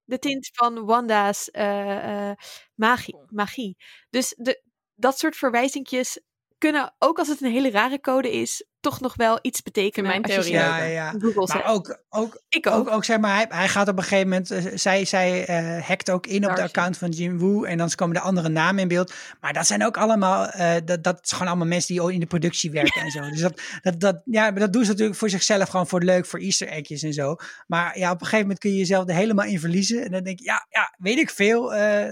de 0.05 0.19
tint 0.19 0.51
van 0.53 0.85
Wanda's 0.85 1.51
eh, 1.51 2.29
eh, 2.31 2.37
magie, 2.75 3.17
magie. 3.29 3.77
Dus 4.11 4.35
de, 4.37 4.63
dat 4.95 5.19
soort 5.19 5.37
verwijzingjes 5.37 6.21
kunnen, 6.61 6.95
ook 6.99 7.19
als 7.19 7.29
het 7.29 7.43
een 7.43 7.53
hele 7.53 7.71
rare 7.71 8.01
code 8.01 8.33
is, 8.33 8.65
toch 8.81 9.01
nog 9.01 9.15
wel 9.15 9.39
iets 9.43 9.63
betekenen. 9.63 10.11
mijn 10.11 10.23
als 10.23 10.33
je 10.35 10.41
theorie 10.41 10.59
Ja, 10.59 10.83
ja, 10.83 11.11
Google 11.11 11.47
Maar 11.47 11.57
zet. 11.57 11.65
ook, 11.65 11.99
ook, 12.09 12.43
ik 12.49 12.67
ook, 12.67 12.75
ook. 12.75 12.91
ook 12.91 13.05
zeg 13.05 13.19
maar, 13.19 13.35
hij, 13.35 13.47
hij 13.49 13.69
gaat 13.69 13.89
op 13.89 13.97
een 13.97 14.03
gegeven 14.03 14.29
moment, 14.29 14.51
eh, 14.51 14.65
zij, 14.75 15.05
zij 15.05 15.47
eh, 15.47 15.87
hackt 15.87 16.11
ook 16.11 16.27
in 16.27 16.49
op 16.49 16.57
de 16.57 16.63
account 16.63 16.99
van 16.99 17.11
Jim 17.11 17.39
Woo 17.39 17.65
en 17.65 17.79
dan 17.79 17.91
komen 17.95 18.15
de 18.15 18.21
andere 18.21 18.49
namen 18.49 18.83
in 18.83 18.89
beeld. 18.89 19.15
Maar 19.41 19.53
dat 19.53 19.67
zijn 19.67 19.85
ook 19.85 19.97
allemaal, 19.97 20.49
eh, 20.49 20.75
dat, 20.85 21.05
dat 21.05 21.19
is 21.23 21.33
gewoon 21.33 21.49
allemaal 21.49 21.67
mensen 21.67 21.95
die 21.95 22.13
in 22.13 22.21
de 22.21 22.27
productie 22.27 22.71
werken 22.71 23.03
en 23.03 23.11
zo. 23.11 23.21
Dus 23.21 23.41
dat, 23.41 23.61
dat, 23.83 24.01
dat, 24.01 24.23
ja, 24.25 24.51
maar 24.51 24.61
dat 24.61 24.73
doen 24.73 24.85
ze 24.85 24.91
natuurlijk 24.91 25.19
voor 25.19 25.31
zichzelf, 25.31 25.69
gewoon 25.69 25.87
voor 25.87 26.03
leuk, 26.03 26.27
voor 26.27 26.41
easter 26.41 26.69
eggjes 26.69 27.03
en 27.03 27.13
zo. 27.13 27.37
Maar 27.67 27.99
ja, 27.99 28.11
op 28.11 28.21
een 28.21 28.27
gegeven 28.27 28.41
moment 28.41 28.59
kun 28.59 28.71
je 28.71 28.79
jezelf 28.79 29.09
er 29.09 29.15
helemaal 29.15 29.47
in 29.47 29.61
verliezen. 29.61 30.05
En 30.05 30.11
dan 30.11 30.23
denk 30.23 30.39
je, 30.39 30.45
ja, 30.45 30.67
ja 30.71 30.95
weet 30.99 31.19
ik 31.19 31.31
veel, 31.31 31.75
eh, 31.75 32.11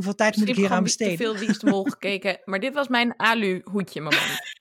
hoeveel 0.00 0.18
tijd 0.18 0.36
moet 0.36 0.48
ik 0.48 0.56
hier 0.56 0.72
aan 0.72 0.82
besteden? 0.82 1.16
te 1.16 1.22
veel 1.22 1.36
Wie 1.36 1.48
is 1.48 1.58
de 1.58 1.70
Mol 1.70 1.84
gekeken. 1.84 2.40
Maar 2.50 2.60
dit 2.60 2.74
was 2.74 2.88
mijn 2.88 3.18
alu 3.18 3.60
hoedje 3.64 4.00
moment. 4.00 4.58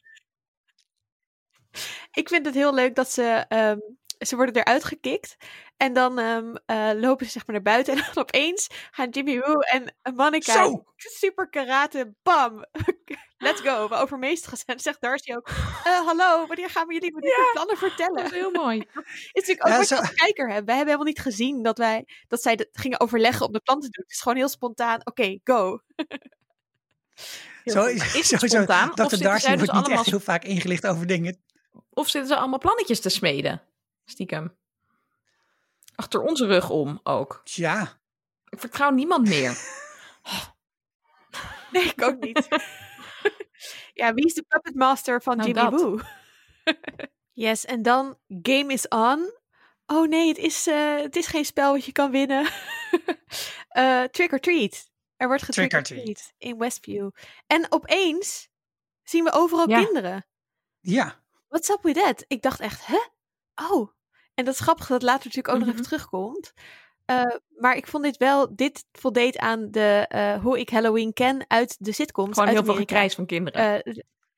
Ik 2.11 2.27
vind 2.29 2.45
het 2.45 2.55
heel 2.55 2.73
leuk 2.73 2.95
dat 2.95 3.11
ze, 3.11 3.45
ehm, 3.47 3.77
ze 4.19 4.35
worden 4.35 4.55
eruit 4.55 4.83
gekikt. 4.83 5.37
En 5.79 5.93
dan 5.93 6.19
ehm, 6.19 6.55
eh, 6.65 6.89
lopen 6.99 7.25
ze 7.25 7.31
zeg 7.31 7.45
maar 7.45 7.55
naar 7.55 7.73
buiten. 7.73 7.93
En 7.93 7.99
dan 8.13 8.23
opeens 8.23 8.67
gaan 8.91 9.09
Jimmy 9.09 9.39
Woo 9.39 9.59
en 9.59 9.95
Monica 10.15 10.53
Zo! 10.53 10.83
super 10.95 11.49
karate, 11.49 12.13
bam, 12.23 12.65
let's 13.37 13.61
go. 13.61 13.87
We 13.87 13.95
overmeesteren 13.95 14.57
ze. 14.57 14.63
En 14.65 14.79
zegt 14.79 15.01
Darcy 15.01 15.33
ook, 15.35 15.47
eh, 15.47 16.05
hallo, 16.05 16.47
wanneer 16.47 16.69
gaan 16.69 16.87
we 16.87 16.93
jullie 16.93 17.11
de 17.11 17.49
plannen 17.53 17.77
vertellen? 17.77 18.15
Dat 18.15 18.25
is 18.25 18.37
heel 18.37 18.51
mooi. 18.51 18.77
is 19.31 19.33
natuurlijk 19.33 19.65
ook 19.65 19.71
Ja, 19.71 19.77
wat 19.77 19.87
zo- 19.87 19.95
je 19.95 20.01
als 20.01 20.13
kijker 20.13 20.51
hebt. 20.51 20.65
Wij 20.65 20.75
hebben 20.75 20.93
helemaal 20.93 21.13
niet 21.13 21.19
gezien 21.19 21.63
dat, 21.63 21.77
wij, 21.77 22.07
dat 22.27 22.41
zij 22.41 22.55
dat 22.55 22.67
gingen 22.71 22.99
overleggen 22.99 23.45
om 23.45 23.51
de 23.51 23.59
plan 23.59 23.79
te 23.79 23.89
doen. 23.89 24.03
Het 24.03 24.13
is 24.13 24.21
gewoon 24.21 24.37
heel 24.37 24.49
spontaan, 24.49 24.99
oké, 25.03 25.39
go. 25.43 25.79
Zo. 27.63 27.85
Is 27.85 28.01
het 28.13 28.25
sowieso, 28.25 28.47
spontaan? 28.47 28.89
Of 28.89 28.95
Dr. 28.95 29.01
zitten 29.01 29.19
Darcy 29.21 29.47
dus 29.47 29.55
wordt 29.55 29.61
niet 29.61 29.69
allemaal 29.71 29.97
echt 29.97 30.09
heel 30.09 30.19
vaak 30.19 30.43
ingelicht 30.43 30.87
over 30.87 31.07
dingen. 31.07 31.43
Of 31.89 32.09
zitten 32.09 32.29
ze 32.31 32.37
allemaal 32.37 32.59
plannetjes 32.59 32.99
te 32.99 33.09
smeden? 33.09 33.61
Stiekem. 34.05 34.57
Achter 35.99 36.21
onze 36.21 36.45
rug 36.45 36.69
om 36.69 36.99
ook. 37.03 37.41
Tja, 37.43 37.99
Ik 38.49 38.59
vertrouw 38.59 38.89
niemand 38.89 39.27
meer. 39.27 39.57
Nee, 41.71 41.83
ik 41.83 42.01
ook 42.01 42.19
niet. 42.19 42.47
ja, 43.93 44.13
wie 44.13 44.25
is 44.25 44.33
de 44.33 44.43
puppet 44.47 44.75
master 44.75 45.21
van 45.21 45.37
Nou, 45.37 45.49
Jimmy. 45.51 45.69
Woo? 45.69 45.99
yes, 47.45 47.65
en 47.65 47.81
dan 47.81 48.17
Game 48.41 48.73
is 48.73 48.87
on. 48.87 49.31
Oh 49.85 50.07
nee, 50.07 50.27
het 50.27 50.37
is, 50.37 50.67
eh, 50.67 50.95
het 50.95 51.15
is 51.15 51.27
geen 51.27 51.45
spel 51.45 51.71
wat 51.73 51.85
je 51.85 51.91
kan 51.91 52.11
winnen. 52.11 52.47
Eh, 53.69 54.03
trick 54.03 54.31
or 54.31 54.39
treat. 54.39 54.89
Er 55.15 55.27
wordt 55.27 55.43
getrick 55.43 55.73
or 55.73 55.81
Trick 55.83 55.97
or 55.97 56.03
treat 56.03 56.33
in 56.37 56.57
Westview. 56.57 57.09
En 57.47 57.65
opeens 57.71 58.49
zien 59.03 59.23
we 59.23 59.31
overal 59.31 59.69
Ja. 59.69 59.83
kinderen. 59.83 60.25
ja. 60.79 61.23
What's 61.47 61.69
up 61.69 61.81
with 61.81 61.95
that? 61.95 62.23
Ik 62.27 62.41
dacht 62.41 62.59
echt, 62.59 62.85
hè? 62.85 62.99
Oh. 63.55 63.89
En 64.39 64.45
dat 64.45 64.53
is 64.53 64.59
grappig 64.59 64.87
dat 64.87 65.01
het 65.01 65.09
later 65.09 65.25
natuurlijk 65.25 65.53
ook 65.53 65.59
nog 65.59 65.67
Mhm. 65.67 65.77
even 65.77 65.89
terugkomt. 65.89 66.53
Eh, 67.05 67.23
maar 67.57 67.75
ik 67.75 67.87
vond 67.87 68.03
dit 68.03 68.17
wel, 68.17 68.55
dit 68.55 68.85
voldeed 68.91 69.37
aan 69.37 69.67
de 69.71 70.05
eh, 70.07 70.41
hoe 70.41 70.59
ik 70.59 70.69
Halloween 70.69 71.13
ken 71.13 71.45
uit 71.47 71.75
de 71.79 71.91
sitcoms. 71.91 72.29
Gewoon 72.33 72.47
uit 72.47 72.55
heel 72.57 72.65
veel 72.65 72.75
gekrijs 72.75 73.15
van 73.15 73.25
kinderen. 73.25 73.83
Eh, 73.83 73.93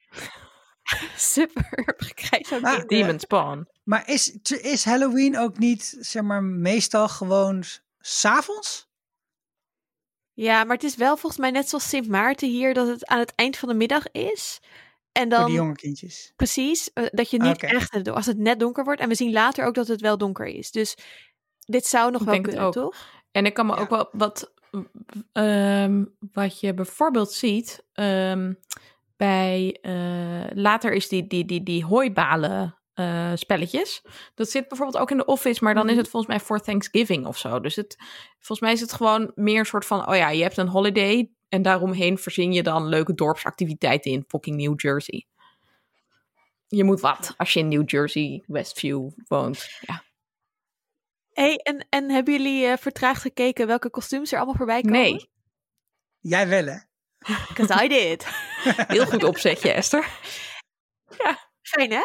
super 1.15 1.93
gekrijs 2.07 2.47
van 2.47 2.57
Ah, 2.63 2.69
kinderen. 2.75 2.87
Demon 2.87 3.19
Spawn. 3.19 3.67
Maar 3.83 4.07
is, 4.09 4.31
is 4.61 4.85
Halloween 4.85 5.37
ook 5.37 5.57
niet, 5.57 5.97
zeg 5.99 6.23
maar, 6.23 6.43
meestal 6.43 7.07
gewoon 7.07 7.63
s- 7.63 7.81
s'avonds? 7.99 8.89
Ja, 10.33 10.63
maar 10.63 10.75
het 10.75 10.85
is 10.85 10.95
wel 10.95 11.17
volgens 11.17 11.41
mij 11.41 11.51
net 11.51 11.69
zoals 11.69 11.89
Sint 11.89 12.07
Maarten 12.07 12.49
hier, 12.49 12.73
dat 12.73 12.87
het 12.87 13.05
aan 13.05 13.19
het 13.19 13.35
eind 13.35 13.57
van 13.57 13.69
de 13.69 13.75
middag 13.75 14.11
is. 14.11 14.59
En 15.11 15.21
Voor 15.21 15.29
dan 15.37 15.45
die 15.45 15.55
jonge 15.55 15.75
kindjes. 15.75 16.33
precies, 16.35 16.93
eh, 16.93 17.05
dat 17.11 17.29
je 17.29 17.39
niet 17.41 17.53
Oké. 17.55 17.65
echt, 17.65 18.07
als 18.09 18.25
het 18.25 18.37
net 18.37 18.59
donker 18.59 18.83
wordt. 18.83 19.01
En 19.01 19.07
we 19.09 19.15
zien 19.15 19.31
later 19.31 19.65
ook 19.65 19.75
dat 19.75 19.87
het 19.87 20.01
wel 20.01 20.17
donker 20.17 20.45
is. 20.45 20.71
Dus 20.71 20.97
dit 21.65 21.85
zou 21.85 22.11
nog 22.11 22.19
Ik 22.21 22.25
wel 22.25 22.33
denk 22.35 22.45
het 22.45 22.55
kunnen, 22.55 22.69
ook. 22.75 22.91
toch? 22.91 23.23
En 23.31 23.45
ik 23.45 23.53
kan 23.53 23.65
me 23.65 23.75
Ja. 23.75 23.81
ook 23.81 23.89
wel 23.89 24.09
wat. 24.11 24.53
ehm, 25.31 26.05
wat 26.31 26.59
je 26.59 26.73
bijvoorbeeld 26.73 27.31
ziet. 27.31 27.83
ehm, 27.93 28.53
bij. 29.17 29.77
eh, 29.81 30.45
later 30.53 30.93
is 30.93 31.07
die, 31.07 31.27
die, 31.27 31.45
die, 31.45 31.63
die 31.63 31.85
hooibalen. 31.85 32.75
eh, 32.93 33.31
spelletjes. 33.35 34.01
Dat 34.35 34.49
zit 34.49 34.67
bijvoorbeeld 34.67 34.97
ook 35.03 35.11
in 35.11 35.17
de 35.17 35.25
office, 35.25 35.63
maar 35.63 35.73
dan 35.73 35.83
is 35.85 35.89
Mhm. 35.89 35.99
het 35.99 36.09
volgens 36.09 36.31
mij 36.31 36.41
voor 36.41 36.59
Thanksgiving 36.59 37.25
of 37.25 37.37
zo. 37.37 37.59
Dus 37.59 37.75
het, 37.75 37.95
volgens 38.35 38.59
mij 38.59 38.71
is 38.71 38.81
het 38.81 38.93
gewoon 38.93 39.31
meer 39.35 39.59
een 39.59 39.65
soort 39.65 39.85
van: 39.85 40.07
oh 40.09 40.15
ja, 40.15 40.29
je 40.29 40.41
hebt 40.43 40.57
een 40.57 40.67
holiday. 40.67 41.31
En 41.51 41.61
daaromheen 41.61 42.17
verzin 42.17 42.53
je 42.53 42.63
dan 42.63 42.87
leuke 42.87 43.13
dorpsactiviteiten 43.13 44.11
in 44.11 44.25
fucking 44.27 44.57
New 44.57 44.81
Jersey. 44.81 45.25
Je 46.67 46.83
moet 46.83 46.99
wat 46.99 47.33
als 47.37 47.53
je 47.53 47.59
in 47.59 47.67
New 47.67 47.89
Jersey, 47.89 48.43
Westview 48.47 49.09
woont. 49.27 49.69
Ja. 49.79 50.03
Hey, 51.31 51.55
en, 51.55 51.85
en 51.89 52.09
hebben 52.09 52.33
jullie 52.33 52.65
eh, 52.65 52.77
vertraagd 52.77 53.21
gekeken 53.21 53.67
welke 53.67 53.89
kostuums 53.89 54.31
er 54.31 54.37
allemaal 54.37 54.55
voorbij 54.55 54.81
komen? 54.81 54.99
Nee, 54.99 55.29
Jij 56.19 56.47
wel, 56.47 56.65
hè? 56.65 56.77
Because 57.47 57.83
I 57.83 57.87
did. 57.87 58.25
heel 58.95 59.05
goed 59.05 59.23
opzetje, 59.23 59.71
Esther. 59.71 60.09
Fijn, 61.61 61.91
hè? 61.91 62.03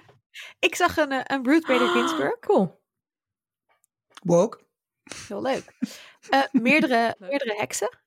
ik 0.68 0.74
zag 0.74 0.96
een, 0.96 1.12
eh, 1.12 1.20
een 1.24 1.44
Ruth 1.44 1.66
Bader 1.66 1.88
Ginsburg. 1.88 2.38
Cool. 2.38 2.80
Woke. 4.22 4.60
Heel 5.28 5.42
leuk. 5.42 5.72
Eh, 6.28 6.42
meerdere, 6.52 7.14
Leuk. 7.18 7.30
meerdere 7.30 7.54
heksen. 7.56 7.98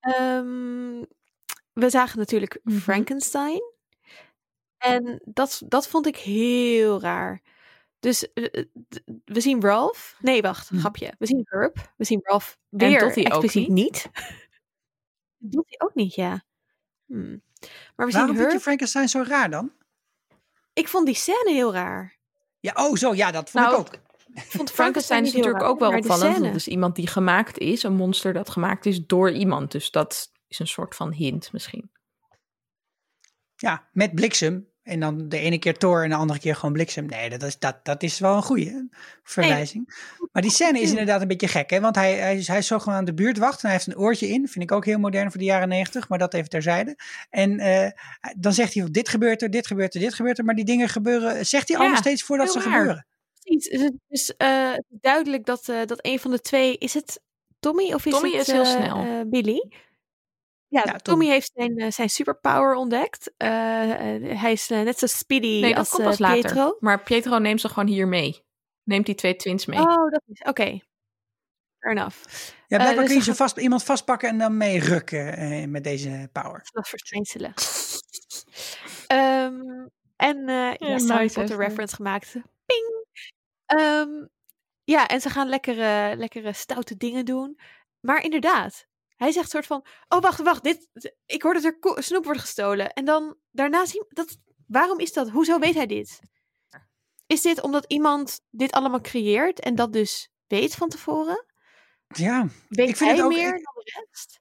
Ehm, 0.00 1.02
we 1.72 1.90
zagen 1.90 2.18
natuurlijk 2.18 2.60
Mhm. 2.62 2.78
Frankenstein. 2.78 3.62
En 4.78 5.20
dat, 5.24 5.62
dat 5.66 5.88
vond 5.88 6.06
ik 6.06 6.16
heel 6.16 7.00
raar. 7.00 7.42
Dus 8.00 8.32
eh, 8.32 8.44
eh, 8.52 8.64
we 9.24 9.40
zien 9.40 9.62
Ralph. 9.62 10.16
Nee, 10.20 10.42
wacht, 10.42 10.68
Hm. 10.68 10.78
grapje. 10.78 11.14
We 11.18 11.26
zien 11.26 11.42
Herb. 11.48 11.92
We 11.96 12.04
zien 12.04 12.20
Ralph 12.22 12.58
weer 12.68 13.00
Dottie 13.00 13.26
ook 13.26 13.42
expliciet 13.42 13.68
niet. 13.68 14.06
Doet 15.38 15.64
hij 15.68 15.88
ook 15.88 15.94
niet, 15.94 16.14
ja. 16.14 16.44
Hmm. 17.06 17.42
Maar 17.96 18.06
we 18.06 18.12
zien 18.12 18.20
Waarom 18.20 18.36
vind 18.36 18.52
je. 18.52 18.60
Frankenstein 18.60 19.08
zo 19.08 19.22
raar 19.22 19.50
dan? 19.50 19.72
Ik 20.72 20.88
vond 20.88 21.06
die 21.06 21.14
scène 21.14 21.50
heel 21.52 21.72
raar. 21.72 22.18
Ja, 22.60 22.72
oh 22.76 22.96
zo, 22.96 23.14
ja, 23.14 23.30
dat 23.30 23.50
vond 23.50 23.64
Nou, 23.64 23.80
ik 23.80 23.86
ook. 23.94 24.00
Ik 24.34 24.42
vond 24.48 24.70
Frankenstein 24.70 25.24
is 25.24 25.32
natuurlijk 25.32 25.64
ook 25.64 25.78
wel 25.78 25.96
opvallend. 25.96 26.44
Dat 26.44 26.54
is 26.54 26.68
iemand 26.68 26.96
die 26.96 27.06
gemaakt 27.06 27.58
is, 27.58 27.82
een 27.82 27.94
monster 27.94 28.32
dat 28.32 28.50
gemaakt 28.50 28.86
is 28.86 29.06
door 29.06 29.30
iemand. 29.30 29.72
Dus 29.72 29.90
dat 29.90 30.30
is 30.48 30.58
een 30.58 30.68
soort 30.68 30.94
van 30.94 31.12
hint 31.12 31.52
misschien. 31.52 31.90
Ja, 33.56 33.88
met 33.92 34.14
bliksem. 34.14 34.68
En 34.82 35.00
dan 35.00 35.28
de 35.28 35.38
ene 35.38 35.58
keer 35.58 35.78
Thor 35.78 36.02
en 36.02 36.08
de 36.08 36.14
andere 36.14 36.38
keer 36.38 36.54
gewoon 36.54 36.72
bliksem. 36.72 37.06
Nee, 37.06 37.30
dat 37.30 37.42
is, 37.42 37.58
dat, 37.58 37.84
dat 37.84 38.02
is 38.02 38.18
wel 38.18 38.36
een 38.36 38.42
goede 38.42 38.88
verwijzing. 39.22 39.94
Maar 40.32 40.42
die 40.42 40.50
scène 40.50 40.80
is 40.80 40.90
inderdaad 40.90 41.20
een 41.20 41.28
beetje 41.28 41.48
gek, 41.48 41.70
hè? 41.70 41.80
Want 41.80 41.94
hij, 41.94 42.14
hij, 42.14 42.36
is, 42.36 42.48
hij 42.48 42.58
is 42.58 42.66
zo 42.66 42.78
gewoon 42.78 42.98
aan 42.98 43.04
de 43.04 43.14
buurtwacht 43.14 43.62
en 43.62 43.68
hij 43.68 43.72
heeft 43.72 43.86
een 43.86 43.98
oortje 43.98 44.28
in. 44.28 44.48
Vind 44.48 44.64
ik 44.64 44.72
ook 44.72 44.84
heel 44.84 44.98
modern 44.98 45.30
voor 45.30 45.38
de 45.38 45.46
jaren 45.46 45.68
negentig, 45.68 46.08
maar 46.08 46.18
dat 46.18 46.34
even 46.34 46.48
terzijde. 46.48 46.98
En 47.30 47.58
eh, 47.58 47.90
dan 48.36 48.52
zegt 48.52 48.74
hij, 48.74 48.88
dit 48.90 49.08
gebeurt 49.08 49.42
er, 49.42 49.50
dit 49.50 49.66
gebeurt 49.66 49.94
er, 49.94 50.00
dit 50.00 50.14
gebeurt 50.14 50.38
er. 50.38 50.44
Maar 50.44 50.54
die 50.54 50.64
dingen 50.64 50.88
gebeuren, 50.88 51.46
zegt 51.46 51.68
hij 51.68 51.76
Ja, 51.76 51.82
allemaal 51.82 52.02
steeds 52.02 52.22
voordat 52.22 52.52
ze 52.52 52.60
gebeuren. 52.60 53.06
Precies. 53.40 53.80
Het 53.80 53.92
is 54.08 54.26
dus 54.26 54.36
eh, 54.36 54.74
duidelijk 54.88 55.44
dat, 55.44 55.68
eh, 55.68 55.86
dat 55.86 55.98
een 56.06 56.18
van 56.18 56.30
de 56.30 56.40
twee... 56.40 56.78
Is 56.78 56.94
het 56.94 57.22
Tommy 57.60 57.92
of 57.92 58.06
is 58.06 58.12
Tommy 58.12 58.30
het 58.30 58.40
is 58.40 58.52
heel 58.52 58.62
eh, 58.62 58.70
snel. 58.70 59.28
Billy? 59.28 59.72
Ja, 60.66 60.82
Ja, 60.84 60.84
Tommy 60.84 61.00
Tommy. 61.02 61.26
heeft 61.26 61.50
zijn, 61.54 61.92
zijn 61.92 62.10
superpower 62.10 62.74
ontdekt. 62.74 63.32
Hij 63.36 64.52
is 64.52 64.68
net 64.68 64.98
zo 64.98 65.06
speedy 65.06 65.60
Nee, 65.60 65.68
dat 65.68 65.78
als 65.78 65.90
komt 65.90 66.04
pas 66.04 66.18
later. 66.18 66.40
Pietro. 66.40 66.76
Maar 66.80 67.02
Pietro 67.02 67.38
neemt 67.38 67.60
ze 67.60 67.68
gewoon 67.68 67.88
hier 67.88 68.08
mee. 68.08 68.44
Neemt 68.84 69.06
die 69.06 69.14
twee 69.14 69.36
twins 69.36 69.66
mee. 69.66 69.78
Oh, 69.78 70.10
dat 70.10 70.22
is... 70.26 70.40
Oké. 70.40 70.80
Fair 71.78 71.96
enough. 71.96 72.16
Ja, 72.66 72.76
blijkbaar 72.76 72.94
dus 72.94 73.06
kun 73.06 73.16
je 73.16 73.22
ze 73.22 73.34
vast, 73.34 73.56
iemand 73.56 73.82
vastpakken 73.82 74.28
en 74.28 74.38
dan 74.38 74.56
mee 74.56 74.78
rukken 74.78 75.36
eh, 75.36 75.66
met 75.66 75.84
deze 75.84 76.28
power. 76.32 76.68
Dat 76.72 76.88
verschijnselen. 76.88 77.54
Ehm, 79.06 79.86
en 80.16 80.48
eh 80.48 80.74
ja, 80.74 80.94
nice, 80.94 81.12
Harry 81.12 81.30
Potter 81.32 81.56
reference 81.56 81.94
gemaakt. 81.94 82.32
Ping! 82.66 82.99
Ehm, 83.78 84.26
ja, 84.84 85.06
en 85.08 85.20
ze 85.20 85.30
gaan 85.30 85.48
lekkere, 85.48 86.16
lekkere 86.16 86.52
stoute 86.52 86.96
dingen 86.96 87.24
doen. 87.24 87.58
Maar 88.00 88.22
inderdaad, 88.22 88.86
hij 89.16 89.32
zegt 89.32 89.50
soort 89.50 89.66
van... 89.66 89.86
Oh, 90.08 90.20
wacht, 90.20 90.40
wacht. 90.42 90.62
Dit, 90.62 90.88
ik 91.26 91.42
hoor 91.42 91.54
dat 91.54 91.64
er 91.64 91.78
snoep 92.02 92.24
wordt 92.24 92.40
gestolen. 92.40 92.92
En 92.92 93.04
dan 93.04 93.36
daarna 93.50 93.86
zien... 93.86 94.04
Dat, 94.08 94.36
waarom 94.66 94.98
is 94.98 95.12
dat? 95.12 95.30
Hoezo 95.30 95.58
weet 95.58 95.74
hij 95.74 95.86
dit? 95.86 96.20
Is 97.26 97.42
dit 97.42 97.60
omdat 97.62 97.84
iemand 97.86 98.40
dit 98.50 98.72
allemaal 98.72 99.00
creëert 99.00 99.60
en 99.60 99.74
dat 99.74 99.92
dus 99.92 100.30
weet 100.46 100.74
van 100.74 100.88
tevoren? 100.88 101.44
Ja, 102.08 102.46
Weet 102.68 102.88
Ik 102.88 102.96
vind 102.96 103.10
hij 103.10 103.18
het 103.18 103.22
ook- 103.26 103.32
meer 103.32 103.56
ik- 103.56 103.64
dan 103.64 103.74
de 103.84 104.04
rest? 104.08 104.40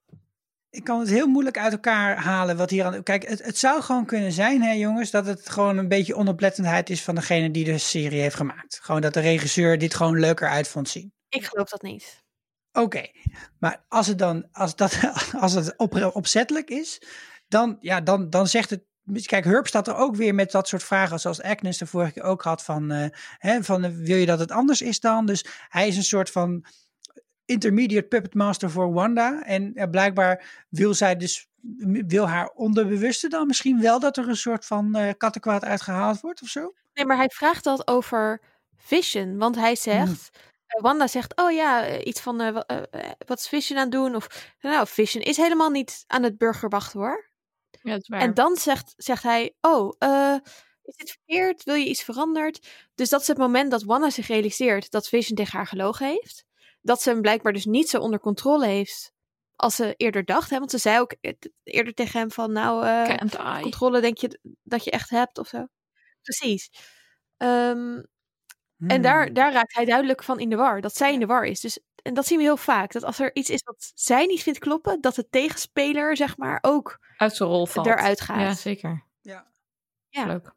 Ik 0.70 0.84
kan 0.84 1.00
het 1.00 1.10
heel 1.10 1.28
moeilijk 1.28 1.58
uit 1.58 1.72
elkaar 1.72 2.18
halen 2.18 2.58
wat 2.58 2.70
hier 2.70 2.86
aan. 2.86 3.04
Kijk, 3.04 3.28
het, 3.28 3.44
het 3.44 3.58
zou 3.58 3.82
gewoon 3.82 4.06
kunnen 4.06 4.32
zijn, 4.32 4.62
hè, 4.62 4.72
jongens, 4.72 5.12
dat 5.12 5.26
het 5.26 5.50
gewoon 5.50 5.78
een 5.78 5.88
beetje 5.88 6.16
onoplettendheid 6.16 6.90
is 6.90 7.04
van 7.04 7.16
degene 7.16 7.52
die 7.52 7.66
de 7.66 7.78
serie 7.78 8.22
heeft 8.22 8.36
gemaakt. 8.36 8.80
Gewoon 8.82 9.02
dat 9.02 9.14
de 9.14 9.20
regisseur 9.20 9.78
dit 9.78 9.94
gewoon 9.94 10.20
leuker 10.20 10.50
uit 10.50 10.68
vond 10.68 10.90
zien. 10.90 11.14
Ik 11.30 11.46
geloof 11.46 11.70
dat 11.70 11.82
niet. 11.82 12.24
Oké, 12.72 13.08
maar 13.60 13.86
als 13.88 14.08
het 14.08 14.18
dan 14.18 14.48
als 14.52 14.76
dat, 14.76 15.00
als 15.40 15.54
het 15.54 15.74
op, 15.78 16.12
opzettelijk 16.14 16.70
is, 16.70 17.02
dan, 17.48 17.78
ja, 17.80 18.02
dan, 18.02 18.30
dan 18.30 18.48
zegt 18.48 18.70
het. 18.70 18.88
Kijk, 19.26 19.44
Herb 19.44 19.68
staat 19.68 19.88
er 19.88 19.96
ook 19.96 20.16
weer 20.16 20.36
met 20.36 20.52
dat 20.52 20.68
soort 20.68 20.84
vragen, 20.84 21.20
zoals 21.20 21.42
Agnes 21.42 21.78
de 21.78 21.86
vorige 21.86 22.12
keer 22.12 22.24
ook 22.24 22.44
had: 22.44 22.64
van, 22.64 22.92
uh, 22.92 23.06
hè, 23.38 23.64
van 23.64 23.86
uh, 23.86 23.92
wil 23.96 24.18
je 24.18 24.26
dat 24.26 24.40
het 24.40 24.52
anders 24.52 24.82
is 24.82 25.00
dan? 25.00 25.26
Dus 25.26 25.46
hij 25.68 25.88
is 25.88 25.98
een 25.98 26.04
soort 26.04 26.32
van 26.32 26.66
intermediate 27.50 28.08
puppet 28.08 28.34
master 28.34 28.70
voor 28.72 28.94
Wanda. 28.94 29.44
En 29.44 29.72
uh, 29.76 29.84
blijkbaar 29.92 30.66
wil 30.70 30.94
zij 30.94 31.16
dus, 31.16 31.48
wil 32.08 32.28
haar 32.28 32.50
onderbewuste 32.50 33.28
dan 33.28 33.48
misschien 33.48 33.82
wel 33.82 34.00
dat 34.00 34.18
er 34.18 34.28
een 34.28 34.36
soort 34.36 34.66
van 34.66 34.98
uh, 34.98 35.10
kattenkwaad 35.18 35.64
uitgehaald 35.64 36.22
wordt 36.22 36.42
of 36.42 36.48
zo? 36.48 36.74
Nee, 36.94 37.06
maar 37.06 37.18
hij 37.18 37.30
vraagt 37.30 37.64
dat 37.64 37.88
over 37.88 38.42
Vision, 38.78 39.38
want 39.38 39.56
hij 39.56 39.76
zegt. 39.76 40.30
Hmm. 40.32 40.48
Wanda 40.82 41.08
zegt, 41.08 41.38
oh 41.42 41.52
ja, 41.52 42.00
iets 42.00 42.22
van, 42.22 42.42
uh, 42.42 42.60
wat 43.26 43.40
is 43.40 43.48
Vision 43.48 43.78
aan 43.78 43.84
het 43.84 43.94
doen? 43.94 44.16
Of, 44.16 44.54
nou, 44.62 44.88
Vision 44.88 45.24
is 45.24 45.38
helemaal 45.38 45.70
niet 45.70 46.04
aan 46.08 46.24
het 46.24 46.38
burgerwachten 46.38 47.00
hoor. 47.00 47.30
Ja, 47.82 47.92
dat 47.92 48.02
is 48.02 48.08
waar. 48.08 48.22
En 48.22 48.34
dan 48.34 48.56
zegt, 48.56 48.94
zegt 48.98 49.24
hij, 49.24 49.56
oh, 49.62 49.94
uh, 50.00 50.36
is 50.84 50.96
dit 50.96 51.12
verkeerd? 51.12 51.64
Wil 51.64 51.76
je 51.76 51.90
iets 51.90 52.04
veranderd? 52.04 52.68
Dus 52.96 53.10
dat 53.10 53.22
is 53.22 53.28
het 53.28 53.38
moment 53.38 53.72
dat 53.72 53.84
Wanda 53.84 54.10
zich 54.10 54.28
realiseert 54.28 54.92
dat 54.92 55.08
Vision 55.08 55.36
tegen 55.36 55.58
haar 55.58 55.68
gelogen 55.68 56.08
heeft. 56.08 56.46
Dat 56.90 57.02
ze 57.02 57.10
hem 57.10 57.22
blijkbaar 57.22 57.54
dus 57.54 57.66
niet 57.66 57.90
zo 57.90 58.00
onder 58.00 58.20
controle 58.20 58.66
heeft 58.66 59.14
als 59.56 59.76
ze 59.76 59.94
eerder 59.98 60.26
dacht. 60.26 60.50
Hè? 60.50 60.58
Want 60.60 60.72
ze 60.72 60.78
zei 60.78 61.00
ook 61.00 61.16
eerder 61.64 61.94
tegen 61.94 62.20
hem 62.20 62.32
van, 62.32 62.52
nou, 62.52 62.86
uh, 62.86 63.62
controle 63.62 64.02
denk 64.02 64.18
je 64.18 64.40
dat 64.64 64.84
je 64.84 64.92
echt 64.92 65.10
hebt 65.10 65.38
of 65.38 65.48
zo. 65.48 65.68
Precies. 66.22 66.70
Um, 67.38 68.06
en 68.88 69.02
daar, 69.02 69.26
hmm. 69.26 69.34
daar 69.34 69.54
raakt 69.54 69.76
hij 69.76 69.86
duidelijk 69.86 70.24
van 70.24 70.40
in 70.40 70.50
de 70.50 70.56
war. 70.56 70.82
Dat 70.82 70.96
zij 70.96 71.14
in 71.14 71.20
de 71.20 71.26
war 71.26 71.44
is. 71.44 71.60
Dus, 71.60 71.80
en 72.02 72.14
dat 72.14 72.26
zien 72.26 72.38
we 72.38 72.44
heel 72.44 72.58
vaak. 72.58 72.92
Dat 72.92 73.04
als 73.04 73.20
er 73.20 73.36
iets 73.36 73.50
is 73.50 73.64
wat 73.64 73.92
zij 73.96 74.26
niet 74.26 74.44
vindt 74.44 74.60
kloppen, 74.60 75.02
dat 75.02 75.16
de 75.16 75.30
tegenspeler, 75.30 76.18
zeg 76.18 76.38
maar, 76.38 76.60
ook 76.62 77.00
uit 77.18 77.36
zijn 77.36 77.50
rol 77.50 77.66
valt. 77.66 77.88
eruit 77.88 78.22
gaat. 78.22 78.40
Ja, 78.40 78.54
zeker. 78.54 79.06
Ja. 79.22 79.52
ja. 80.10 80.26
Leuk. 80.26 80.54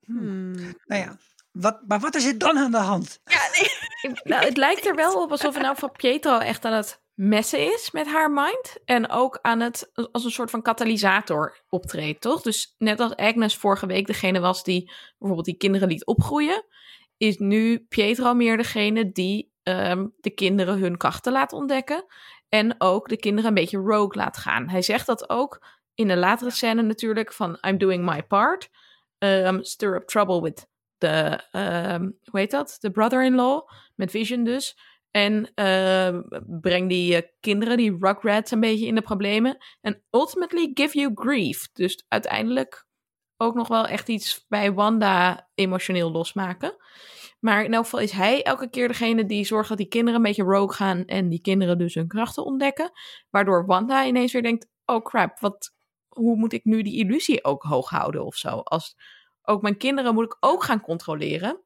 Hmm. 0.00 0.54
Nou 0.84 1.02
ja, 1.02 1.18
wat, 1.54 1.80
maar 1.86 2.00
wat 2.00 2.14
is 2.14 2.26
er 2.26 2.38
dan 2.38 2.58
aan 2.58 2.70
de 2.70 2.76
hand? 2.76 3.20
Ja, 3.24 3.40
nee. 3.52 4.12
nou, 4.22 4.44
het 4.44 4.56
lijkt 4.56 4.86
er 4.86 4.94
wel 4.94 5.22
op 5.22 5.30
alsof 5.30 5.56
er 5.56 5.62
nou 5.62 5.76
van 5.76 5.92
Pietro 5.92 6.38
echt 6.38 6.64
aan 6.64 6.72
het 6.72 7.02
messen 7.14 7.72
is 7.72 7.90
met 7.90 8.06
haar 8.06 8.30
mind. 8.30 8.76
En 8.84 9.10
ook 9.10 9.38
aan 9.42 9.60
het 9.60 9.90
als 10.12 10.24
een 10.24 10.30
soort 10.30 10.50
van 10.50 10.62
katalysator 10.62 11.62
optreedt, 11.68 12.20
toch? 12.20 12.42
Dus 12.42 12.74
net 12.78 13.00
als 13.00 13.16
Agnes 13.16 13.56
vorige 13.56 13.86
week 13.86 14.06
degene 14.06 14.40
was 14.40 14.64
die 14.64 14.90
bijvoorbeeld 15.18 15.46
die 15.46 15.56
kinderen 15.56 15.88
liet 15.88 16.06
opgroeien, 16.06 16.64
is 17.16 17.38
nu 17.38 17.78
Pietro 17.78 18.34
meer 18.34 18.56
degene 18.56 19.12
die 19.12 19.52
um, 19.62 20.14
de 20.20 20.30
kinderen 20.30 20.78
hun 20.78 20.96
krachten 20.96 21.32
laat 21.32 21.52
ontdekken. 21.52 22.04
En 22.48 22.74
ook 22.78 23.08
de 23.08 23.16
kinderen 23.16 23.48
een 23.48 23.54
beetje 23.54 23.78
rogue 23.78 24.22
laat 24.22 24.36
gaan. 24.36 24.68
Hij 24.68 24.82
zegt 24.82 25.06
dat 25.06 25.28
ook 25.28 25.66
in 25.94 26.08
de 26.08 26.16
latere 26.16 26.50
scène 26.50 26.82
natuurlijk 26.82 27.32
van 27.32 27.58
I'm 27.60 27.78
doing 27.78 28.04
my 28.04 28.22
part. 28.22 28.70
Um, 29.18 29.62
stir 29.62 29.94
up 29.94 30.06
trouble 30.06 30.40
with 30.40 30.66
um, 31.04 32.18
hoe 32.24 32.40
heet 32.40 32.50
dat? 32.50 32.76
De 32.80 32.90
brother-in-law, 32.90 33.68
met 33.94 34.10
Vision 34.10 34.44
dus. 34.44 34.78
En 35.10 35.52
uh, 35.54 36.20
breng 36.60 36.88
die 36.88 37.14
uh, 37.14 37.20
kinderen, 37.40 37.76
die 37.76 37.96
Rugrats, 38.00 38.50
een 38.50 38.60
beetje 38.60 38.86
in 38.86 38.94
de 38.94 39.02
problemen. 39.02 39.56
En 39.80 40.02
ultimately 40.10 40.70
give 40.74 40.98
you 40.98 41.10
grief. 41.14 41.68
Dus 41.72 42.04
uiteindelijk 42.08 42.86
ook 43.36 43.54
nog 43.54 43.68
wel 43.68 43.86
echt 43.86 44.08
iets 44.08 44.44
bij 44.48 44.72
Wanda 44.72 45.48
emotioneel 45.54 46.10
losmaken. 46.10 46.76
Maar 47.40 47.64
in 47.64 47.74
elk 47.74 47.84
geval 47.84 48.00
is 48.00 48.10
hij 48.10 48.42
elke 48.42 48.70
keer 48.70 48.88
degene 48.88 49.26
die 49.26 49.44
zorgt 49.44 49.68
dat 49.68 49.78
die 49.78 49.88
kinderen 49.88 50.14
een 50.14 50.26
beetje 50.26 50.42
rogue 50.42 50.76
gaan. 50.76 51.04
En 51.04 51.28
die 51.28 51.40
kinderen 51.40 51.78
dus 51.78 51.94
hun 51.94 52.08
krachten 52.08 52.44
ontdekken. 52.44 52.90
Waardoor 53.30 53.66
Wanda 53.66 54.06
ineens 54.06 54.32
weer 54.32 54.42
denkt: 54.42 54.68
oh 54.84 55.04
crap, 55.04 55.40
wat, 55.40 55.74
hoe 56.08 56.36
moet 56.36 56.52
ik 56.52 56.64
nu 56.64 56.82
die 56.82 56.98
illusie 56.98 57.44
ook 57.44 57.62
hoog 57.62 57.88
houden 57.88 58.24
of 58.24 58.36
zo? 58.36 58.48
Als 58.48 58.96
ook 59.44 59.62
mijn 59.62 59.76
kinderen 59.76 60.14
moet 60.14 60.24
ik 60.24 60.36
ook 60.40 60.64
gaan 60.64 60.80
controleren. 60.80 61.62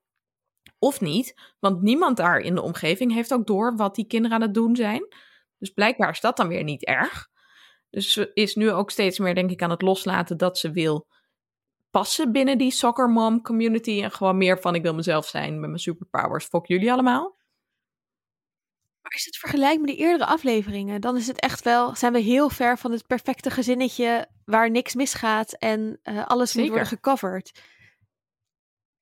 Of 0.78 1.00
niet, 1.00 1.34
want 1.58 1.82
niemand 1.82 2.16
daar 2.16 2.38
in 2.40 2.54
de 2.54 2.62
omgeving 2.62 3.12
heeft 3.12 3.32
ook 3.32 3.46
door 3.46 3.76
wat 3.76 3.94
die 3.94 4.06
kinderen 4.06 4.36
aan 4.36 4.42
het 4.42 4.54
doen 4.54 4.76
zijn. 4.76 5.06
Dus 5.58 5.70
blijkbaar 5.70 6.10
is 6.10 6.20
dat 6.20 6.36
dan 6.36 6.48
weer 6.48 6.64
niet 6.64 6.84
erg. 6.84 7.28
Dus 7.90 8.12
ze 8.12 8.30
is 8.34 8.54
nu 8.54 8.70
ook 8.70 8.90
steeds 8.90 9.18
meer, 9.18 9.34
denk 9.34 9.50
ik, 9.50 9.62
aan 9.62 9.70
het 9.70 9.82
loslaten 9.82 10.36
dat 10.36 10.58
ze 10.58 10.70
wil 10.70 11.06
passen 11.90 12.32
binnen 12.32 12.58
die 12.58 12.70
soccer 12.70 13.08
mom 13.08 13.42
community. 13.42 14.02
En 14.02 14.10
gewoon 14.10 14.36
meer 14.36 14.60
van 14.60 14.74
ik 14.74 14.82
wil 14.82 14.94
mezelf 14.94 15.26
zijn 15.26 15.60
met 15.60 15.68
mijn 15.68 15.80
superpowers. 15.80 16.44
Fok 16.44 16.66
jullie 16.66 16.92
allemaal. 16.92 17.37
Maar 19.08 19.16
is 19.16 19.24
het 19.24 19.36
vergelijk 19.36 19.78
met 19.78 19.88
die 19.88 19.96
eerdere 19.96 20.26
afleveringen? 20.26 21.00
Dan 21.00 21.16
is 21.16 21.26
het 21.26 21.40
echt 21.40 21.62
wel, 21.62 21.94
zijn 21.94 22.12
we 22.12 22.18
heel 22.18 22.50
ver 22.50 22.78
van 22.78 22.92
het 22.92 23.06
perfecte 23.06 23.50
gezinnetje 23.50 24.28
waar 24.44 24.70
niks 24.70 24.94
misgaat 24.94 25.52
en 25.52 26.00
uh, 26.02 26.26
alles 26.26 26.50
Zeker. 26.50 26.60
moet 26.60 26.70
worden 26.70 26.96
gecoverd. 26.96 27.60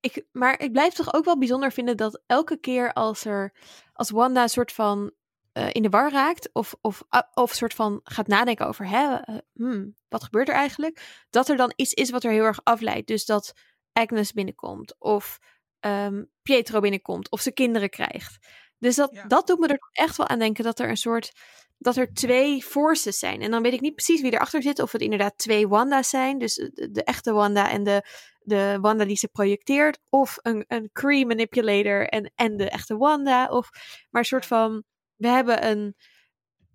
Ik, 0.00 0.24
maar 0.32 0.60
ik 0.60 0.72
blijf 0.72 0.94
toch 0.94 1.14
ook 1.14 1.24
wel 1.24 1.38
bijzonder 1.38 1.72
vinden 1.72 1.96
dat 1.96 2.22
elke 2.26 2.56
keer 2.60 2.92
als 2.92 3.24
er 3.24 3.54
als 3.92 4.10
Wanda 4.10 4.42
een 4.42 4.48
soort 4.48 4.72
van 4.72 5.12
uh, 5.52 5.68
in 5.72 5.82
de 5.82 5.88
war 5.88 6.12
raakt 6.12 6.50
of, 6.52 6.74
of, 6.80 7.02
uh, 7.10 7.20
of 7.34 7.52
soort 7.52 7.74
van 7.74 8.00
gaat 8.04 8.26
nadenken 8.26 8.66
over 8.66 8.88
hè, 8.88 9.12
uh, 9.12 9.38
hmm, 9.52 9.94
wat 10.08 10.24
gebeurt 10.24 10.48
er 10.48 10.54
eigenlijk, 10.54 11.24
dat 11.30 11.48
er 11.48 11.56
dan 11.56 11.72
iets 11.76 11.92
is 11.92 12.10
wat 12.10 12.24
er 12.24 12.30
heel 12.30 12.44
erg 12.44 12.60
afleidt. 12.62 13.06
Dus 13.06 13.24
dat 13.24 13.52
Agnes 13.92 14.32
binnenkomt 14.32 14.94
of 14.98 15.38
um, 15.80 16.30
Pietro 16.42 16.80
binnenkomt 16.80 17.30
of 17.30 17.40
ze 17.40 17.52
kinderen 17.52 17.90
krijgt. 17.90 18.38
Dus 18.78 18.96
dat, 18.96 19.10
ja. 19.12 19.26
dat 19.26 19.46
doet 19.46 19.58
me 19.58 19.66
er 19.66 19.88
echt 19.92 20.16
wel 20.16 20.28
aan 20.28 20.38
denken 20.38 20.64
dat 20.64 20.78
er 20.78 20.88
een 20.88 20.96
soort 20.96 21.32
dat 21.78 21.96
er 21.96 22.12
twee 22.12 22.62
forces 22.62 23.18
zijn. 23.18 23.40
En 23.40 23.50
dan 23.50 23.62
weet 23.62 23.72
ik 23.72 23.80
niet 23.80 23.94
precies 23.94 24.20
wie 24.20 24.32
erachter 24.32 24.62
zit. 24.62 24.78
Of 24.78 24.92
het 24.92 25.00
inderdaad 25.00 25.38
twee 25.38 25.68
Wanda's 25.68 26.08
zijn. 26.08 26.38
Dus 26.38 26.54
de, 26.54 26.90
de 26.90 27.04
echte 27.04 27.32
Wanda 27.32 27.70
en 27.70 27.84
de, 27.84 28.02
de 28.40 28.78
Wanda 28.80 29.04
die 29.04 29.16
ze 29.16 29.28
projecteert. 29.28 29.98
Of 30.08 30.38
een, 30.42 30.64
een 30.68 30.90
Kree 30.92 31.26
manipulator 31.26 32.08
en, 32.08 32.32
en 32.34 32.56
de 32.56 32.70
echte 32.70 32.96
Wanda. 32.96 33.46
Of, 33.46 33.68
maar 34.10 34.20
een 34.20 34.28
soort 34.28 34.46
van, 34.46 34.84
we 35.16 35.28
hebben 35.28 35.66
een 35.66 35.94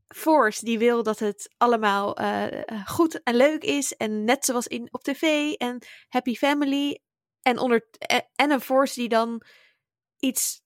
force 0.08 0.66
die 0.66 0.80
wil 0.80 1.04
dat 1.04 1.20
het 1.20 1.54
allemaal 1.58 2.22
uh, 2.22 2.46
goed 2.86 3.24
en 3.24 3.36
leuk 3.36 3.64
is. 3.64 3.96
En 3.96 4.24
net 4.24 4.46
zoals 4.46 4.68
in, 4.68 4.88
op 4.92 5.04
tv 5.04 5.54
en 5.54 5.86
happy 6.08 6.36
family. 6.36 7.00
En, 7.42 7.58
onder, 7.58 7.88
en 8.36 8.52
een 8.52 8.62
force 8.62 9.00
die 9.00 9.10
dan 9.10 9.42
iets 10.22 10.62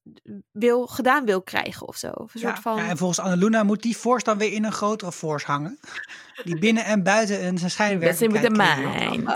wil, 0.52 0.88
gedaan 0.88 1.26
wil 1.26 1.42
krijgen 1.42 1.88
of 1.88 1.98
zo. 1.98 2.08
Of 2.08 2.34
een 2.34 2.42
ja, 2.42 2.48
soort 2.48 2.60
van... 2.60 2.78
ja, 2.78 2.90
en 2.90 2.98
volgens 2.98 3.20
Annaluna 3.20 3.64
moet 3.64 3.82
die 3.82 3.96
force 3.96 4.26
dan 4.26 4.38
weer 4.38 4.52
in 4.52 4.64
een 4.64 4.72
grotere 4.72 5.12
force 5.12 5.46
hangen. 5.46 5.80
Die 6.44 6.60
binnen 6.60 6.86
en 6.86 7.04
buiten 7.04 7.46
een 7.46 7.70
schijnwerper. 7.70 8.32
met 8.32 8.42
de 8.42 8.50
mind. 8.50 9.30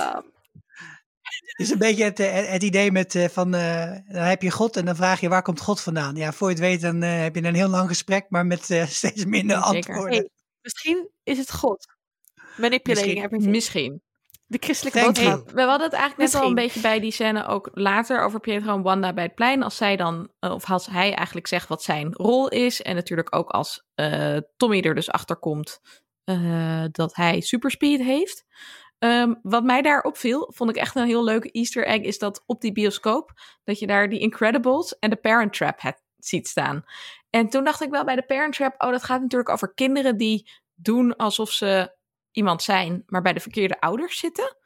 Het 1.59 1.67
is 1.67 1.69
een 1.69 1.77
beetje 1.77 2.03
het, 2.03 2.19
eh, 2.19 2.51
het 2.51 2.63
idee 2.63 2.91
met 2.91 3.15
uh, 3.15 3.27
van, 3.27 3.55
uh, 3.55 3.85
dan 4.07 4.23
heb 4.23 4.41
je 4.41 4.51
God 4.51 4.77
en 4.77 4.85
dan 4.85 4.95
vraag 4.95 5.19
je 5.19 5.29
waar 5.29 5.41
komt 5.41 5.61
God 5.61 5.81
vandaan? 5.81 6.15
Ja, 6.15 6.31
voor 6.31 6.47
je 6.47 6.53
het 6.53 6.63
weet 6.63 6.81
dan 6.81 7.03
uh, 7.03 7.21
heb 7.21 7.35
je 7.35 7.43
een 7.43 7.55
heel 7.55 7.69
lang 7.69 7.87
gesprek, 7.87 8.25
maar 8.29 8.45
met 8.45 8.63
steeds 8.87 9.25
minder 9.25 9.57
antwoorden. 9.57 10.13
Hey, 10.13 10.29
misschien 10.61 11.09
is 11.23 11.37
het 11.37 11.51
God. 11.51 11.85
Manipulating 12.57 13.29
misschien. 13.29 13.51
misschien. 13.51 14.01
De 14.49 14.57
christelijke 14.59 15.01
boodschap. 15.01 15.51
We 15.51 15.61
hadden 15.61 15.87
het 15.87 15.93
eigenlijk 15.93 16.17
Misschien. 16.17 16.41
net 16.41 16.41
al 16.41 16.47
een 16.47 16.65
beetje 16.65 16.81
bij 16.81 16.99
die 16.99 17.11
scène 17.11 17.45
ook 17.45 17.69
later 17.73 18.21
over 18.21 18.39
Pietro 18.39 18.75
en 18.75 18.81
Wanda 18.81 19.13
bij 19.13 19.23
het 19.23 19.35
plein. 19.35 19.63
Als 19.63 19.77
zij 19.77 19.95
dan, 19.95 20.29
of 20.39 20.69
als 20.69 20.85
hij 20.85 21.13
eigenlijk 21.13 21.47
zegt 21.47 21.67
wat 21.67 21.83
zijn 21.83 22.13
rol 22.13 22.47
is. 22.47 22.81
En 22.81 22.95
natuurlijk 22.95 23.35
ook 23.35 23.49
als 23.49 23.85
uh, 23.95 24.37
Tommy 24.57 24.81
er 24.81 24.95
dus 24.95 25.09
achter 25.11 25.35
komt 25.35 25.79
uh, 26.25 26.83
dat 26.91 27.15
hij 27.15 27.41
superspeed 27.41 28.01
heeft. 28.01 28.45
Um, 28.99 29.39
wat 29.41 29.63
mij 29.63 29.81
daar 29.81 30.01
opviel, 30.01 30.51
vond 30.55 30.69
ik 30.69 30.75
echt 30.75 30.95
een 30.95 31.05
heel 31.05 31.23
leuke 31.23 31.51
easter 31.51 31.85
egg, 31.85 32.01
is 32.01 32.19
dat 32.19 32.43
op 32.45 32.61
die 32.61 32.71
bioscoop, 32.71 33.31
dat 33.63 33.79
je 33.79 33.87
daar 33.87 34.09
die 34.09 34.19
Incredibles 34.19 34.99
en 34.99 35.09
de 35.09 35.15
Parent 35.15 35.53
Trap 35.53 35.81
het, 35.81 36.01
ziet 36.17 36.47
staan. 36.47 36.83
En 37.29 37.49
toen 37.49 37.63
dacht 37.63 37.81
ik 37.81 37.89
wel 37.89 38.03
bij 38.03 38.15
de 38.15 38.25
Parent 38.25 38.53
Trap, 38.53 38.73
oh 38.77 38.91
dat 38.91 39.03
gaat 39.03 39.21
natuurlijk 39.21 39.49
over 39.49 39.73
kinderen 39.73 40.17
die 40.17 40.51
doen 40.75 41.15
alsof 41.15 41.51
ze 41.51 41.97
iemand 42.31 42.61
zijn, 42.61 43.03
maar 43.05 43.21
bij 43.21 43.33
de 43.33 43.39
verkeerde 43.39 43.79
ouders 43.79 44.19
zitten. 44.19 44.57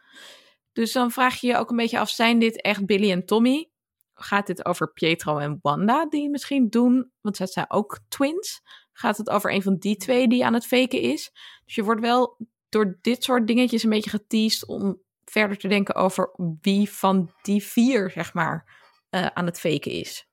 Dus 0.72 0.92
dan 0.92 1.12
vraag 1.12 1.40
je 1.40 1.48
je 1.48 1.58
ook 1.58 1.70
een 1.70 1.76
beetje 1.76 2.00
af, 2.00 2.10
zijn 2.10 2.40
dit 2.40 2.62
echt 2.62 2.86
Billy 2.86 3.12
en 3.12 3.26
Tommy? 3.26 3.72
Gaat 4.14 4.48
dit 4.48 4.66
over 4.66 4.94
Pietro 4.94 5.38
en 5.38 5.60
Wanda 5.62 6.06
die 6.06 6.30
misschien 6.30 6.70
doen, 6.70 7.12
want 7.22 7.38
zij 7.38 7.48
zijn 7.48 7.72
ook 7.72 8.00
twins? 8.08 8.62
Gaat 8.94 9.18
het 9.18 9.30
over 9.30 9.54
een 9.54 9.62
van 9.62 9.78
die 9.78 9.96
twee 9.96 10.28
die 10.28 10.46
aan 10.46 10.54
het 10.54 10.66
faken 10.66 11.02
is? 11.02 11.32
Dus 11.66 11.76
je 11.76 11.84
wordt 11.84 12.02
wel 12.02 12.38
door 12.70 12.98
dit 13.02 13.24
soort 13.24 13.48
dingetjes 13.48 13.84
een 13.84 13.90
beetje 13.90 14.10
geteased 14.10 14.68
om 14.68 15.02
verder 15.26 15.58
te 15.58 15.68
denken 15.68 15.96
over 15.96 16.32
wie 16.62 16.90
van 16.90 17.34
die 17.42 17.64
vier, 17.64 18.12
zeg 18.12 18.34
maar, 18.34 18.82
uh, 19.10 19.26
aan 19.26 19.46
het 19.46 19.60
faken 19.60 19.92
is. 19.92 20.28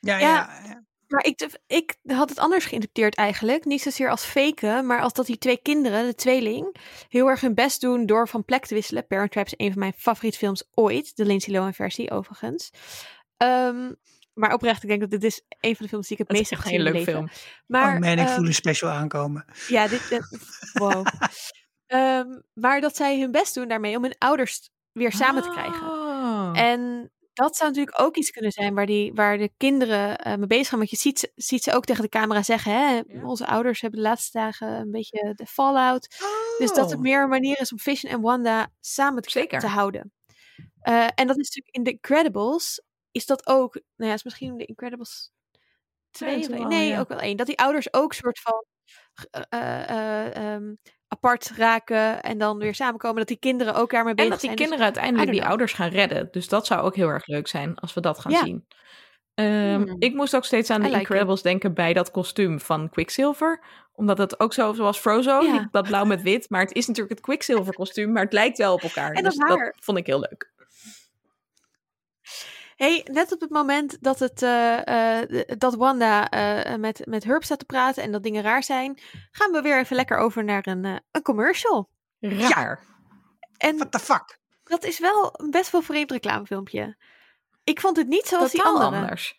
Ja, 0.00 0.18
ja. 0.18 0.62
ja. 0.64 0.84
Maar 1.12 1.24
ik, 1.24 1.58
ik 1.66 1.96
had 2.06 2.28
het 2.28 2.38
anders 2.38 2.64
geïnterpreteerd 2.64 3.14
eigenlijk. 3.14 3.64
Niet 3.64 3.82
zozeer 3.82 4.10
als 4.10 4.24
faken, 4.24 4.86
maar 4.86 5.00
als 5.00 5.12
dat 5.12 5.26
die 5.26 5.38
twee 5.38 5.56
kinderen, 5.62 6.06
de 6.06 6.14
tweeling, 6.14 6.76
heel 7.08 7.28
erg 7.28 7.40
hun 7.40 7.54
best 7.54 7.80
doen 7.80 8.06
door 8.06 8.28
van 8.28 8.44
plek 8.44 8.66
te 8.66 8.74
wisselen. 8.74 9.06
Parent 9.06 9.30
Trap 9.30 9.46
is 9.46 9.54
een 9.56 9.70
van 9.70 9.78
mijn 9.78 9.92
favoriete 9.96 10.38
films 10.38 10.64
ooit. 10.74 11.16
De 11.16 11.24
Lindsay 11.24 11.54
Lohan 11.54 11.74
versie 11.74 12.10
overigens. 12.10 12.70
Um, 13.36 13.96
Maar 14.34 14.52
oprecht, 14.52 14.82
ik 14.82 14.88
denk 14.88 15.00
dat 15.00 15.10
dit 15.10 15.24
is 15.24 15.42
een 15.60 15.76
van 15.76 15.84
de 15.84 15.88
films 15.88 16.08
die 16.08 16.18
ik 16.18 16.28
het 16.28 16.36
meest 16.36 16.50
heb 16.50 16.58
een 16.58 16.64
gezien 16.64 16.78
heel 16.80 16.88
in 16.88 16.94
leuk 16.94 17.04
film. 17.04 17.28
Maar, 17.66 17.94
oh 17.94 18.00
man, 18.00 18.12
ik 18.12 18.18
ehm, 18.18 18.34
voel 18.34 18.46
een 18.46 18.54
special 18.54 18.90
aankomen. 18.90 19.44
Ja, 19.68 19.88
dit, 19.88 20.20
wow. 20.72 21.06
Ehm, 21.86 22.40
maar 22.52 22.80
dat 22.80 22.96
zij 22.96 23.20
hun 23.20 23.30
best 23.30 23.54
doen 23.54 23.68
daarmee 23.68 23.96
om 23.96 24.02
hun 24.02 24.14
ouders 24.18 24.70
weer 24.92 25.12
samen 25.12 25.42
te 25.42 25.50
krijgen. 25.50 25.86
Oh. 25.86 26.50
En 26.54 27.11
dat 27.32 27.56
zou 27.56 27.70
natuurlijk 27.70 28.00
ook 28.00 28.16
iets 28.16 28.30
kunnen 28.30 28.52
zijn 28.52 28.74
waar, 28.74 28.86
die, 28.86 29.12
waar 29.14 29.38
de 29.38 29.50
kinderen 29.56 30.18
eh, 30.18 30.36
mee 30.36 30.46
bezig 30.46 30.68
gaan. 30.68 30.78
Want 30.78 30.90
je 30.90 30.96
ziet, 30.96 31.18
ze- 31.18 31.32
ziet 31.34 31.62
ze 31.62 31.72
ook 31.72 31.84
tegen 31.84 32.02
de 32.02 32.08
camera 32.08 32.42
zeggen: 32.42 32.72
hè, 32.72 32.94
Ja. 33.06 33.24
Onze 33.24 33.46
ouders 33.46 33.80
hebben 33.80 34.00
de 34.00 34.06
laatste 34.08 34.38
dagen 34.38 34.68
een 34.68 34.90
beetje 34.90 35.32
de 35.36 35.46
fallout. 35.46 36.08
Dus 36.58 36.72
dat 36.72 36.84
het 36.90 36.94
Oh. 36.94 37.00
meer 37.02 37.22
een 37.22 37.28
manier 37.28 37.60
is 37.60 37.72
om 37.72 37.78
Vision 37.78 38.12
en 38.12 38.20
Wanda 38.20 38.70
samen 38.80 39.22
te, 39.22 39.30
Zeker. 39.30 39.60
te 39.60 39.66
houden. 39.66 40.12
Eh, 40.80 40.94
en 41.14 41.26
dat 41.26 41.38
is 41.38 41.48
natuurlijk 41.48 41.68
in 41.76 41.84
The 41.84 41.90
Incredibles, 41.90 42.82
is 43.12 43.26
dat 43.26 43.46
ook, 43.46 43.74
nou 43.96 44.08
ja, 44.10 44.16
is 44.16 44.24
misschien 44.24 44.56
de 44.56 44.64
Incredibles 44.64 45.30
twee 46.12 46.48
Nee, 46.48 46.88
ja. 46.88 47.00
ook 47.00 47.08
wel 47.08 47.18
één. 47.18 47.36
Dat 47.36 47.46
die 47.46 47.58
ouders 47.58 47.92
ook 47.92 48.12
soort 48.12 48.40
van 48.40 48.64
eh, 49.30 49.42
eh, 49.48 49.88
eh, 50.26 50.54
ehm, 50.54 50.74
apart 51.08 51.52
raken 51.56 52.22
en 52.22 52.38
dan 52.38 52.58
weer 52.58 52.74
samenkomen. 52.74 53.16
Dat 53.18 53.28
die 53.28 53.36
kinderen 53.38 53.74
ook 53.74 53.90
daarmee 53.90 54.10
En 54.10 54.16
bezig 54.16 54.30
dat 54.32 54.40
die 54.40 54.48
zijn. 54.48 54.60
Dus 54.60 54.68
kinderen 54.68 54.94
uiteindelijk 54.94 55.32
die 55.32 55.48
ouders 55.50 55.72
gaan 55.72 55.88
redden. 55.90 56.28
Dus 56.30 56.48
dat 56.48 56.66
zou 56.66 56.80
ook 56.80 56.96
heel 56.96 57.08
erg 57.08 57.26
leuk 57.26 57.48
zijn 57.48 57.74
als 57.78 57.94
we 57.94 58.00
dat 58.00 58.18
gaan 58.18 58.32
Ja. 58.32 58.44
zien. 58.44 58.66
Ehm, 59.34 59.82
Hmm. 59.82 59.96
Ik 59.98 60.14
moest 60.14 60.36
ook 60.36 60.44
steeds 60.44 60.70
aan 60.70 60.80
de 60.80 60.86
like 60.86 60.98
Incredibles 60.98 61.42
denken 61.42 61.74
bij 61.74 61.92
dat 61.92 62.10
kostuum 62.10 62.60
van 62.60 62.90
Quicksilver. 62.90 63.64
Omdat 63.92 64.18
het 64.18 64.40
ook 64.40 64.52
zo 64.52 64.72
zoals 64.72 64.98
Frozo, 64.98 65.40
Ja. 65.42 65.68
dat 65.70 65.86
blauw 65.86 66.04
met 66.04 66.22
wit. 66.22 66.50
Maar 66.50 66.60
het 66.60 66.72
is 66.74 66.86
natuurlijk 66.86 67.14
het 67.18 67.24
Quicksilver 67.26 67.74
kostuum, 67.74 68.12
maar 68.12 68.22
het 68.22 68.32
lijkt 68.32 68.58
wel 68.58 68.74
op 68.74 68.82
elkaar. 68.82 69.12
En 69.12 69.22
dat 69.22 69.32
dus 69.32 69.48
haar. 69.48 69.58
dat 69.58 69.84
vond 69.84 69.98
ik 69.98 70.06
heel 70.06 70.20
leuk. 70.20 70.51
Hey, 72.82 73.06
net 73.10 73.32
op 73.32 73.40
het 73.40 73.50
moment 73.50 74.02
dat, 74.02 74.18
het, 74.18 74.42
eh, 74.42 75.20
eh, 75.20 75.58
dat 75.58 75.74
Wanda 75.74 76.30
eh, 76.30 76.76
met, 76.76 77.06
met 77.06 77.24
Herb 77.24 77.42
staat 77.42 77.58
te 77.58 77.64
praten 77.64 78.02
en 78.02 78.12
dat 78.12 78.22
dingen 78.22 78.42
raar 78.42 78.62
zijn, 78.62 79.00
gaan 79.30 79.52
we 79.52 79.60
weer 79.60 79.78
even 79.78 79.96
lekker 79.96 80.16
over 80.16 80.44
naar 80.44 80.66
een, 80.66 80.84
een 81.10 81.22
commercial. 81.22 81.90
Raar. 82.20 82.84
En 83.56 83.76
What 83.76 83.92
the 83.92 83.98
fuck? 83.98 84.38
dat 84.64 84.84
is 84.84 84.98
wel 84.98 85.40
een 85.40 85.50
best 85.50 85.70
wel 85.70 85.82
vreemd 85.82 86.10
reclamefilmpje. 86.10 86.96
Ik 87.64 87.80
vond 87.80 87.96
het 87.96 88.08
niet 88.08 88.26
zoals 88.26 88.50
Totaal 88.50 88.74
die 88.74 88.82
andere. 88.82 89.02
anders. 89.02 89.38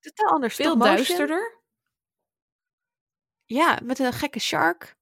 Totaal 0.00 0.30
anders. 0.30 0.54
Veel 0.54 0.78
duisterder. 0.78 1.60
Ja, 3.44 3.78
met 3.82 3.98
een 3.98 4.12
gekke 4.12 4.40
shark. 4.40 4.96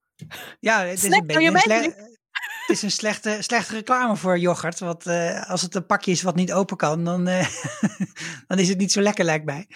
Ja, 0.59 0.81
het 0.81 0.93
is 0.93 1.01
Snack 1.01 1.21
een 1.21 1.53
beetje 1.53 2.19
het 2.71 2.79
is 2.79 2.85
een 2.85 2.99
slechte, 2.99 3.37
slechte 3.41 3.75
reclame 3.75 4.17
voor 4.17 4.39
yoghurt. 4.39 4.79
Want 4.79 5.07
eh, 5.07 5.51
als 5.51 5.63
het 5.63 5.75
een 5.75 5.87
pakje 5.87 6.11
is 6.11 6.23
wat 6.23 6.35
niet 6.35 6.53
open 6.53 6.77
kan, 6.77 7.05
dan, 7.05 7.29
eh, 7.29 7.49
dan 8.49 8.59
is 8.59 8.69
het 8.69 8.79
niet 8.79 8.93
zo 8.93 9.01
lekker, 9.01 9.25
lijkt 9.25 9.45
mij. 9.45 9.69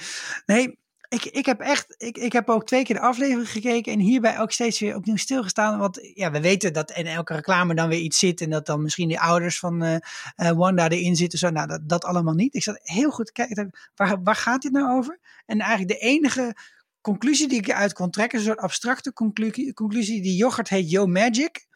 Nee, 0.47 0.79
ik, 1.09 1.25
ik 1.25 1.47
heb 1.47 1.61
echt, 1.61 1.95
ik, 1.99 2.19
ik 2.19 2.33
heb 2.33 2.49
ook 2.49 2.67
twee 2.67 2.85
keer 2.85 2.95
de 2.95 3.03
aflevering 3.03 3.51
gekeken 3.51 3.93
en 3.93 3.99
hierbij 3.99 4.41
ook 4.41 4.53
steeds 4.53 4.81
weer 4.81 4.97
opnieuw 4.97 5.17
stilgestaan. 5.17 5.79
Want 5.79 6.11
ja, 6.15 6.31
we 6.31 6.41
weten 6.41 6.73
dat 6.73 6.91
in 6.91 7.07
elke 7.07 7.35
reclame 7.35 7.75
dan 7.75 7.89
weer 7.89 7.99
iets 7.99 8.19
zit 8.19 8.41
en 8.41 8.51
dat 8.51 8.67
dan 8.67 8.83
misschien 8.83 9.09
de 9.09 9.21
ouders 9.21 9.59
van 9.59 9.83
eh, 9.83 10.51
Wanda 10.51 10.89
erin 10.89 11.17
zitten. 11.17 11.39
Zo, 11.39 11.51
nou, 11.51 11.67
dat, 11.67 11.89
dat 11.89 12.05
allemaal 12.05 12.35
niet. 12.35 12.55
Ik 12.55 12.63
zat 12.63 12.81
heel 12.83 13.11
goed 13.11 13.27
te 13.27 13.33
kijken, 13.33 13.71
waar, 13.95 14.23
waar 14.23 14.37
gaat 14.37 14.63
dit 14.63 14.73
nou 14.73 14.97
over? 14.97 15.19
En 15.47 15.61
eigenlijk 15.61 16.01
de 16.01 16.07
enige 16.07 16.57
conclusie 17.01 17.49
die 17.49 17.59
ik 17.59 17.69
eruit 17.69 17.93
kon 17.93 18.11
trekken, 18.11 18.39
een 18.39 18.45
soort 18.45 18.59
abstracte 18.59 19.13
conclusie. 19.13 19.75
conclusie 19.75 20.23
die 20.23 20.37
yoghurt 20.37 20.69
heet 20.69 20.91
Yo 20.91 21.07
Magic. 21.07 21.67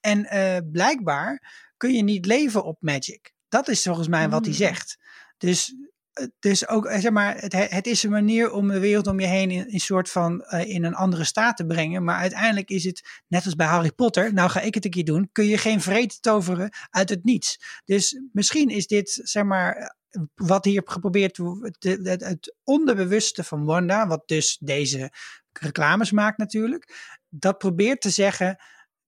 En 0.00 0.24
eh, 0.24 0.56
blijkbaar 0.72 1.52
kun 1.76 1.92
je 1.92 2.02
niet 2.02 2.26
leven 2.26 2.64
op 2.64 2.76
magic. 2.80 3.32
Dat 3.48 3.68
is 3.68 3.82
volgens 3.82 4.08
mij 4.08 4.28
wat 4.28 4.44
hij 4.44 4.54
Hmm. 4.54 4.66
zegt. 4.66 4.96
Dus, 5.38 5.74
eh, 6.12 6.26
dus 6.38 6.68
ook, 6.68 6.86
eh, 6.86 7.00
zeg 7.00 7.12
maar, 7.12 7.36
het, 7.36 7.52
het 7.70 7.86
is 7.86 8.02
een 8.02 8.10
manier 8.10 8.52
om 8.52 8.68
de 8.68 8.78
wereld 8.78 9.06
om 9.06 9.20
je 9.20 9.26
heen 9.26 9.50
in 9.50 9.64
een 9.68 9.80
soort 9.80 10.10
van 10.10 10.44
in 10.50 10.84
een 10.84 10.94
andere 10.94 11.24
staat 11.24 11.56
te 11.56 11.66
brengen. 11.66 12.04
Maar 12.04 12.16
uiteindelijk 12.16 12.70
is 12.70 12.84
het, 12.84 13.22
net 13.26 13.44
als 13.44 13.54
bij 13.54 13.66
Harry 13.66 13.92
Potter, 13.92 14.32
nou 14.32 14.50
ga 14.50 14.60
ik 14.60 14.74
het 14.74 14.84
een 14.84 14.90
keer 14.90 15.04
doen, 15.04 15.28
kun 15.32 15.46
je 15.46 15.58
geen 15.58 15.80
vrede 15.80 16.14
toveren 16.20 16.70
uit 16.90 17.08
het 17.08 17.24
niets. 17.24 17.80
Dus 17.84 18.20
misschien 18.32 18.68
is 18.68 18.86
dit, 18.86 19.20
zeg 19.22 19.44
maar, 19.44 19.96
wat 20.34 20.64
hier 20.64 20.82
geprobeerd 20.84 21.36
wordt, 21.36 21.84
het, 21.84 22.24
het 22.24 22.54
onderbewuste 22.64 23.44
van 23.44 23.64
Wanda, 23.64 24.06
wat 24.06 24.28
dus 24.28 24.58
deze 24.60 25.12
reclames 25.52 26.10
maakt 26.10 26.38
natuurlijk, 26.38 26.94
dat 27.28 27.58
probeert 27.58 28.00
te 28.00 28.10
zeggen, 28.10 28.56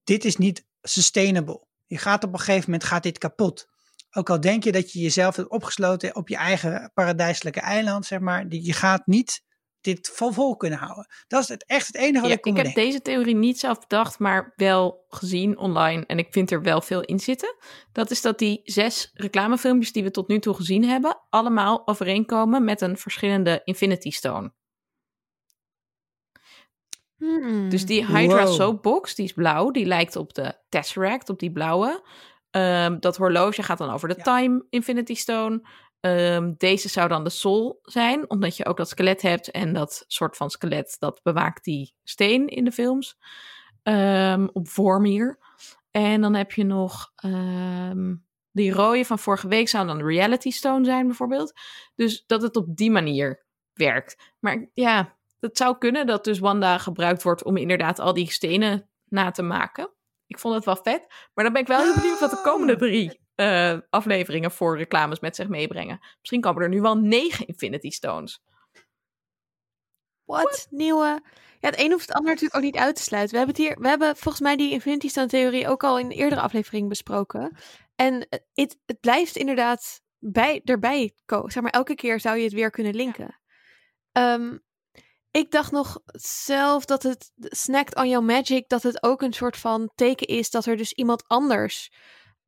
dit 0.05 0.25
is 0.25 0.37
niet 0.37 0.65
sustainable. 0.83 1.67
Je 1.87 1.99
gaat 1.99 2.25
op 2.25 2.33
een 2.33 2.39
gegeven 2.39 2.65
moment, 2.71 2.85
gaat 2.85 3.03
dit 3.03 3.19
kapot. 3.19 3.67
Ook 4.11 4.31
al 4.31 4.41
denk 4.41 4.65
je 4.65 4.73
dat 4.73 4.93
je 4.93 5.01
jezelf 5.01 5.37
hebt 5.37 5.51
opgesloten 5.51 6.17
op 6.17 6.29
je 6.29 6.37
eigen 6.37 6.91
paradijselijke 6.95 7.61
eiland, 7.61 8.07
zeg 8.07 8.21
maar, 8.21 8.47
je 8.49 8.73
gaat 8.73 9.07
niet 9.07 9.43
dit 9.83 10.11
vol, 10.15 10.31
vol 10.31 10.57
kunnen 10.57 10.79
houden. 10.79 11.07
Dat 11.29 11.43
is 11.43 11.49
het, 11.49 11.65
echt 11.67 11.87
het 11.87 11.97
enige 11.97 12.21
wat 12.21 12.29
Ja, 12.29 12.37
ik 12.37 12.41
kon 12.43 12.57
ik 12.57 12.65
heb 12.65 12.75
deze 12.75 13.03
theorie 13.03 13.35
niet 13.35 13.59
zelf 13.59 13.79
bedacht, 13.79 14.19
maar 14.19 14.53
wel 14.57 15.05
gezien 15.09 15.59
online. 15.59 16.07
En 16.07 16.19
ik 16.19 16.27
vind 16.31 16.51
er 16.51 16.63
wel 16.63 16.81
veel 16.81 17.01
in 17.01 17.19
zitten. 17.19 17.57
Dat 17.93 18.11
is 18.11 18.21
dat 18.21 18.39
die 18.39 18.61
zes 18.65 19.11
reclamefilmpjes 19.13 19.93
die 19.93 20.03
we 20.03 20.11
tot 20.11 20.29
nu 20.29 20.39
toe 20.39 20.55
gezien 20.55 20.85
hebben, 20.85 21.21
allemaal 21.31 21.89
overeenkomen 21.89 22.65
met 22.65 22.81
een 22.81 22.97
verschillende 22.97 23.61
Infinity 23.65 24.11
Stone. 24.11 24.53
Hmm. 27.23 27.69
Dus 27.69 27.87
die 27.87 28.07
Hydra 28.07 28.45
Wow. 28.45 28.55
Soapbox, 28.55 29.15
die 29.15 29.25
is 29.25 29.33
blauw. 29.33 29.71
Die 29.71 29.87
lijkt 29.87 30.17
op 30.17 30.35
de 30.35 30.55
Tesseract, 30.69 31.29
op 31.29 31.39
die 31.39 31.53
blauwe. 31.53 32.03
Ehm, 32.51 32.99
dat 33.01 33.17
horloge 33.17 33.63
gaat 33.63 33.79
dan 33.79 33.91
over 33.91 34.09
de 34.09 34.15
Ja. 34.17 34.23
Time 34.23 34.65
Infinity 34.71 35.15
Stone. 35.15 35.69
Ehm, 36.01 36.53
deze 36.57 36.89
zou 36.89 37.09
dan 37.09 37.25
de 37.25 37.31
Soul 37.31 37.79
zijn, 37.83 38.31
omdat 38.31 38.57
je 38.57 38.67
ook 38.67 38.77
dat 38.77 38.89
skelet 38.89 39.23
hebt. 39.23 39.51
En 39.51 39.73
dat 39.73 40.05
soort 40.07 40.37
van 40.37 40.51
skelet, 40.51 40.97
dat 40.99 41.21
bewaakt 41.23 41.65
die 41.65 41.95
steen 42.05 42.47
in 42.49 42.65
de 42.65 42.73
films. 42.73 43.19
Ehm, 43.83 44.49
op 44.53 44.69
Vormir. 44.69 45.39
En 45.91 46.21
dan 46.21 46.35
heb 46.35 46.53
je 46.53 46.65
nog 46.65 47.13
ehm, 47.17 48.15
die 48.53 48.73
rode 48.73 49.05
van 49.05 49.19
vorige 49.19 49.49
week 49.49 49.69
zou 49.69 49.87
dan 49.87 49.99
de 49.99 50.05
Reality 50.05 50.51
Stone 50.51 50.85
zijn 50.85 51.07
bijvoorbeeld. 51.07 51.53
Dus 51.95 52.25
dat 52.27 52.43
het 52.43 52.57
op 52.57 52.77
die 52.77 52.91
manier 52.91 53.45
werkt. 53.73 54.33
Maar 54.39 54.71
ja, 54.73 55.17
het 55.43 55.57
zou 55.57 55.79
kunnen 55.79 56.07
dat 56.07 56.25
dus 56.25 56.39
Wanda 56.39 56.79
gebruikt 56.79 57.23
wordt 57.23 57.45
om 57.45 57.57
inderdaad 57.57 57.99
al 57.99 58.13
die 58.13 58.31
stenen 58.31 58.91
na 59.05 59.31
te 59.31 59.43
maken. 59.43 59.93
Ik 60.27 60.39
vond 60.39 60.55
het 60.55 60.65
wel 60.65 60.77
vet. 60.77 61.07
Maar 61.35 61.45
dan 61.45 61.53
ben 61.53 61.63
ik 61.63 61.69
wel 61.69 61.83
heel 61.83 61.95
benieuwd 61.95 62.21
wat 62.21 62.31
de 62.31 62.41
komende 62.43 62.77
drie 62.77 63.21
eh, 63.35 63.79
afleveringen 63.91 64.51
voor 64.51 64.77
reclames 64.77 65.21
met 65.21 65.37
zich 65.37 65.49
meebrengen. 65.49 65.99
Misschien 66.21 66.41
komen 66.41 66.63
er 66.63 66.69
nu 66.69 66.81
wel 66.81 66.97
negen 66.97 67.47
Infinity 67.47 67.91
Stones. 67.91 68.43
What? 70.25 70.67
Nieuwe. 70.71 71.21
Ja, 71.61 71.69
het 71.69 71.81
een 71.81 71.91
hoeft 71.91 72.07
het 72.07 72.17
ander 72.17 72.31
natuurlijk 72.31 72.57
ook 72.57 72.73
niet 72.73 72.77
uit 72.77 72.97
te 72.97 73.03
sluiten. 73.03 73.33
We 73.33 73.39
hebben, 73.45 73.57
het 73.57 73.67
hier, 73.67 73.83
we 73.83 73.89
hebben 73.89 74.17
volgens 74.17 74.43
mij 74.43 74.57
die 74.57 74.73
Infinity 74.73 75.09
Stone 75.09 75.27
theorie 75.27 75.69
ook 75.69 75.85
al 75.85 75.99
in 75.99 76.05
een 76.05 76.13
eerdere 76.13 76.41
aflevering 76.41 76.89
besproken. 76.89 77.57
En 77.95 78.27
het, 78.29 78.79
het 78.87 79.01
blijft 79.01 79.37
inderdaad 79.37 80.01
bij, 80.19 80.61
erbij 80.65 81.15
komen. 81.25 81.51
Zeg 81.51 81.63
maar, 81.63 81.73
elke 81.73 81.95
keer 81.95 82.21
zou 82.21 82.37
je 82.37 82.45
het 82.45 82.53
weer 82.53 82.71
kunnen 82.71 82.95
linken. 82.95 83.41
Ehm, 84.13 84.57
ik 85.33 85.51
dacht 85.51 85.73
nog 85.73 85.99
zelf 86.47 86.85
dat 86.85 87.03
het 87.03 87.33
snacked 87.37 87.97
on 87.97 88.09
your 88.09 88.25
magic, 88.25 88.69
dat 88.69 88.83
het 88.83 89.03
ook 89.03 89.23
een 89.23 89.33
soort 89.33 89.57
van 89.57 89.91
teken 89.95 90.27
is 90.27 90.51
dat 90.51 90.67
er 90.67 90.77
dus 90.77 90.93
iemand 90.93 91.25
anders 91.27 91.93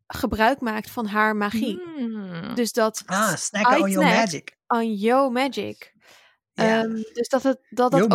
gebruik 0.07 0.61
maakt 0.61 0.91
van 0.91 1.07
haar 1.07 1.37
magie. 1.37 1.81
Hmm. 1.97 2.55
Dus 2.55 2.73
dat 2.73 3.03
Ah, 3.07 3.35
snacken 3.37 3.81
on 3.83 3.91
your 3.91 4.07
snack. 4.09 4.17
magic. 4.25 4.57
on 4.67 4.95
your 4.95 5.33
magic. 5.33 5.93
Ja. 6.53 6.83
Ehm, 6.83 6.95
dus 7.13 7.29
dat 7.29 7.43
het 7.43 7.59
dat, 7.71 7.91
dat 7.91 8.01
Yo 8.01 8.07
ook 8.07 8.13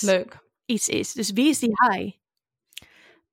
Leuk. 0.00 0.38
iets 0.64 0.88
is. 0.88 1.12
Dus 1.12 1.30
wie 1.30 1.48
is 1.48 1.58
die 1.58 1.72
high? 1.88 2.16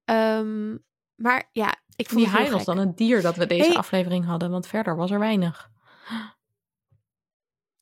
Ehm, 0.05 0.77
maar 1.15 1.49
ja, 1.51 1.75
ik 1.95 2.09
vond 2.09 2.19
Die 2.21 2.29
haai 2.29 2.49
was 2.51 2.65
dan 2.65 2.77
een 2.77 2.95
dier 2.95 3.21
dat 3.21 3.35
we 3.35 3.45
deze 3.45 3.67
Hey. 3.67 3.75
aflevering 3.75 4.25
hadden, 4.25 4.51
want 4.51 4.67
verder 4.67 4.95
was 4.95 5.11
er 5.11 5.19
weinig. 5.19 5.69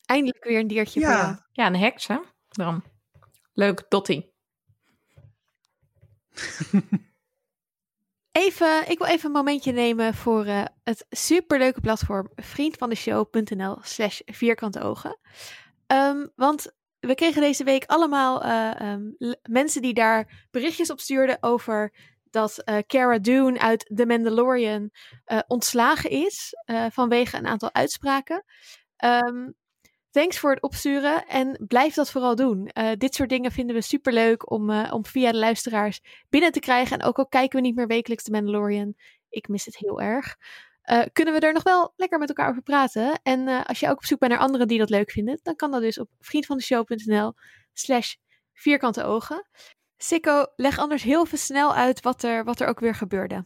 Eindelijk 0.06 0.44
weer 0.44 0.60
een 0.60 0.68
diertje 0.68 1.00
voor 1.02 1.10
jou. 1.10 1.22
Ja, 1.28 1.46
Ja, 1.52 1.66
een 1.68 1.76
heks, 1.76 2.08
hè? 2.08 2.18
Dan. 2.60 2.84
Leuk, 3.54 3.86
Dottie. 3.90 4.34
Even, 8.32 8.90
ik 8.90 8.98
wil 8.98 9.08
even 9.08 9.26
een 9.26 9.32
momentje 9.32 9.72
nemen 9.72 10.14
voor 10.14 10.46
eh, 10.46 10.64
het 10.84 11.06
superleuke 11.10 11.82
platform 11.82 12.30
vriendvandeshow.nl 12.36 13.78
slash 13.82 14.20
vierkante 14.26 14.82
ogen. 14.82 15.20
Ehm, 15.88 16.28
want 16.36 16.74
we 17.00 17.16
kregen 17.16 17.42
deze 17.42 17.64
week 17.64 17.86
allemaal 17.86 18.44
eh, 18.44 18.82
ehm, 18.82 19.12
mensen 19.50 19.82
die 19.82 19.94
daar 19.94 20.48
berichtjes 20.52 20.92
op 20.92 21.00
stuurden 21.00 21.38
over 21.40 21.94
dat 22.24 22.58
eh 22.58 22.78
Cara 22.88 23.20
Dune 23.20 23.60
uit 23.60 23.92
The 23.96 24.06
Mandalorian 24.06 24.90
ontslagen 25.48 26.10
is 26.10 26.54
vanwege 26.90 27.38
een 27.38 27.48
aantal 27.48 27.74
uitspraken. 27.74 28.44
Ehm, 28.96 29.50
thanks 30.12 30.40
voor 30.40 30.52
het 30.52 30.62
opsturen 30.62 31.28
en 31.28 31.66
blijf 31.68 31.94
dat 31.94 32.12
vooral 32.12 32.36
doen. 32.36 32.68
Eh, 32.68 32.92
dit 32.98 33.16
soort 33.16 33.30
dingen 33.30 33.52
vinden 33.52 33.76
we 33.76 33.82
superleuk 33.82 34.52
om, 34.52 34.70
eh, 34.70 34.94
om 34.94 35.06
via 35.06 35.32
de 35.32 35.38
luisteraars 35.38 36.00
binnen 36.30 36.52
te 36.52 36.60
krijgen. 36.60 37.00
En 37.00 37.08
ook 37.08 37.18
al 37.18 37.28
kijken 37.28 37.60
we 37.60 37.66
niet 37.66 37.76
meer 37.76 37.88
wekelijks 37.88 38.24
The 38.24 38.32
Mandalorian, 38.32 38.94
ik 39.30 39.48
mis 39.48 39.66
het 39.66 39.78
heel 39.78 40.02
erg. 40.02 40.38
eh, 40.82 41.02
kunnen 41.14 41.34
we 41.34 41.40
er 41.40 41.54
nog 41.54 41.64
wel 41.64 41.94
lekker 41.96 42.20
met 42.20 42.30
elkaar 42.30 42.50
over 42.50 42.62
praten. 42.62 43.20
En 43.24 43.66
als 43.66 43.80
je 43.80 43.90
ook 43.90 43.98
op 43.98 44.06
zoek 44.06 44.20
bent 44.20 44.32
naar 44.32 44.42
anderen 44.42 44.68
die 44.68 44.78
dat 44.80 44.90
leuk 44.90 45.12
vinden, 45.12 45.40
dan 45.44 45.56
kan 45.56 45.72
dat 45.72 45.82
dus 45.82 46.00
op 46.00 46.10
vriendvandeshow.nl 46.20 47.34
slash 47.74 48.16
vierkante 48.54 49.04
ogen. 49.04 49.48
Sikko, 49.98 50.46
leg 50.56 50.78
anders 50.78 51.04
heel 51.04 51.26
veel 51.26 51.38
snel 51.38 51.76
uit 51.76 52.02
wat 52.02 52.24
er, 52.24 52.44
wat 52.44 52.60
er 52.60 52.68
ook 52.68 52.80
weer 52.80 52.96
gebeurde. 52.96 53.46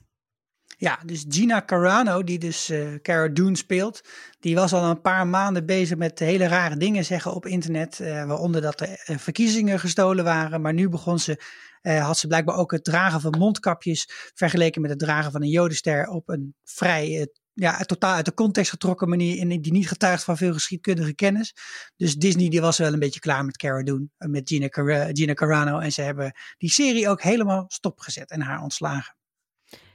Ja, 0.84 1.00
dus 1.06 1.26
Gina 1.28 1.66
Carano, 1.66 2.24
die 2.24 2.40
dus 2.40 2.70
uh, 2.70 2.96
Cara 3.02 3.28
Dune 3.28 3.56
speelt, 3.56 4.02
die 4.40 4.56
was 4.56 4.74
al 4.74 4.84
een 4.84 5.02
paar 5.02 5.28
maanden 5.28 5.66
bezig 5.66 5.98
met 5.98 6.20
hele 6.20 6.48
rare 6.48 6.78
dingen 6.78 7.06
zeggen 7.06 7.34
op 7.34 7.46
internet, 7.46 8.00
uh, 8.00 8.26
waaronder 8.26 8.62
dat 8.62 8.82
er 8.82 8.90
uh, 8.90 9.18
verkiezingen 9.18 9.80
gestolen 9.80 10.24
waren. 10.24 10.62
Maar 10.62 10.74
nu 10.74 10.90
begon 10.90 11.20
ze, 11.20 11.42
had 11.82 12.18
ze 12.18 12.28
blijkbaar 12.28 12.56
ook 12.56 12.72
het 12.72 12.84
dragen 12.84 13.22
van 13.22 13.38
mondkapjes 13.38 14.10
vergeleken 14.34 14.82
met 14.82 14.90
het 14.90 15.00
dragen 15.00 15.32
van 15.32 15.42
een 15.42 15.50
jodenster 15.50 16.08
op 16.08 16.30
een 16.30 16.56
vrij, 16.64 17.28
ja, 17.54 17.78
totaal 17.78 18.14
uit 18.14 18.26
de 18.26 18.34
context 18.34 18.70
getrokken 18.70 19.10
manier, 19.10 19.38
in, 19.38 19.62
die 19.62 19.72
niet 19.72 19.88
getuigt 19.88 20.24
van 20.24 20.38
veel 20.38 20.54
geschiedkundige 20.54 21.14
kennis. 21.14 21.56
Dus 21.96 22.16
Disney 22.16 22.50
die 22.50 22.62
was 22.62 22.78
wel 22.78 22.94
een 22.94 23.00
beetje 23.00 23.20
klaar 23.20 23.46
met 23.46 23.58
Cara 23.58 23.84
Dune, 23.84 24.08
met 24.18 24.50
Gina, 24.50 24.68
Gina 25.12 25.34
Carano. 25.34 25.80
En 25.80 25.92
ze 25.92 26.02
hebben 26.02 26.32
die 26.58 26.70
serie 26.70 27.10
ook 27.10 27.22
helemaal 27.22 27.66
stopgezet 27.68 28.32
en 28.32 28.42
haar 28.42 28.62
ontslagen. 28.62 29.16